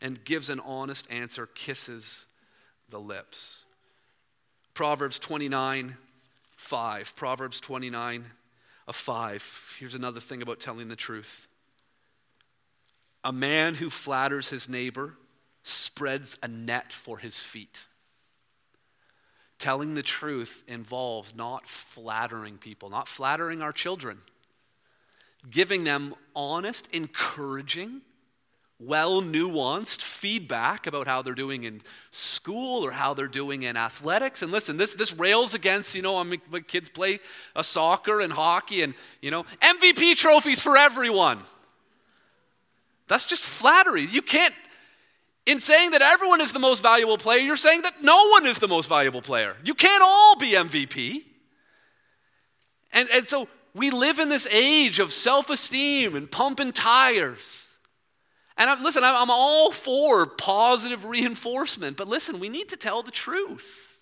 and 0.00 0.24
gives 0.24 0.48
an 0.50 0.60
honest 0.60 1.10
answer 1.10 1.46
kisses 1.46 2.26
the 2.88 3.00
lips. 3.00 3.64
Proverbs 4.72 5.18
29 5.18 5.96
5. 6.54 7.16
Proverbs 7.16 7.60
29 7.60 8.24
a 8.86 8.92
5. 8.92 9.76
Here's 9.80 9.96
another 9.96 10.20
thing 10.20 10.42
about 10.42 10.60
telling 10.60 10.86
the 10.86 10.94
truth. 10.94 11.48
A 13.24 13.32
man 13.32 13.74
who 13.74 13.90
flatters 13.90 14.50
his 14.50 14.68
neighbor 14.68 15.14
spreads 15.64 16.38
a 16.44 16.46
net 16.46 16.92
for 16.92 17.18
his 17.18 17.40
feet. 17.40 17.86
Telling 19.58 19.96
the 19.96 20.04
truth 20.04 20.62
involves 20.68 21.34
not 21.34 21.68
flattering 21.68 22.58
people, 22.58 22.90
not 22.90 23.08
flattering 23.08 23.60
our 23.60 23.72
children, 23.72 24.18
giving 25.48 25.84
them 25.84 26.14
honest, 26.34 26.88
encouraging, 26.92 28.02
well 28.80 29.20
nuanced 29.20 30.00
feedback 30.00 30.86
about 30.86 31.06
how 31.06 31.20
they're 31.20 31.34
doing 31.34 31.64
in 31.64 31.82
school 32.10 32.84
or 32.84 32.92
how 32.92 33.12
they're 33.12 33.28
doing 33.28 33.62
in 33.62 33.76
athletics. 33.76 34.42
And 34.42 34.50
listen, 34.50 34.78
this, 34.78 34.94
this 34.94 35.12
rails 35.12 35.52
against, 35.54 35.94
you 35.94 36.02
know, 36.02 36.18
I 36.18 36.22
mean, 36.22 36.40
my 36.50 36.60
kids 36.60 36.88
play 36.88 37.20
a 37.54 37.62
soccer 37.62 38.20
and 38.20 38.32
hockey 38.32 38.82
and, 38.82 38.94
you 39.20 39.30
know, 39.30 39.44
MVP 39.60 40.16
trophies 40.16 40.60
for 40.60 40.76
everyone. 40.78 41.40
That's 43.06 43.26
just 43.26 43.42
flattery. 43.42 44.04
You 44.04 44.22
can't, 44.22 44.54
in 45.44 45.60
saying 45.60 45.90
that 45.90 46.00
everyone 46.00 46.40
is 46.40 46.52
the 46.52 46.58
most 46.58 46.82
valuable 46.82 47.18
player, 47.18 47.40
you're 47.40 47.56
saying 47.56 47.82
that 47.82 48.02
no 48.02 48.30
one 48.30 48.46
is 48.46 48.58
the 48.58 48.68
most 48.68 48.88
valuable 48.88 49.20
player. 49.20 49.56
You 49.62 49.74
can't 49.74 50.02
all 50.02 50.36
be 50.36 50.52
MVP. 50.52 51.24
And, 52.92 53.08
and 53.12 53.28
so 53.28 53.46
we 53.74 53.90
live 53.90 54.18
in 54.18 54.28
this 54.28 54.46
age 54.48 54.98
of 54.98 55.12
self 55.12 55.50
esteem 55.50 56.16
and 56.16 56.30
pumping 56.30 56.72
tires. 56.72 57.68
And 58.56 58.68
I'm, 58.68 58.82
listen, 58.82 59.02
I'm 59.04 59.30
all 59.30 59.72
for 59.72 60.26
positive 60.26 61.06
reinforcement, 61.06 61.96
but 61.96 62.08
listen, 62.08 62.40
we 62.40 62.48
need 62.50 62.68
to 62.68 62.76
tell 62.76 63.02
the 63.02 63.10
truth. 63.10 64.00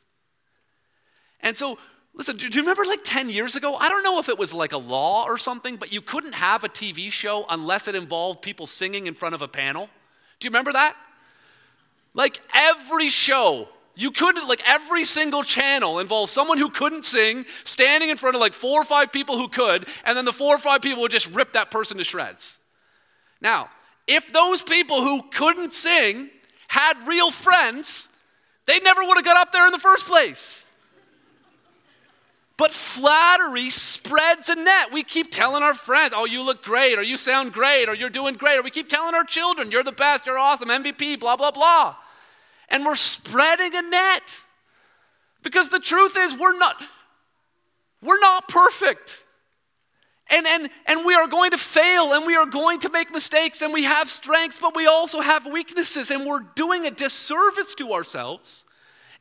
And 1.41 1.57
so 1.57 1.79
Listen, 2.19 2.37
do 2.37 2.47
you 2.47 2.61
remember 2.63 2.85
like 2.85 3.05
10 3.05 3.31
years 3.31 3.55
ago? 3.55 3.77
I 3.77 3.89
don't 3.89 4.03
know 4.03 4.19
if 4.19 4.29
it 4.29 4.37
was 4.37 4.53
like 4.53 4.73
a 4.73 4.79
law 4.79 5.25
or 5.25 5.39
something, 5.39 5.77
but 5.77 5.93
you 5.93 6.03
couldn't 6.03 6.33
have 6.33 6.65
a 6.65 6.69
TV 6.69 7.13
show 7.13 7.47
unless 7.49 7.87
it 7.87 7.95
involved 7.95 8.43
people 8.43 8.67
singing 8.67 9.07
in 9.07 9.15
front 9.15 9.37
of 9.37 9.43
a 9.43 9.47
panel. 9.47 9.89
Do 10.41 10.47
you 10.47 10.51
remember 10.51 10.73
that? 10.73 10.97
Like 12.15 12.41
every 12.53 13.09
show, 13.09 13.69
you 13.99 14.13
couldn't, 14.13 14.47
like 14.47 14.63
every 14.65 15.05
single 15.05 15.43
channel 15.43 15.99
involved 15.99 16.31
someone 16.31 16.57
who 16.57 16.71
couldn't 16.71 17.05
sing 17.05 17.45
standing 17.65 18.11
in 18.11 18.17
front 18.17 18.37
of 18.37 18.41
like 18.41 18.55
four 18.55 18.81
or 18.81 18.85
five 18.85 19.11
people 19.11 19.37
who 19.37 19.49
could, 19.49 19.87
and 20.05 20.17
then 20.17 20.25
the 20.25 20.33
four 20.33 20.55
or 20.55 20.61
five 20.61 20.83
people 20.83 21.03
would 21.03 21.11
just 21.11 21.29
rip 21.35 21.53
that 21.55 21.73
person 21.73 21.99
to 21.99 22.05
shreds. 22.05 22.61
Now, 23.41 23.71
if 24.07 24.33
those 24.33 24.63
people 24.63 25.03
who 25.03 25.23
couldn't 25.33 25.73
sing 25.73 26.31
had 26.69 26.95
real 27.09 27.33
friends, 27.33 28.09
they 28.67 28.79
never 28.79 29.03
would 29.03 29.17
have 29.17 29.25
got 29.25 29.37
up 29.37 29.51
there 29.51 29.67
in 29.67 29.73
the 29.73 29.81
first 29.81 30.07
place. 30.07 30.69
But 32.57 32.71
flattery 32.71 33.71
spreads 33.71 34.49
a 34.49 34.55
net. 34.55 34.93
We 34.93 35.03
keep 35.03 35.33
telling 35.33 35.65
our 35.65 35.75
friends, 35.75 36.13
oh, 36.15 36.25
you 36.25 36.43
look 36.43 36.63
great, 36.63 36.97
or 36.99 37.03
you 37.03 37.17
sound 37.17 37.53
great, 37.53 37.89
or 37.89 37.97
you're 37.97 38.11
doing 38.11 38.35
great, 38.37 38.59
or 38.59 38.63
we 38.63 38.71
keep 38.71 38.89
telling 38.89 39.17
our 39.17 39.25
children, 39.25 39.73
you're 39.73 39.83
the 39.83 39.91
best, 39.91 40.25
you're 40.25 40.39
awesome, 40.39 40.69
MVP, 40.69 41.19
blah, 41.19 41.37
blah, 41.37 41.51
blah. 41.51 41.97
And 42.69 42.85
we're 42.85 42.97
spreading 42.97 43.75
a 43.75 43.83
net. 43.83 44.41
Because 45.43 45.69
the 45.69 45.81
truth 45.81 46.17
is, 46.17 46.37
we're 46.39 46.59
not, 46.59 46.77
we're 48.03 48.21
not 48.21 48.49
perfect. 48.49 49.25
And, 50.31 50.47
and, 50.47 50.69
and 50.87 51.07
we 51.07 51.15
are 51.15 51.27
going 51.27 51.53
to 51.53 51.59
fail 51.59 52.13
and 52.13 52.27
we 52.27 52.37
are 52.37 52.45
going 52.45 52.81
to 52.81 52.91
make 52.91 53.11
mistakes 53.11 53.63
and 53.63 53.73
we 53.73 53.85
have 53.85 54.11
strengths, 54.11 54.59
but 54.59 54.77
we 54.77 54.87
also 54.87 55.21
have 55.21 55.47
weaknesses. 55.47 56.11
And 56.11 56.27
we're 56.27 56.45
doing 56.55 56.85
a 56.85 56.91
disservice 56.91 57.75
to 57.75 57.93
ourselves 57.93 58.65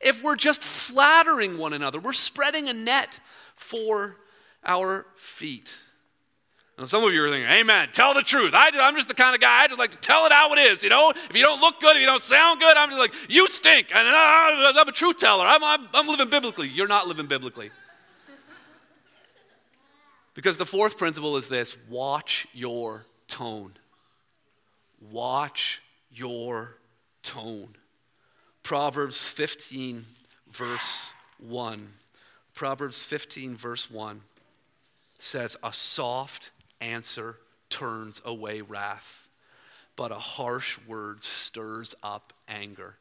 if 0.00 0.22
we're 0.22 0.36
just 0.36 0.62
flattering 0.62 1.56
one 1.56 1.72
another. 1.72 1.98
We're 1.98 2.12
spreading 2.12 2.68
a 2.68 2.74
net 2.74 3.20
for 3.56 4.16
our 4.64 5.06
feet. 5.16 5.78
Now, 6.78 6.86
some 6.86 7.02
of 7.02 7.12
you 7.12 7.24
are 7.24 7.30
thinking, 7.30 7.50
Amen, 7.50 7.88
tell 7.92 8.14
the 8.14 8.22
truth. 8.22 8.54
I, 8.54 8.68
am 8.68 8.94
just 8.94 9.08
the 9.08 9.14
kind 9.14 9.34
of 9.34 9.40
guy, 9.40 9.64
I 9.64 9.66
just 9.66 9.80
like 9.80 9.90
to 9.90 9.96
tell 9.96 10.26
it 10.26 10.32
how 10.32 10.52
it 10.52 10.58
is. 10.58 10.82
You 10.82 10.90
know, 10.90 11.10
if 11.10 11.34
you 11.34 11.42
don't 11.42 11.60
look 11.60 11.80
good, 11.80 11.96
if 11.96 12.00
you 12.00 12.06
don't 12.06 12.22
sound 12.22 12.60
good, 12.60 12.76
I'm 12.76 12.88
just 12.88 13.00
like, 13.00 13.14
you 13.28 13.48
stink. 13.48 13.88
And 13.92 14.06
uh, 14.06 14.80
I'm 14.80 14.88
a 14.88 14.92
truth 14.92 15.18
teller. 15.18 15.44
I'm, 15.44 15.62
I'm, 15.64 15.88
I'm 15.92 16.06
living 16.06 16.30
biblically. 16.30 16.68
You're 16.68 16.86
not 16.86 17.08
living 17.08 17.26
biblically. 17.26 17.70
Because 20.34 20.56
the 20.56 20.66
fourth 20.66 20.96
principle 20.96 21.36
is 21.36 21.48
this 21.48 21.76
watch 21.88 22.46
your 22.52 23.06
tone. 23.26 23.72
Watch 25.10 25.82
your 26.12 26.76
tone. 27.24 27.74
Proverbs 28.62 29.26
15, 29.26 30.04
verse 30.48 31.12
1. 31.38 31.88
Proverbs 32.54 33.02
15, 33.02 33.56
verse 33.56 33.90
1 33.90 34.20
says, 35.18 35.56
A 35.64 35.72
soft 35.72 36.50
answer 36.80 37.36
turns 37.70 38.20
away 38.24 38.60
wrath, 38.60 39.28
but 39.96 40.12
a 40.12 40.16
harsh 40.16 40.78
word 40.86 41.22
stirs 41.22 41.94
up 42.02 42.32
anger. 42.48 42.96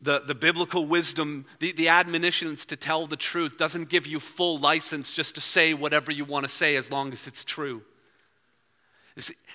The, 0.00 0.20
the 0.20 0.34
biblical 0.34 0.86
wisdom, 0.86 1.46
the, 1.58 1.72
the 1.72 1.88
admonitions 1.88 2.66
to 2.66 2.76
tell 2.76 3.06
the 3.06 3.16
truth 3.16 3.56
doesn't 3.56 3.88
give 3.88 4.06
you 4.06 4.20
full 4.20 4.58
license 4.58 5.12
just 5.12 5.34
to 5.36 5.40
say 5.40 5.72
whatever 5.72 6.12
you 6.12 6.24
want 6.24 6.44
to 6.44 6.50
say 6.50 6.76
as 6.76 6.90
long 6.90 7.12
as 7.12 7.26
it's 7.26 7.44
true. 7.44 7.82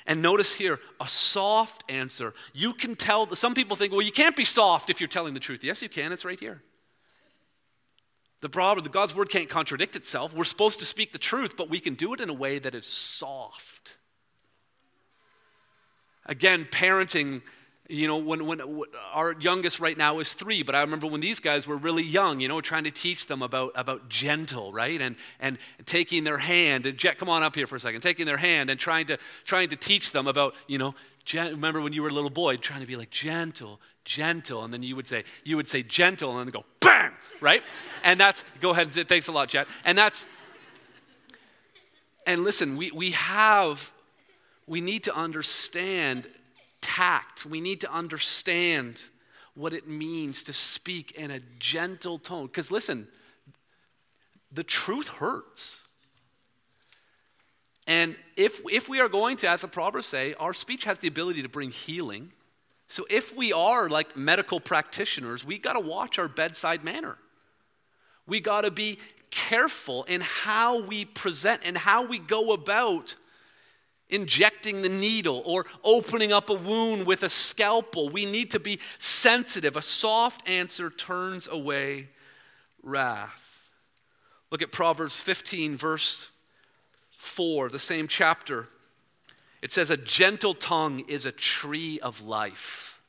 And 0.08 0.24
notice 0.24 0.56
here, 0.56 0.80
a 1.00 1.08
soft 1.08 1.84
answer. 1.90 2.34
You 2.54 2.74
can 2.74 2.96
tell, 2.96 3.36
some 3.36 3.54
people 3.54 3.78
think, 3.78 3.92
well, 3.92 4.02
you 4.02 4.12
can't 4.12 4.36
be 4.36 4.46
soft 4.46 4.90
if 4.90 5.00
you're 5.00 5.08
telling 5.08 5.36
the 5.36 5.40
truth. 5.40 5.64
Yes, 5.64 5.84
you 5.84 5.90
can, 5.90 6.12
it's 6.12 6.26
right 6.26 6.40
here. 6.40 6.64
The 8.42 8.50
problem, 8.50 8.86
God's 8.92 9.16
word 9.16 9.30
can't 9.30 9.50
contradict 9.50 9.96
itself. 9.96 10.34
We're 10.34 10.44
supposed 10.44 10.80
to 10.80 10.86
speak 10.86 11.12
the 11.12 11.20
truth, 11.20 11.56
but 11.56 11.70
we 11.70 11.80
can 11.80 11.94
do 11.94 12.14
it 12.14 12.20
in 12.20 12.30
a 12.30 12.34
way 12.34 12.58
that 12.58 12.74
is 12.74 12.88
soft. 12.88 13.98
Again, 16.26 16.66
parenting, 16.66 17.44
you 17.88 18.08
know, 18.08 18.18
when, 18.18 18.48
when 18.48 18.62
our 19.14 19.36
youngest 19.40 19.80
right 19.80 19.98
now 19.98 20.20
is 20.20 20.34
three, 20.34 20.64
but 20.64 20.74
I 20.74 20.82
remember 20.82 21.06
when 21.06 21.22
these 21.22 21.40
guys 21.40 21.68
were 21.68 21.78
really 21.78 22.04
young, 22.04 22.40
you 22.40 22.48
know, 22.48 22.62
trying 22.62 22.86
to 22.86 22.92
teach 22.92 23.28
them 23.28 23.44
about, 23.44 23.74
about 23.76 24.10
gentle, 24.10 24.74
right? 24.74 25.00
And, 25.00 25.18
and 25.40 25.60
taking 25.86 26.24
their 26.24 26.40
hand, 26.40 26.88
and 26.88 26.98
Jet, 26.98 27.20
come 27.20 27.30
on 27.30 27.44
up 27.44 27.54
here 27.54 27.68
for 27.68 27.76
a 27.76 27.80
second, 27.80 28.02
taking 28.02 28.26
their 28.26 28.38
hand 28.38 28.72
and 28.72 28.80
trying 28.80 29.06
to, 29.08 29.20
trying 29.46 29.70
to 29.70 29.76
teach 29.76 30.14
them 30.14 30.26
about, 30.26 30.56
you 30.68 30.80
know, 30.80 30.96
gen- 31.26 31.52
remember 31.52 31.80
when 31.80 31.94
you 31.94 32.02
were 32.02 32.10
a 32.10 32.14
little 32.14 32.32
boy, 32.32 32.58
trying 32.58 32.82
to 32.82 32.88
be 32.88 32.96
like 32.96 33.12
gentle, 33.12 33.80
gentle, 34.06 34.64
and 34.64 34.74
then 34.74 34.84
you 34.84 34.96
would 34.96 35.08
say, 35.08 35.24
you 35.44 35.56
would 35.56 35.68
say 35.68 35.84
gentle, 35.84 36.38
and 36.38 36.48
then 36.48 36.52
go 36.52 36.66
bang, 36.80 37.12
right? 37.40 37.64
And 38.04 38.20
that's 38.20 38.44
go 38.60 38.72
ahead 38.72 38.88
and 38.88 38.94
say, 38.94 39.04
thanks 39.04 39.28
a 39.28 39.32
lot, 39.32 39.50
Jet. 39.50 39.68
And 39.86 39.98
that's 39.98 40.28
and 42.26 42.44
listen, 42.44 42.78
we, 42.78 42.92
we 42.92 43.12
have, 43.12 43.92
we 44.68 44.82
need 44.82 45.04
to 45.04 45.16
understand 45.16 46.28
tact. 46.82 47.46
We 47.46 47.62
need 47.62 47.82
to 47.82 47.92
understand 47.92 49.04
what 49.56 49.74
it 49.74 49.88
means 49.88 50.44
to 50.44 50.54
speak 50.54 51.12
in 51.12 51.32
a 51.32 51.40
gentle 51.60 52.18
tone. 52.18 52.46
Because 52.46 52.72
listen, 52.72 53.08
the 54.52 54.64
truth 54.64 55.08
hurts. 55.08 55.84
And 57.88 58.16
if, 58.38 58.62
if 58.72 58.88
we 58.88 59.00
are 59.00 59.10
going 59.10 59.38
to, 59.38 59.50
as 59.50 59.62
the 59.62 59.68
Proverbs 59.68 60.08
say, 60.08 60.36
our 60.36 60.54
speech 60.54 60.86
has 60.86 61.00
the 61.00 61.08
ability 61.08 61.42
to 61.42 61.50
bring 61.50 61.72
healing 61.72 62.32
so 62.92 63.06
if 63.10 63.34
we 63.34 63.54
are 63.54 63.88
like 63.88 64.18
medical 64.18 64.60
practitioners, 64.60 65.46
we 65.46 65.58
got 65.58 65.74
to 65.74 65.80
watch 65.80 66.20
our 66.20 66.28
bedside 66.28 66.84
manner. 66.84 67.18
We 68.28 68.42
got 68.42 68.66
to 68.66 68.72
be 68.72 69.00
careful 69.30 70.04
in 70.04 70.20
how 70.20 70.82
we 70.82 71.06
present 71.06 71.62
and 71.64 71.78
how 71.78 72.06
we 72.06 72.20
go 72.20 72.52
about 72.52 73.16
injecting 74.10 74.82
the 74.82 74.90
needle 74.90 75.42
or 75.46 75.68
opening 75.86 76.34
up 76.34 76.50
a 76.50 76.54
wound 76.54 77.06
with 77.06 77.24
a 77.24 77.30
scalpel. 77.30 78.10
We 78.10 78.26
need 78.26 78.52
to 78.52 78.60
be 78.60 78.78
sensitive. 78.98 79.78
A 79.78 79.82
soft 79.82 80.50
answer 80.50 80.90
turns 80.90 81.48
away 81.48 82.10
wrath. 82.84 83.70
Look 84.52 84.62
at 84.62 84.74
Proverbs 84.74 85.22
15, 85.22 85.78
verse 85.78 86.30
4, 87.12 87.70
the 87.70 87.80
same 87.80 88.10
chapter. 88.10 88.68
It 89.62 89.72
says, 89.72 89.90
A 89.90 89.98
gentle 89.98 90.54
tongue 90.54 91.04
is 91.08 91.26
a 91.26 91.32
tree 91.32 92.00
of 92.00 92.22
life, 92.22 93.00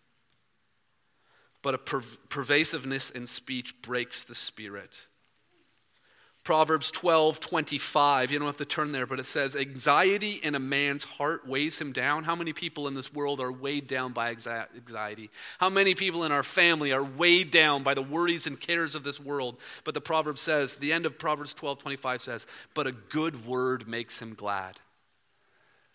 but 1.63 1.75
a 1.75 1.79
per- 1.79 2.03
pervasiveness 2.29 3.11
in 3.11 3.27
speech 3.27 3.81
breaks 3.83 4.23
the 4.23 4.35
spirit. 4.35 5.07
Proverbs 6.45 6.91
12, 6.91 7.39
25. 7.39 8.33
You 8.33 8.39
don't 8.41 8.49
have 8.49 8.57
to 8.57 8.65
turn 8.65 8.91
there, 8.91 9.07
but 9.07 9.21
it 9.21 9.27
says, 9.27 9.55
Anxiety 9.55 10.41
in 10.43 10.57
a 10.57 10.59
man's 10.59 11.05
heart 11.05 11.47
weighs 11.47 11.81
him 11.81 11.93
down. 11.93 12.25
How 12.25 12.35
many 12.35 12.53
people 12.53 12.89
in 12.89 12.95
this 12.95 13.15
world 13.15 13.39
are 13.39 13.53
weighed 13.53 13.87
down 13.87 14.13
by 14.13 14.31
anxiety? 14.31 15.31
How 15.59 15.71
many 15.71 15.95
people 15.95 16.25
in 16.25 16.33
our 16.33 16.43
family 16.43 16.93
are 16.93 17.05
weighed 17.05 17.53
down 17.53 17.85
by 17.85 17.95
the 17.95 18.03
worries 18.03 18.49
and 18.49 18.59
cares 18.59 18.97
of 18.97 19.05
this 19.05 19.21
world? 19.21 19.57
But 19.85 19.95
the 19.95 20.01
proverb 20.01 20.37
says, 20.37 20.75
the 20.75 20.93
end 20.93 21.07
of 21.07 21.17
Proverbs 21.17 21.55
12, 21.55 21.79
25 21.79 22.21
says, 22.21 22.47
But 22.75 22.89
a 22.89 22.93
good 22.93 23.47
word 23.47 23.87
makes 23.87 24.21
him 24.21 24.35
glad. 24.35 24.79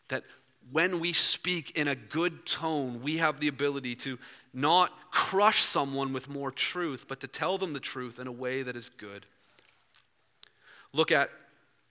That 0.07 0.23
when 0.71 0.99
we 0.99 1.13
speak 1.13 1.71
in 1.71 1.87
a 1.87 1.95
good 1.95 2.45
tone, 2.45 3.01
we 3.01 3.17
have 3.17 3.39
the 3.39 3.47
ability 3.47 3.95
to 3.95 4.19
not 4.53 5.11
crush 5.11 5.61
someone 5.61 6.13
with 6.13 6.29
more 6.29 6.51
truth, 6.51 7.05
but 7.07 7.19
to 7.21 7.27
tell 7.27 7.57
them 7.57 7.73
the 7.73 7.79
truth 7.79 8.19
in 8.19 8.27
a 8.27 8.31
way 8.31 8.63
that 8.63 8.75
is 8.75 8.89
good. 8.89 9.25
Look 10.93 11.11
at 11.11 11.29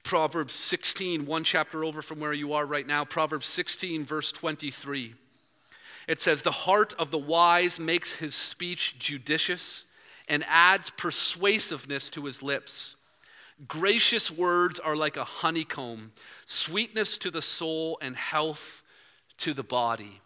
Proverbs 0.03 0.55
16, 0.55 1.27
one 1.27 1.45
chapter 1.45 1.85
over 1.85 2.03
from 2.03 2.21
where 2.21 2.33
you 2.33 2.53
are 2.53 2.67
right 2.67 2.87
now. 2.87 3.05
Proverbs 3.05 3.47
16, 3.47 4.05
verse 4.05 4.33
23. 4.33 5.15
It 6.09 6.21
says, 6.21 6.43
The 6.43 6.51
heart 6.51 6.95
of 6.99 7.11
the 7.11 7.19
wise 7.19 7.79
makes 7.81 8.17
his 8.17 8.35
speech 8.35 8.99
judicious 8.99 9.85
and 10.29 10.45
adds 10.49 10.91
persuasiveness 10.91 12.11
to 12.11 12.25
his 12.25 12.43
lips. 12.43 12.97
Gracious 13.67 14.31
words 14.31 14.79
are 14.79 14.97
like 14.97 15.17
a 15.17 15.25
honeycomb, 15.25 16.13
sweetness 16.45 17.17
to 17.19 17.31
the 17.31 17.41
soul 17.41 17.99
and 18.03 18.15
health 18.15 18.83
to 19.39 19.55
the 19.55 19.63
body. 19.63 20.21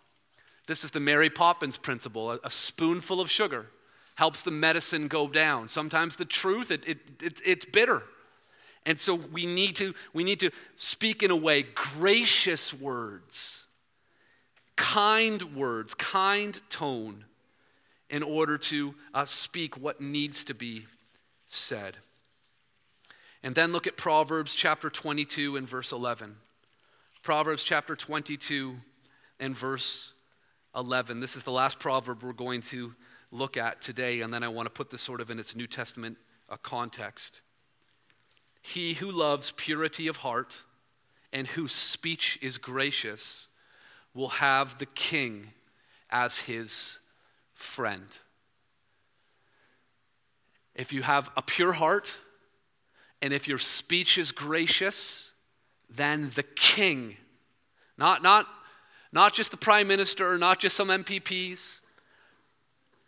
This 0.67 0.83
is 0.85 0.91
the 0.91 1.01
Mary 1.01 1.31
Poppins 1.31 1.77
principle 1.77 2.33
a, 2.33 2.51
spoonful 2.51 3.21
of 3.21 3.31
sugar 3.31 3.67
helps 4.17 4.43
the 4.43 4.51
medicine 4.51 5.09
go 5.09 5.29
down. 5.29 5.69
Sometimes 5.69 6.17
the 6.17 6.25
truth, 6.25 6.71
it, 6.71 6.87
it, 6.87 6.99
it, 7.23 7.41
it's 7.45 7.65
bitter. 7.65 8.03
And 8.85 8.99
so 8.99 9.15
we 9.15 9.47
need, 9.47 9.77
to, 9.77 9.95
we 10.13 10.25
need 10.25 10.41
to 10.41 10.51
speak 10.77 11.23
in 11.23 11.31
a 11.31 11.37
way, 11.37 11.65
gracious 11.75 12.75
words, 12.75 13.65
kind 14.77 15.55
words, 15.55 15.95
kind 15.95 16.61
tone, 16.69 17.25
in 18.09 18.23
order 18.23 18.59
to 18.59 18.95
uh, 19.15 19.25
speak 19.25 19.77
what 19.77 20.01
needs 20.01 20.45
to 20.45 20.55
be 20.55 20.87
said. 21.47 21.99
And 23.43 23.55
then 23.55 23.73
look 23.73 23.87
at 23.87 23.97
Proverbs 23.97 24.55
chapter 24.55 24.91
22 24.91 25.57
and 25.57 25.69
verse 25.69 25.93
11. 25.93 26.37
Proverbs 27.23 27.65
chapter 27.65 27.97
22 27.97 28.77
and 29.39 29.57
verse 29.57 30.13
11. 30.77 31.21
This 31.21 31.37
is 31.37 31.43
the 31.43 31.51
last 31.51 31.79
proverb 31.79 32.23
we're 32.23 32.33
going 32.33 32.61
to 32.63 32.95
look 33.33 33.57
at 33.57 33.81
today, 33.81 34.21
and 34.21 34.33
then 34.33 34.43
I 34.43 34.49
want 34.49 34.67
to 34.67 34.71
put 34.71 34.91
this 34.91 35.01
sort 35.01 35.21
of 35.21 35.31
in 35.31 35.39
its 35.39 35.57
New 35.57 35.67
Testament 35.67 36.19
uh, 36.49 36.57
context. 36.63 37.41
He 38.61 38.95
who 38.95 39.11
loves 39.11 39.53
purity 39.53 40.07
of 40.07 40.19
heart 40.19 40.65
and 41.33 41.47
whose 41.47 41.73
speech 41.73 42.39
is 42.43 42.59
gracious 42.59 43.49
will 44.13 44.29
have 44.29 44.79
the 44.79 44.87
king 44.87 45.53
as 46.11 46.41
his 46.41 46.99
friend. 47.55 48.19
If 50.75 50.93
you 50.93 51.03
have 51.03 51.31
a 51.37 51.43
pure 51.43 51.73
heart, 51.73 52.21
and 53.23 53.33
if 53.33 53.47
your 53.47 53.59
speech 53.59 54.19
is 54.19 54.33
gracious, 54.33 55.33
then 55.89 56.31
the 56.35 56.43
king, 56.43 57.17
not, 57.99 58.23
not, 58.23 58.47
not 59.13 59.35
just 59.35 59.51
the 59.51 59.57
prime 59.57 59.89
minister, 59.89 60.33
or 60.33 60.39
not 60.39 60.61
just 60.61 60.77
some 60.77 60.89
MPPs, 60.89 61.81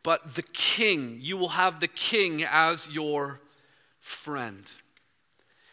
but 0.03 0.35
the 0.35 0.43
king, 0.43 1.19
you 1.21 1.37
will 1.37 1.51
have 1.51 1.81
the 1.81 1.89
king 1.89 2.45
as 2.45 2.91
your 2.91 3.41
friend. 4.01 4.71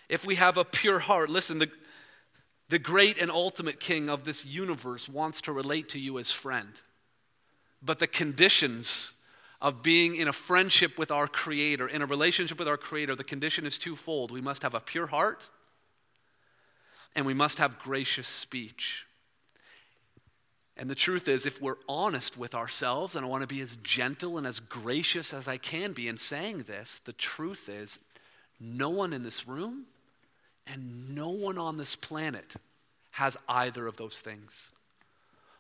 If 0.08 0.26
we 0.26 0.36
have 0.36 0.58
a 0.58 0.64
pure 0.64 1.00
heart, 1.00 1.30
listen, 1.30 1.60
the, 1.60 1.70
the 2.70 2.80
great 2.80 3.18
and 3.18 3.32
ultimate 3.32 3.80
king 3.80 4.10
of 4.10 4.24
this 4.24 4.46
universe 4.46 5.10
wants 5.10 5.42
to 5.42 5.52
relate 5.52 5.90
to 5.90 6.00
you 6.00 6.20
as 6.20 6.32
friend. 6.32 6.82
But 7.82 8.00
the 8.00 8.08
conditions 8.08 9.14
of 9.62 9.82
being 9.82 10.16
in 10.16 10.28
a 10.28 10.34
friendship 10.34 10.98
with 10.98 11.12
our 11.12 11.28
Creator, 11.28 11.88
in 11.88 12.02
a 12.02 12.06
relationship 12.06 12.58
with 12.60 12.68
our 12.68 12.78
Creator, 12.78 13.16
the 13.16 13.24
condition 13.24 13.66
is 13.66 13.78
twofold. 13.78 14.32
We 14.32 14.42
must 14.42 14.64
have 14.64 14.74
a 14.74 14.80
pure 14.80 15.08
heart, 15.08 15.50
and 17.16 17.26
we 17.26 17.34
must 17.34 17.58
have 17.58 17.80
gracious 17.80 18.28
speech. 18.28 19.06
And 20.78 20.90
the 20.90 20.96
truth 20.96 21.28
is, 21.28 21.46
if 21.46 21.62
we're 21.62 21.76
honest 21.90 22.38
with 22.38 22.56
ourselves, 22.56 23.14
and 23.14 23.26
I 23.26 23.28
want 23.28 23.42
to 23.42 23.54
be 23.54 23.60
as 23.60 23.76
gentle 23.78 24.38
and 24.38 24.48
as 24.48 24.62
gracious 24.62 25.34
as 25.34 25.46
I 25.46 25.58
can 25.58 25.92
be 25.92 26.08
in 26.08 26.16
saying 26.16 26.60
this, 26.68 27.00
the 27.04 27.12
truth 27.12 27.68
is, 27.68 28.00
no 28.62 28.90
one 28.90 29.12
in 29.12 29.24
this 29.24 29.46
room 29.46 29.88
and 30.66 31.14
no 31.14 31.30
one 31.30 31.58
on 31.58 31.78
this 31.78 31.98
planet 31.98 32.56
has 33.12 33.36
either 33.50 33.88
of 33.88 33.98
those 33.98 34.22
things. 34.22 34.72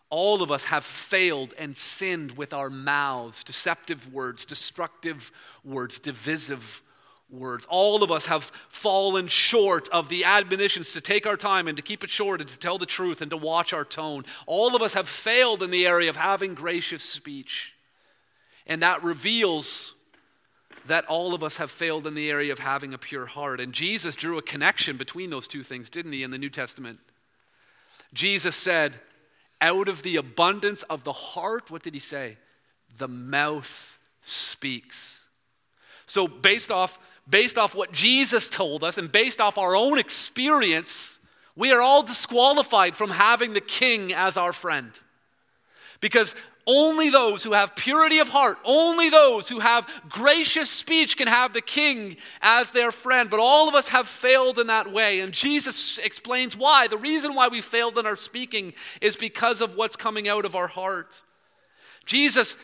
All 0.09 0.41
of 0.41 0.51
us 0.51 0.65
have 0.65 0.83
failed 0.83 1.53
and 1.57 1.77
sinned 1.77 2.35
with 2.37 2.53
our 2.53 2.69
mouths, 2.69 3.43
deceptive 3.43 4.11
words, 4.11 4.43
destructive 4.43 5.31
words, 5.63 5.99
divisive 5.99 6.81
words. 7.29 7.65
All 7.69 8.01
of 8.01 8.11
us 8.11 8.25
have 8.25 8.45
fallen 8.69 9.27
short 9.27 9.87
of 9.89 10.09
the 10.09 10.23
admonitions 10.23 10.93
to 10.93 11.01
take 11.01 11.27
our 11.27 11.37
time 11.37 11.67
and 11.67 11.77
to 11.77 11.83
keep 11.83 12.03
it 12.03 12.09
short 12.09 12.41
and 12.41 12.49
to 12.49 12.57
tell 12.57 12.79
the 12.79 12.87
truth 12.87 13.21
and 13.21 13.29
to 13.29 13.37
watch 13.37 13.71
our 13.71 13.85
tone. 13.85 14.25
All 14.47 14.75
of 14.75 14.81
us 14.81 14.95
have 14.95 15.07
failed 15.07 15.61
in 15.61 15.69
the 15.69 15.85
area 15.85 16.09
of 16.09 16.15
having 16.15 16.55
gracious 16.55 17.03
speech. 17.03 17.73
And 18.65 18.81
that 18.81 19.03
reveals 19.03 19.93
that 20.87 21.05
all 21.05 21.35
of 21.35 21.43
us 21.43 21.57
have 21.57 21.69
failed 21.69 22.07
in 22.07 22.15
the 22.15 22.31
area 22.31 22.51
of 22.51 22.59
having 22.59 22.93
a 22.93 22.97
pure 22.97 23.27
heart. 23.27 23.59
And 23.59 23.73
Jesus 23.73 24.15
drew 24.15 24.39
a 24.39 24.41
connection 24.41 24.97
between 24.97 25.29
those 25.29 25.47
two 25.47 25.61
things, 25.61 25.89
didn't 25.89 26.13
he, 26.13 26.23
in 26.23 26.31
the 26.31 26.37
New 26.39 26.49
Testament? 26.49 26.99
Jesus 28.11 28.55
said, 28.55 28.99
out 29.61 29.87
of 29.87 30.03
the 30.03 30.15
abundance 30.15 30.83
of 30.83 31.03
the 31.03 31.13
heart, 31.13 31.69
what 31.69 31.83
did 31.83 31.93
he 31.93 31.99
say? 31.99 32.37
The 32.97 33.07
mouth 33.07 33.99
speaks. 34.21 35.27
So, 36.05 36.27
based 36.27 36.71
off, 36.71 36.97
based 37.29 37.57
off 37.57 37.75
what 37.75 37.91
Jesus 37.91 38.49
told 38.49 38.83
us 38.83 38.97
and 38.97 39.11
based 39.11 39.39
off 39.39 39.57
our 39.57 39.75
own 39.75 39.99
experience, 39.99 41.19
we 41.55 41.71
are 41.71 41.81
all 41.81 42.03
disqualified 42.03 42.95
from 42.95 43.11
having 43.11 43.53
the 43.53 43.61
king 43.61 44.13
as 44.13 44.37
our 44.37 44.53
friend. 44.53 44.91
Because 45.99 46.35
only 46.69 47.09
those 47.09 47.41
who 47.41 47.53
have 47.53 47.75
purity 47.75 48.19
of 48.19 48.29
heart, 48.29 48.59
only 48.63 49.09
those 49.09 49.49
who 49.49 49.59
have 49.59 49.89
gracious 50.07 50.69
speech 50.69 51.17
can 51.17 51.27
have 51.27 51.51
the 51.51 51.61
king 51.61 52.15
as 52.41 52.69
their 52.69 52.91
friend. 52.91 53.27
But 53.31 53.39
all 53.39 53.67
of 53.67 53.73
us 53.73 53.87
have 53.87 54.07
failed 54.07 54.59
in 54.59 54.67
that 54.67 54.93
way. 54.93 55.21
And 55.21 55.33
Jesus 55.33 55.97
explains 55.97 56.55
why. 56.55 56.87
The 56.87 56.97
reason 56.97 57.33
why 57.33 57.47
we 57.47 57.59
failed 57.59 57.97
in 57.97 58.05
our 58.05 58.15
speaking 58.15 58.73
is 59.01 59.15
because 59.15 59.61
of 59.61 59.75
what's 59.75 59.95
coming 59.95 60.29
out 60.29 60.45
of 60.45 60.55
our 60.55 60.67
heart. 60.67 61.23
Jesus 62.05 62.55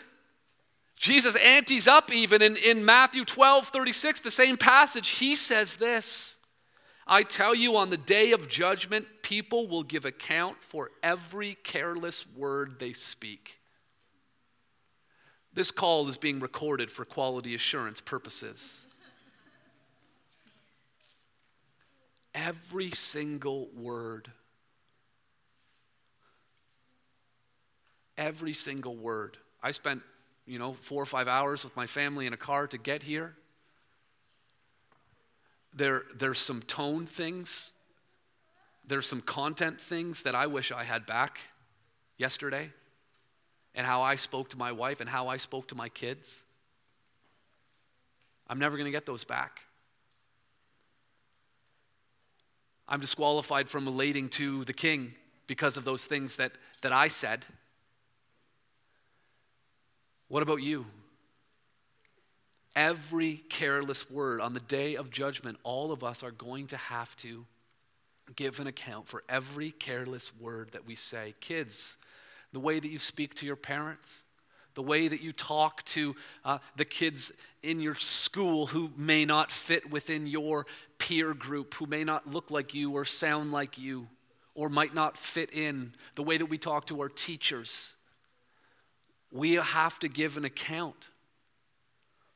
Jesus 0.98 1.36
antes 1.44 1.88
up 1.88 2.14
even 2.14 2.42
in, 2.42 2.56
in 2.56 2.86
Matthew 2.86 3.26
12, 3.26 3.68
36, 3.68 4.22
the 4.22 4.32
same 4.32 4.56
passage. 4.56 5.10
He 5.10 5.36
says 5.36 5.76
this 5.76 6.38
I 7.08 7.24
tell 7.24 7.54
you, 7.54 7.76
on 7.76 7.90
the 7.90 7.98
day 7.98 8.32
of 8.32 8.50
judgment, 8.50 9.08
people 9.24 9.68
will 9.68 9.84
give 9.84 10.06
account 10.06 10.64
for 10.64 10.92
every 11.04 11.58
careless 11.64 12.26
word 12.36 12.80
they 12.80 12.94
speak. 12.94 13.60
This 15.56 15.72
call 15.72 16.10
is 16.10 16.18
being 16.18 16.42
recorded 16.42 16.92
for 16.92 17.06
quality 17.06 17.56
assurance 17.56 18.02
purposes. 18.02 18.86
Every 22.36 22.92
single 22.92 23.70
word. 23.74 24.34
Every 28.18 28.54
single 28.54 28.98
word. 28.98 29.38
I 29.64 29.72
spent, 29.72 30.04
you 30.46 30.60
know, 30.60 30.74
four 30.74 31.02
or 31.02 31.06
five 31.06 31.30
hours 31.30 31.64
with 31.64 31.76
my 31.78 31.88
family 31.88 32.28
in 32.28 32.34
a 32.34 32.38
car 32.38 32.68
to 32.68 32.78
get 32.78 33.04
here. 33.04 33.38
There, 35.74 36.04
there's 36.14 36.40
some 36.40 36.62
tone 36.62 37.06
things, 37.06 37.72
there's 38.86 39.08
some 39.08 39.22
content 39.22 39.80
things 39.80 40.24
that 40.24 40.36
I 40.36 40.48
wish 40.48 40.72
I 40.72 40.84
had 40.84 41.06
back 41.06 41.40
yesterday 42.18 42.72
and 43.76 43.86
how 43.86 44.02
I 44.02 44.16
spoke 44.16 44.50
to 44.50 44.58
my 44.58 44.72
wife 44.72 45.02
and 45.02 45.10
how 45.10 45.28
I 45.28 45.38
spoke 45.38 45.68
to 45.68 45.76
my 45.76 45.90
kids. 45.90 46.44
I'm 48.48 48.60
never 48.60 48.78
going 48.78 48.86
to 48.86 48.92
get 48.92 49.06
those 49.06 49.24
back. 49.24 49.62
I'm 52.88 53.00
disqualified 53.00 53.68
from 53.68 53.86
relating 53.86 54.30
to 54.30 54.64
the 54.64 54.74
king 54.74 55.14
because 55.48 55.76
of 55.76 55.86
those 55.86 56.06
things 56.06 56.38
that, 56.38 56.52
that 56.82 56.92
I 56.92 57.08
said. 57.08 57.46
What 60.28 60.44
about 60.44 60.62
you? 60.62 60.86
Every 62.76 63.38
careless 63.50 64.10
word 64.10 64.42
on 64.42 64.54
the 64.54 64.60
day 64.60 64.96
of 64.96 65.10
judgment, 65.10 65.58
all 65.64 65.92
of 65.92 66.04
us 66.04 66.24
are 66.24 66.32
going 66.32 66.68
to 66.68 66.78
have 66.78 67.16
to 67.18 67.46
give 68.36 68.60
an 68.60 68.68
account 68.68 69.08
for 69.08 69.24
every 69.30 69.72
careless 69.72 70.32
word 70.36 70.72
that 70.72 70.86
we 70.86 70.96
say. 70.96 71.34
Kids, 71.40 71.98
the 72.56 72.60
way 72.62 72.80
that 72.80 72.88
you 72.88 73.00
speak 73.00 73.36
to 73.36 73.46
your 73.46 73.58
parents, 73.58 74.24
the 74.76 74.82
way 74.82 75.10
that 75.10 75.20
you 75.20 75.34
talk 75.34 75.84
to 75.84 76.16
uh, 76.46 76.58
the 76.78 76.86
kids 76.86 77.34
in 77.62 77.82
your 77.82 77.96
school 77.96 78.68
who 78.68 78.90
may 78.96 79.26
not 79.26 79.52
fit 79.52 79.92
within 79.92 80.26
your 80.26 80.66
peer 80.98 81.34
group, 81.34 81.74
who 81.74 81.86
may 81.86 82.06
not 82.06 82.32
look 82.32 82.50
like 82.50 82.74
you 82.74 82.94
or 82.94 83.04
sound 83.04 83.52
like 83.52 83.78
you, 83.78 84.08
or 84.54 84.70
might 84.70 84.94
not 84.94 85.18
fit 85.18 85.52
in, 85.52 85.92
the 86.16 86.24
way 86.24 86.38
that 86.38 86.46
we 86.46 86.58
talk 86.58 86.88
to 86.88 87.02
our 87.02 87.10
teachers. 87.10 87.98
We 89.34 89.56
have 89.56 90.00
to 90.00 90.08
give 90.08 90.38
an 90.38 90.46
account 90.46 91.10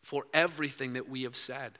for 0.03 0.25
everything 0.33 0.91
that 0.93 1.07
we 1.07 1.23
have 1.23 1.37
said. 1.37 1.79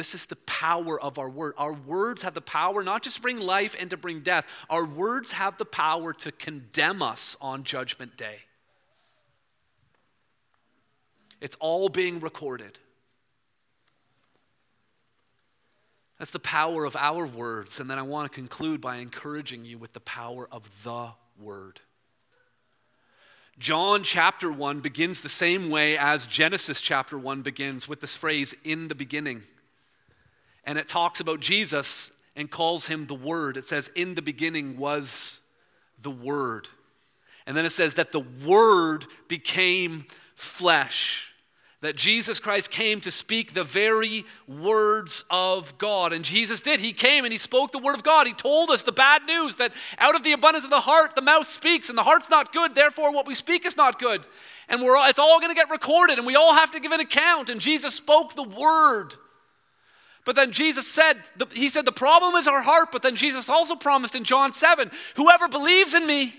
This 0.00 0.14
is 0.14 0.24
the 0.24 0.36
power 0.36 0.98
of 0.98 1.18
our 1.18 1.28
word. 1.28 1.52
Our 1.58 1.74
words 1.74 2.22
have 2.22 2.32
the 2.32 2.40
power 2.40 2.82
not 2.82 3.02
just 3.02 3.16
to 3.16 3.22
bring 3.22 3.38
life 3.38 3.76
and 3.78 3.90
to 3.90 3.98
bring 3.98 4.20
death, 4.20 4.46
our 4.70 4.82
words 4.82 5.32
have 5.32 5.58
the 5.58 5.66
power 5.66 6.14
to 6.14 6.32
condemn 6.32 7.02
us 7.02 7.36
on 7.38 7.64
Judgment 7.64 8.16
Day. 8.16 8.38
It's 11.42 11.54
all 11.60 11.90
being 11.90 12.18
recorded. 12.18 12.78
That's 16.18 16.30
the 16.30 16.38
power 16.38 16.86
of 16.86 16.96
our 16.96 17.26
words. 17.26 17.78
And 17.78 17.90
then 17.90 17.98
I 17.98 18.02
want 18.02 18.30
to 18.30 18.34
conclude 18.34 18.80
by 18.80 18.96
encouraging 18.96 19.66
you 19.66 19.76
with 19.76 19.92
the 19.92 20.00
power 20.00 20.48
of 20.50 20.82
the 20.82 21.10
word. 21.38 21.80
John 23.58 24.02
chapter 24.02 24.50
1 24.50 24.80
begins 24.80 25.20
the 25.20 25.28
same 25.28 25.68
way 25.68 25.98
as 25.98 26.26
Genesis 26.26 26.80
chapter 26.80 27.18
1 27.18 27.42
begins 27.42 27.86
with 27.86 28.00
this 28.00 28.16
phrase, 28.16 28.54
in 28.64 28.88
the 28.88 28.94
beginning 28.94 29.42
and 30.64 30.78
it 30.78 30.88
talks 30.88 31.20
about 31.20 31.40
Jesus 31.40 32.10
and 32.36 32.50
calls 32.50 32.86
him 32.86 33.06
the 33.06 33.14
Word. 33.14 33.56
It 33.56 33.64
says, 33.64 33.90
In 33.94 34.14
the 34.14 34.22
beginning 34.22 34.76
was 34.76 35.40
the 36.00 36.10
Word. 36.10 36.68
And 37.46 37.56
then 37.56 37.64
it 37.64 37.70
says 37.70 37.94
that 37.94 38.12
the 38.12 38.20
Word 38.20 39.06
became 39.28 40.06
flesh. 40.34 41.30
That 41.82 41.96
Jesus 41.96 42.38
Christ 42.38 42.70
came 42.70 43.00
to 43.00 43.10
speak 43.10 43.54
the 43.54 43.64
very 43.64 44.24
words 44.46 45.24
of 45.30 45.78
God. 45.78 46.12
And 46.12 46.24
Jesus 46.24 46.60
did. 46.60 46.78
He 46.78 46.92
came 46.92 47.24
and 47.24 47.32
he 47.32 47.38
spoke 47.38 47.72
the 47.72 47.78
word 47.78 47.94
of 47.94 48.02
God. 48.02 48.26
He 48.26 48.34
told 48.34 48.68
us 48.68 48.82
the 48.82 48.92
bad 48.92 49.24
news 49.24 49.56
that 49.56 49.72
out 49.96 50.14
of 50.14 50.22
the 50.22 50.32
abundance 50.32 50.64
of 50.64 50.70
the 50.70 50.80
heart, 50.80 51.14
the 51.14 51.22
mouth 51.22 51.48
speaks, 51.48 51.88
and 51.88 51.96
the 51.96 52.02
heart's 52.02 52.28
not 52.28 52.52
good. 52.52 52.74
Therefore, 52.74 53.14
what 53.14 53.26
we 53.26 53.34
speak 53.34 53.64
is 53.64 53.78
not 53.78 53.98
good. 53.98 54.22
And 54.68 54.82
we're 54.82 54.94
all, 54.94 55.08
it's 55.08 55.18
all 55.18 55.40
going 55.40 55.50
to 55.50 55.58
get 55.58 55.70
recorded, 55.70 56.18
and 56.18 56.26
we 56.26 56.36
all 56.36 56.54
have 56.54 56.70
to 56.72 56.80
give 56.80 56.92
an 56.92 57.00
account. 57.00 57.48
And 57.48 57.62
Jesus 57.62 57.94
spoke 57.94 58.34
the 58.34 58.42
word. 58.42 59.14
But 60.24 60.36
then 60.36 60.52
Jesus 60.52 60.86
said, 60.86 61.14
He 61.52 61.68
said, 61.68 61.86
the 61.86 61.92
problem 61.92 62.34
is 62.34 62.46
our 62.46 62.62
heart. 62.62 62.90
But 62.92 63.02
then 63.02 63.16
Jesus 63.16 63.48
also 63.48 63.74
promised 63.74 64.14
in 64.14 64.24
John 64.24 64.52
7 64.52 64.90
whoever 65.16 65.48
believes 65.48 65.94
in 65.94 66.06
me, 66.06 66.34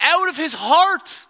out 0.00 0.28
of 0.28 0.36
his 0.36 0.54
heart 0.54 1.26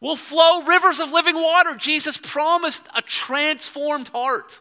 will 0.00 0.16
flow 0.16 0.62
rivers 0.62 1.00
of 1.00 1.12
living 1.12 1.34
water. 1.34 1.74
Jesus 1.76 2.16
promised 2.16 2.86
a 2.94 3.02
transformed 3.02 4.08
heart. 4.08 4.60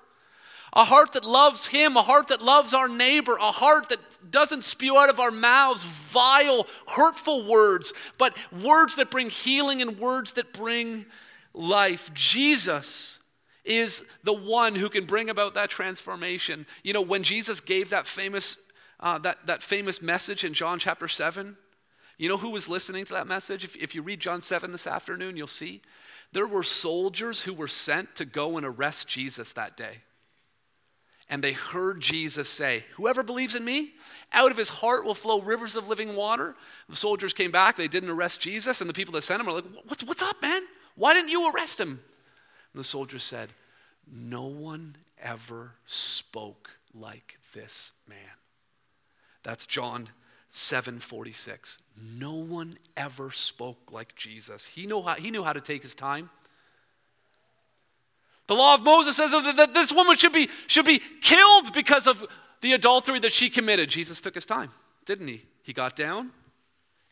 A 0.76 0.86
heart 0.86 1.12
that 1.14 1.24
loves 1.24 1.68
Him, 1.68 1.98
a 1.98 2.02
heart 2.02 2.30
that 2.30 2.42
loves 2.42 2.74
our 2.74 2.90
neighbor, 2.90 3.34
a 3.34 3.52
heart 3.52 3.90
that 3.90 4.00
doesn't 4.32 4.64
spew 4.64 4.98
out 4.98 5.10
of 5.10 5.20
our 5.20 5.30
mouths 5.30 5.84
vile, 5.84 6.66
hurtful 6.88 7.46
words, 7.46 7.94
but 8.18 8.36
words 8.52 8.96
that 8.96 9.12
bring 9.12 9.30
healing 9.30 9.84
and 9.84 10.00
words 10.00 10.34
that 10.34 10.52
bring 10.52 11.06
life. 11.54 12.12
Jesus 12.16 13.20
is 13.66 14.04
the 14.24 14.34
one 14.34 14.76
who 14.76 14.90
can 14.90 15.06
bring 15.06 15.30
about 15.30 15.54
that 15.54 15.70
transformation. 15.70 16.66
You 16.84 16.94
know, 16.94 17.02
when 17.02 17.24
Jesus 17.24 17.62
gave 17.62 17.90
that 17.90 18.08
famous, 18.08 18.58
uh, 19.00 19.18
that, 19.20 19.46
that 19.48 19.64
famous 19.64 20.02
message 20.02 20.44
in 20.44 20.54
John 20.54 20.80
chapter 20.80 21.08
7, 21.08 21.58
you 22.18 22.30
know 22.30 22.38
who 22.38 22.52
was 22.52 22.70
listening 22.70 23.06
to 23.06 23.14
that 23.14 23.28
message? 23.28 23.64
If, 23.64 23.76
if 23.76 23.96
you 23.96 24.02
read 24.02 24.20
John 24.20 24.42
7 24.42 24.72
this 24.72 24.88
afternoon, 24.88 25.38
you'll 25.38 25.48
see 25.48 25.82
there 26.32 26.48
were 26.48 26.64
soldiers 26.64 27.42
who 27.42 27.54
were 27.54 27.68
sent 27.68 28.16
to 28.16 28.26
go 28.26 28.58
and 28.58 28.66
arrest 28.66 29.08
Jesus 29.08 29.54
that 29.54 29.78
day. 29.78 30.02
And 31.30 31.44
they 31.44 31.54
heard 31.54 32.02
Jesus 32.02 32.50
say, 32.50 32.86
Whoever 32.96 33.24
believes 33.24 33.56
in 33.56 33.64
me, 33.64 33.94
out 34.34 34.52
of 34.52 34.58
his 34.58 34.70
heart 34.70 35.06
will 35.06 35.16
flow 35.16 35.42
rivers 35.42 35.76
of 35.76 35.88
living 35.88 36.16
water. 36.16 36.56
The 36.90 36.96
soldiers 36.96 37.34
came 37.34 37.52
back, 37.52 37.76
they 37.76 37.88
didn't 37.88 38.10
arrest 38.10 38.42
Jesus, 38.42 38.82
and 38.82 38.90
the 38.90 38.94
people 38.94 39.14
that 39.14 39.24
sent 39.24 39.42
him 39.42 39.48
are 39.48 39.54
like, 39.54 39.66
What's, 39.86 40.04
what's 40.04 40.22
up, 40.22 40.42
man? 40.42 40.62
Why 40.96 41.14
didn't 41.14 41.32
you 41.32 41.52
arrest 41.52 41.80
him? 41.80 42.02
And 42.74 42.80
the 42.80 42.84
soldier 42.84 43.20
said, 43.20 43.50
No 44.12 44.46
one 44.46 44.96
ever 45.22 45.76
spoke 45.86 46.72
like 46.94 47.40
this 47.54 47.92
man. 48.08 48.18
That's 49.44 49.66
John 49.66 50.10
7:46. 50.52 51.80
No 51.98 52.34
one 52.34 52.78
ever 52.96 53.32
spoke 53.32 53.92
like 53.92 54.16
Jesus. 54.16 54.68
He 54.68 54.86
knew 54.86 55.02
how, 55.02 55.16
he 55.16 55.32
knew 55.32 55.44
how 55.44 55.54
to 55.54 55.62
take 55.62 55.84
his 55.84 55.96
time. 55.96 56.30
The 58.48 58.56
law 58.56 58.76
of 58.76 58.84
Moses 58.84 59.16
says 59.16 59.32
that 59.32 59.74
this 59.74 59.92
woman 59.92 60.18
should 60.18 60.34
be, 60.34 60.50
should 60.68 60.86
be 60.86 61.00
killed 61.22 61.74
because 61.74 62.08
of 62.08 62.26
the 62.62 62.74
adultery 62.74 63.20
that 63.20 63.32
she 63.32 63.50
committed. 63.50 63.90
Jesus 63.90 64.20
took 64.20 64.36
his 64.36 64.46
time, 64.46 64.72
didn't 65.06 65.28
he? 65.28 65.44
He 65.64 65.74
got 65.74 65.96
down 65.96 66.32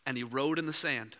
and 0.05 0.17
he 0.17 0.23
rode 0.23 0.59
in 0.59 0.65
the 0.65 0.73
sand. 0.73 1.15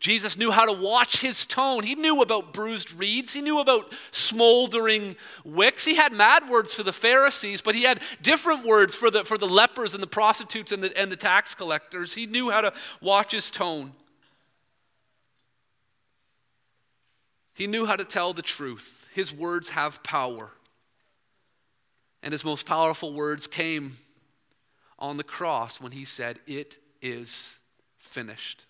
Jesus 0.00 0.38
knew 0.38 0.50
how 0.50 0.64
to 0.64 0.72
watch 0.72 1.20
his 1.20 1.44
tone. 1.44 1.84
He 1.84 1.94
knew 1.94 2.22
about 2.22 2.54
bruised 2.54 2.94
reeds. 2.94 3.34
He 3.34 3.42
knew 3.42 3.60
about 3.60 3.92
smoldering 4.12 5.14
wicks. 5.44 5.84
He 5.84 5.94
had 5.94 6.14
mad 6.14 6.48
words 6.48 6.72
for 6.72 6.82
the 6.82 6.92
Pharisees, 6.92 7.60
but 7.60 7.74
he 7.74 7.82
had 7.82 8.00
different 8.22 8.64
words 8.64 8.94
for 8.94 9.10
the, 9.10 9.24
for 9.24 9.36
the 9.36 9.46
lepers 9.46 9.92
and 9.92 10.02
the 10.02 10.06
prostitutes 10.06 10.72
and 10.72 10.82
the, 10.82 10.98
and 10.98 11.12
the 11.12 11.16
tax 11.16 11.54
collectors. 11.54 12.14
He 12.14 12.24
knew 12.24 12.50
how 12.50 12.62
to 12.62 12.72
watch 13.02 13.32
his 13.32 13.50
tone. 13.50 13.92
He 17.52 17.66
knew 17.66 17.84
how 17.84 17.96
to 17.96 18.04
tell 18.04 18.32
the 18.32 18.40
truth. 18.40 19.06
His 19.12 19.34
words 19.34 19.70
have 19.70 20.02
power. 20.02 20.52
And 22.22 22.32
his 22.32 22.44
most 22.44 22.64
powerful 22.64 23.12
words 23.12 23.46
came 23.46 23.98
on 24.98 25.18
the 25.18 25.24
cross 25.24 25.78
when 25.78 25.92
he 25.92 26.06
said, 26.06 26.38
It 26.46 26.78
is 27.02 27.58
finished 27.98 28.64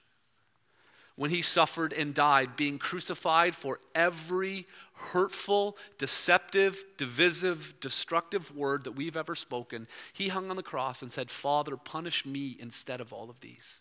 when 1.20 1.30
he 1.30 1.42
suffered 1.42 1.92
and 1.92 2.14
died, 2.14 2.56
being 2.56 2.78
crucified 2.78 3.54
for 3.54 3.78
every 3.94 4.66
hurtful, 4.94 5.76
deceptive, 5.98 6.82
divisive, 6.96 7.74
destructive 7.78 8.56
word 8.56 8.84
that 8.84 8.92
we've 8.92 9.18
ever 9.18 9.34
spoken, 9.34 9.86
he 10.14 10.28
hung 10.28 10.48
on 10.48 10.56
the 10.56 10.62
cross 10.62 11.02
and 11.02 11.12
said, 11.12 11.30
Father, 11.30 11.76
punish 11.76 12.24
me 12.24 12.56
instead 12.58 13.02
of 13.02 13.12
all 13.12 13.28
of 13.28 13.40
these. 13.40 13.80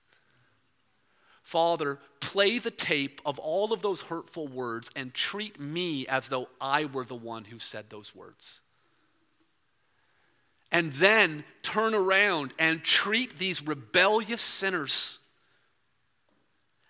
Father, 1.42 2.00
play 2.20 2.60
the 2.60 2.72
tape 2.72 3.22
of 3.26 3.40
all 3.40 3.72
of 3.72 3.82
those 3.82 4.02
hurtful 4.02 4.50
words 4.50 4.92
and 4.94 5.14
treat 5.14 5.58
me 5.62 6.06
as 6.08 6.28
though 6.28 6.50
I 6.60 6.84
were 6.84 7.06
the 7.06 7.16
one 7.16 7.46
who 7.46 7.58
said 7.58 7.86
those 7.90 8.14
words. 8.14 8.60
And 10.74 10.92
then 10.92 11.46
turn 11.62 11.96
around 11.96 12.52
and 12.60 12.84
treat 12.84 13.40
these 13.40 13.66
rebellious 13.66 14.42
sinners 14.42 15.19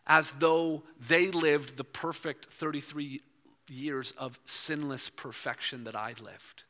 as 0.10 0.32
though 0.32 0.82
they 0.99 1.30
lived 1.30 1.78
the 1.78 1.84
perfect 1.84 2.45
33 2.45 3.22
years 3.70 4.12
of 4.14 4.39
sinless 4.43 5.07
perfection 5.07 5.84
that 5.84 5.95
I 5.95 6.16
lived. 6.22 6.64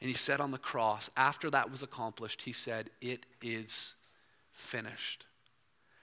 And 0.00 0.08
he 0.08 0.16
said 0.16 0.40
on 0.40 0.50
the 0.50 0.58
cross, 0.58 1.10
after 1.16 1.50
that 1.50 1.70
was 1.70 1.82
accomplished, 1.82 2.42
he 2.42 2.52
said, 2.52 2.88
It 3.02 3.26
is 3.42 3.94
finished. 4.52 5.26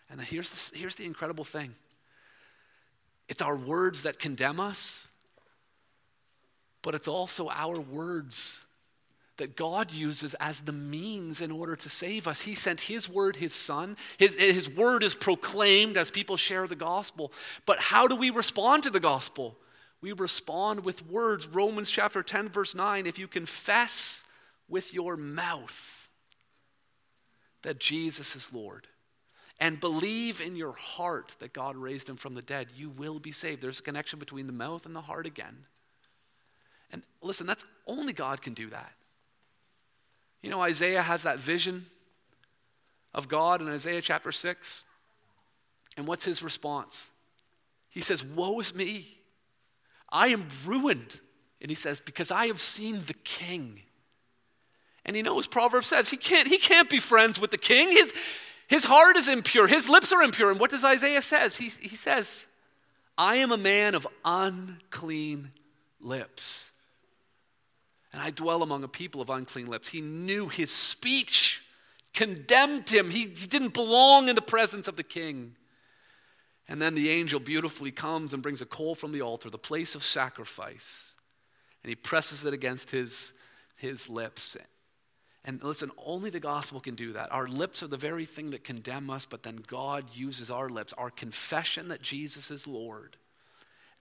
And 0.09 0.21
here's 0.21 0.51
the, 0.51 0.77
here's 0.77 0.95
the 0.95 1.05
incredible 1.05 1.43
thing 1.43 1.73
it's 3.27 3.41
our 3.41 3.57
words 3.57 4.03
that 4.03 4.19
condemn 4.19 4.59
us, 4.59 5.07
but 6.83 6.93
it's 6.93 7.07
also 7.07 7.49
our 7.49 7.79
words 7.79 8.64
that 9.37 9.55
God 9.55 9.91
uses 9.91 10.33
as 10.35 10.61
the 10.61 10.71
means 10.71 11.41
in 11.41 11.51
order 11.51 11.75
to 11.75 11.89
save 11.89 12.27
us. 12.27 12.41
He 12.41 12.55
sent 12.55 12.81
His 12.81 13.09
word, 13.09 13.35
His 13.35 13.53
Son. 13.53 13.97
His, 14.17 14.35
his 14.35 14.69
word 14.69 15.03
is 15.03 15.13
proclaimed 15.13 15.97
as 15.97 16.09
people 16.09 16.37
share 16.37 16.67
the 16.67 16.75
gospel. 16.75 17.31
But 17.65 17.79
how 17.79 18.07
do 18.07 18.15
we 18.15 18.29
respond 18.29 18.83
to 18.83 18.89
the 18.89 18.99
gospel? 18.99 19.57
We 20.01 20.13
respond 20.13 20.85
with 20.85 21.07
words. 21.07 21.47
Romans 21.47 21.89
chapter 21.89 22.23
10, 22.23 22.49
verse 22.49 22.75
9 22.75 23.05
if 23.05 23.19
you 23.19 23.27
confess 23.27 24.23
with 24.67 24.93
your 24.93 25.17
mouth 25.17 26.09
that 27.63 27.79
Jesus 27.79 28.35
is 28.35 28.53
Lord 28.53 28.87
and 29.59 29.79
believe 29.79 30.41
in 30.41 30.55
your 30.55 30.73
heart 30.73 31.35
that 31.39 31.53
God 31.53 31.75
raised 31.75 32.09
him 32.09 32.17
from 32.17 32.35
the 32.35 32.41
dead, 32.41 32.67
you 32.75 32.89
will 32.89 33.19
be 33.19 33.31
saved. 33.31 33.61
There's 33.61 33.79
a 33.79 33.83
connection 33.83 34.19
between 34.19 34.47
the 34.47 34.53
mouth 34.53 34.85
and 34.85 34.95
the 34.95 35.01
heart 35.01 35.25
again. 35.25 35.65
And 36.91 37.03
listen, 37.21 37.47
that's 37.47 37.65
only 37.87 38.13
God 38.13 38.41
can 38.41 38.53
do 38.53 38.69
that. 38.69 38.93
You 40.45 40.51
know, 40.51 40.61
Isaiah 40.61 41.01
has 41.01 41.23
that 41.23 41.39
vision 41.39 41.87
of 43.15 43.27
God 43.27 43.63
in 43.63 43.67
Isaiah 43.67 43.99
chapter 43.99 44.31
6. 44.31 44.83
And 45.97 46.05
what's 46.05 46.23
his 46.23 46.43
response? 46.43 47.09
He 47.89 47.99
says, 47.99 48.23
Woe 48.23 48.59
is 48.59 48.75
me. 48.75 49.07
I 50.11 50.27
am 50.27 50.47
ruined. 50.63 51.19
And 51.59 51.71
he 51.71 51.75
says, 51.75 51.99
Because 51.99 52.29
I 52.29 52.45
have 52.45 52.61
seen 52.61 53.01
the 53.07 53.15
king. 53.15 53.81
And 55.03 55.15
he 55.15 55.23
knows 55.23 55.47
Proverbs 55.47 55.87
says 55.87 56.11
he 56.11 56.17
can't, 56.17 56.47
he 56.47 56.59
can't 56.59 56.91
be 56.91 56.99
friends 56.99 57.41
with 57.41 57.49
the 57.49 57.57
king. 57.57 57.89
His, 57.89 58.13
his 58.67 58.85
heart 58.85 59.17
is 59.17 59.27
impure, 59.27 59.65
his 59.65 59.89
lips 59.89 60.11
are 60.11 60.21
impure. 60.21 60.51
And 60.51 60.59
what 60.59 60.69
does 60.69 60.85
Isaiah 60.85 61.23
says? 61.23 61.57
He, 61.57 61.69
he 61.69 61.95
says, 61.95 62.45
I 63.17 63.37
am 63.37 63.51
a 63.51 63.57
man 63.57 63.95
of 63.95 64.05
unclean 64.23 65.49
lips 65.99 66.71
and 68.15 68.23
I 68.23 68.29
dwell 68.29 68.63
among 68.63 68.85
a 68.85 68.87
people 68.87 69.19
of 69.19 69.29
unclean 69.29 69.67
lips. 69.67 69.89
He 69.89 69.99
knew 69.99 70.47
his 70.47 70.71
speech 70.71 71.61
condemned 72.13 72.89
him. 72.89 73.09
He, 73.09 73.25
he 73.35 73.45
didn't 73.45 73.73
belong 73.73 74.29
in 74.29 74.35
the 74.35 74.41
presence 74.41 74.87
of 74.87 74.95
the 74.95 75.03
king. 75.03 75.57
And 76.69 76.81
then 76.81 76.95
the 76.95 77.09
angel 77.09 77.41
beautifully 77.41 77.91
comes 77.91 78.33
and 78.33 78.41
brings 78.41 78.61
a 78.61 78.65
coal 78.65 78.95
from 78.95 79.11
the 79.11 79.21
altar, 79.21 79.49
the 79.49 79.57
place 79.57 79.95
of 79.95 80.03
sacrifice, 80.03 81.13
and 81.83 81.89
he 81.89 81.95
presses 81.95 82.45
it 82.45 82.53
against 82.53 82.91
his, 82.91 83.33
his 83.75 84.09
lips. 84.09 84.55
And 85.43 85.61
listen, 85.61 85.91
only 86.05 86.29
the 86.29 86.39
gospel 86.39 86.79
can 86.79 86.95
do 86.95 87.11
that. 87.11 87.33
Our 87.33 87.49
lips 87.49 87.83
are 87.83 87.87
the 87.87 87.97
very 87.97 88.25
thing 88.25 88.51
that 88.51 88.63
condemn 88.63 89.09
us, 89.09 89.25
but 89.25 89.43
then 89.43 89.61
God 89.67 90.05
uses 90.13 90.49
our 90.49 90.69
lips, 90.69 90.93
our 90.93 91.09
confession 91.09 91.89
that 91.89 92.01
Jesus 92.01 92.49
is 92.49 92.65
Lord, 92.65 93.17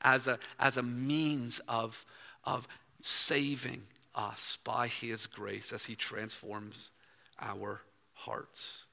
as 0.02 0.28
a, 0.28 0.38
as 0.60 0.76
a 0.76 0.84
means 0.84 1.60
of, 1.66 2.06
of 2.44 2.68
saving 3.02 3.82
us 4.14 4.58
by 4.64 4.88
his 4.88 5.26
grace 5.26 5.72
as 5.72 5.86
he 5.86 5.94
transforms 5.94 6.92
our 7.40 7.82
hearts. 8.14 8.86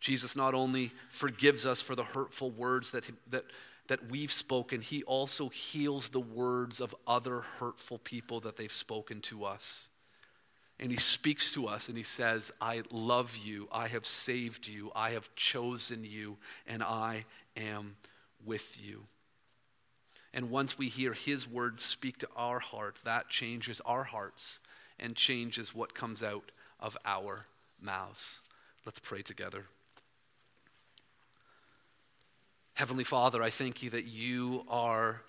Jesus 0.00 0.36
not 0.36 0.54
only 0.54 0.92
forgives 1.08 1.66
us 1.66 1.80
for 1.80 1.94
the 1.94 2.04
hurtful 2.04 2.50
words 2.50 2.90
that, 2.92 3.04
that, 3.28 3.44
that 3.88 4.10
we've 4.10 4.32
spoken, 4.32 4.80
he 4.80 5.02
also 5.04 5.48
heals 5.48 6.08
the 6.08 6.20
words 6.20 6.80
of 6.80 6.94
other 7.06 7.40
hurtful 7.40 7.98
people 7.98 8.40
that 8.40 8.56
they've 8.56 8.72
spoken 8.72 9.20
to 9.22 9.44
us. 9.44 9.88
And 10.78 10.92
he 10.92 10.98
speaks 10.98 11.52
to 11.54 11.66
us 11.66 11.88
and 11.88 11.96
he 11.96 12.04
says, 12.04 12.52
I 12.60 12.82
love 12.90 13.38
you, 13.42 13.68
I 13.72 13.88
have 13.88 14.06
saved 14.06 14.68
you, 14.68 14.92
I 14.94 15.10
have 15.10 15.34
chosen 15.34 16.04
you, 16.04 16.36
and 16.66 16.82
I 16.82 17.24
am 17.56 17.96
with 18.44 18.78
you. 18.84 19.06
And 20.36 20.50
once 20.50 20.76
we 20.76 20.90
hear 20.90 21.14
His 21.14 21.48
words 21.48 21.82
speak 21.82 22.18
to 22.18 22.28
our 22.36 22.58
heart, 22.58 22.98
that 23.04 23.30
changes 23.30 23.80
our 23.86 24.04
hearts 24.04 24.60
and 25.00 25.16
changes 25.16 25.74
what 25.74 25.94
comes 25.94 26.22
out 26.22 26.52
of 26.78 26.94
our 27.06 27.46
mouths. 27.80 28.42
Let's 28.84 28.98
pray 28.98 29.22
together. 29.22 29.64
Heavenly 32.74 33.02
Father, 33.02 33.42
I 33.42 33.48
thank 33.48 33.82
you 33.82 33.88
that 33.88 34.04
you 34.04 34.66
are 34.68 35.22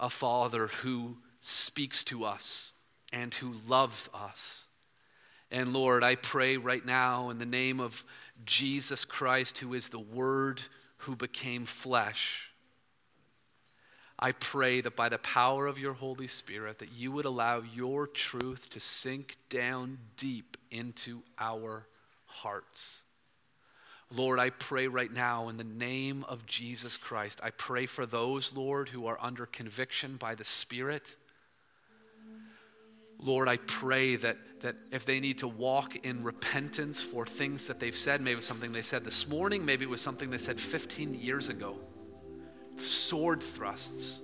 a 0.00 0.08
Father 0.08 0.68
who 0.68 1.18
speaks 1.40 2.02
to 2.04 2.24
us 2.24 2.72
and 3.12 3.34
who 3.34 3.56
loves 3.68 4.08
us. 4.14 4.68
And 5.50 5.74
Lord, 5.74 6.02
I 6.02 6.14
pray 6.14 6.56
right 6.56 6.86
now 6.86 7.28
in 7.28 7.38
the 7.38 7.44
name 7.44 7.80
of 7.80 8.02
Jesus 8.46 9.04
Christ, 9.04 9.58
who 9.58 9.74
is 9.74 9.88
the 9.88 9.98
Word 9.98 10.62
who 10.98 11.14
became 11.14 11.66
flesh 11.66 12.53
I 14.18 14.32
pray 14.32 14.80
that 14.80 14.94
by 14.94 15.08
the 15.08 15.18
power 15.18 15.66
of 15.66 15.78
your 15.78 15.94
Holy 15.94 16.28
Spirit 16.28 16.78
that 16.78 16.92
you 16.92 17.10
would 17.12 17.24
allow 17.24 17.62
your 17.62 18.06
truth 18.06 18.70
to 18.70 18.80
sink 18.80 19.36
down 19.48 19.98
deep 20.16 20.56
into 20.70 21.22
our 21.38 21.86
hearts. 22.26 23.02
Lord, 24.10 24.38
I 24.38 24.50
pray 24.50 24.86
right 24.86 25.12
now 25.12 25.48
in 25.48 25.56
the 25.56 25.64
name 25.64 26.24
of 26.28 26.46
Jesus 26.46 26.96
Christ. 26.96 27.40
I 27.42 27.50
pray 27.50 27.86
for 27.86 28.06
those, 28.06 28.52
Lord, 28.54 28.90
who 28.90 29.06
are 29.06 29.18
under 29.20 29.46
conviction 29.46 30.16
by 30.16 30.36
the 30.36 30.44
Spirit. 30.44 31.16
Lord, 33.18 33.48
I 33.48 33.56
pray 33.56 34.14
that, 34.16 34.36
that 34.60 34.76
if 34.92 35.06
they 35.06 35.18
need 35.18 35.38
to 35.38 35.48
walk 35.48 35.96
in 36.04 36.22
repentance 36.22 37.02
for 37.02 37.26
things 37.26 37.66
that 37.66 37.80
they've 37.80 37.96
said, 37.96 38.20
maybe 38.20 38.42
something 38.42 38.70
they 38.70 38.82
said 38.82 39.04
this 39.04 39.26
morning, 39.26 39.64
maybe 39.64 39.84
it 39.84 39.90
was 39.90 40.00
something 40.00 40.30
they 40.30 40.38
said 40.38 40.60
15 40.60 41.14
years 41.14 41.48
ago 41.48 41.78
sword 42.76 43.42
thrusts, 43.42 44.20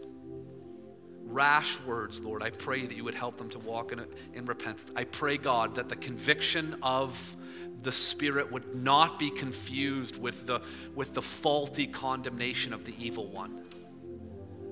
rash 1.24 1.80
words, 1.82 2.20
Lord. 2.20 2.42
I 2.42 2.51
pray 2.51 2.86
that 2.86 2.96
you 2.96 3.05
would 3.05 3.14
help 3.14 3.36
them 3.36 3.48
to 3.51 3.59
walk 3.59 3.92
in, 3.92 4.05
in 4.34 4.46
repentance. 4.46 4.90
I 4.96 5.05
pray, 5.05 5.38
God, 5.38 5.76
that 5.76 5.88
the 5.88 5.96
conviction 5.96 6.76
of 6.82 7.36
the 7.82 7.92
Spirit 7.92 8.53
would 8.53 8.74
not 8.74 9.18
be 9.18 9.30
confused 9.30 10.20
with 10.20 10.46
the, 10.46 10.61
with 10.94 11.14
the 11.14 11.22
faulty 11.22 11.86
condemnation 11.86 12.72
of 12.72 12.84
the 12.84 12.94
evil 12.98 13.26
one, 13.26 13.62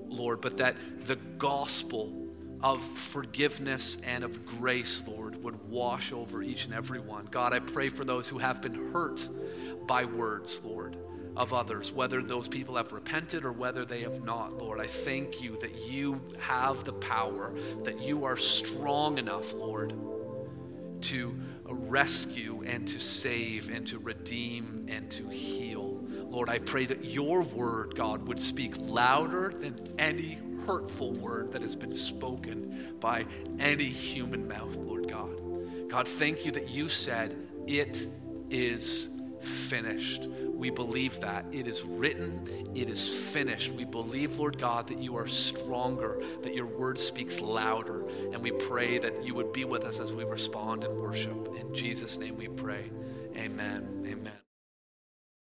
Lord, 0.08 0.40
but 0.40 0.58
that 0.58 0.76
the 1.06 1.16
gospel 1.16 2.26
of 2.60 2.82
forgiveness 2.82 3.98
and 4.04 4.24
of 4.24 4.44
grace, 4.44 5.02
Lord, 5.06 5.42
would 5.42 5.70
wash 5.70 6.12
over 6.12 6.42
each 6.42 6.64
and 6.64 6.74
every 6.74 6.98
one. 6.98 7.26
God, 7.26 7.54
I 7.54 7.60
pray 7.60 7.88
for 7.88 8.04
those 8.04 8.28
who 8.28 8.38
have 8.38 8.60
been 8.60 8.92
hurt 8.92 9.26
by 9.86 10.04
words, 10.04 10.60
Lord 10.64 10.97
of 11.38 11.54
others, 11.54 11.92
whether 11.92 12.20
those 12.20 12.48
people 12.48 12.76
have 12.76 12.92
repented 12.92 13.44
or 13.44 13.52
whether 13.52 13.84
they 13.84 14.00
have 14.00 14.24
not, 14.24 14.58
Lord. 14.58 14.80
I 14.80 14.88
thank 14.88 15.40
you 15.40 15.56
that 15.60 15.88
you 15.88 16.20
have 16.40 16.84
the 16.84 16.92
power, 16.92 17.54
that 17.84 18.00
you 18.00 18.24
are 18.24 18.36
strong 18.36 19.18
enough, 19.18 19.54
Lord, 19.54 19.94
to 21.02 21.40
rescue 21.64 22.64
and 22.66 22.88
to 22.88 22.98
save 22.98 23.70
and 23.70 23.86
to 23.86 23.98
redeem 23.98 24.86
and 24.88 25.08
to 25.12 25.28
heal. 25.28 26.04
Lord, 26.10 26.48
I 26.48 26.58
pray 26.58 26.86
that 26.86 27.04
your 27.04 27.42
word, 27.42 27.94
God, 27.94 28.26
would 28.26 28.40
speak 28.40 28.74
louder 28.80 29.54
than 29.56 29.76
any 29.96 30.38
hurtful 30.66 31.12
word 31.12 31.52
that 31.52 31.62
has 31.62 31.76
been 31.76 31.92
spoken 31.92 32.96
by 32.98 33.26
any 33.60 33.84
human 33.84 34.48
mouth, 34.48 34.74
Lord 34.74 35.08
God. 35.08 35.88
God, 35.88 36.08
thank 36.08 36.44
you 36.44 36.52
that 36.52 36.68
you 36.68 36.88
said, 36.88 37.36
It 37.66 38.06
is 38.50 39.08
finished. 39.40 40.26
We 40.26 40.70
believe 40.70 41.20
that. 41.20 41.46
It 41.52 41.66
is 41.66 41.82
written, 41.82 42.44
it 42.74 42.88
is 42.88 43.08
finished. 43.08 43.72
We 43.72 43.84
believe, 43.84 44.38
Lord 44.38 44.58
God, 44.58 44.88
that 44.88 44.98
you 44.98 45.16
are 45.16 45.26
stronger, 45.26 46.22
that 46.42 46.54
your 46.54 46.66
word 46.66 46.98
speaks 46.98 47.40
louder. 47.40 48.06
And 48.32 48.42
we 48.42 48.50
pray 48.50 48.98
that 48.98 49.24
you 49.24 49.34
would 49.34 49.52
be 49.52 49.64
with 49.64 49.84
us 49.84 50.00
as 50.00 50.12
we 50.12 50.24
respond 50.24 50.84
in 50.84 50.96
worship. 51.00 51.48
In 51.58 51.74
Jesus' 51.74 52.18
name 52.18 52.36
we 52.36 52.48
pray. 52.48 52.90
Amen. 53.36 54.04
Amen. 54.06 54.47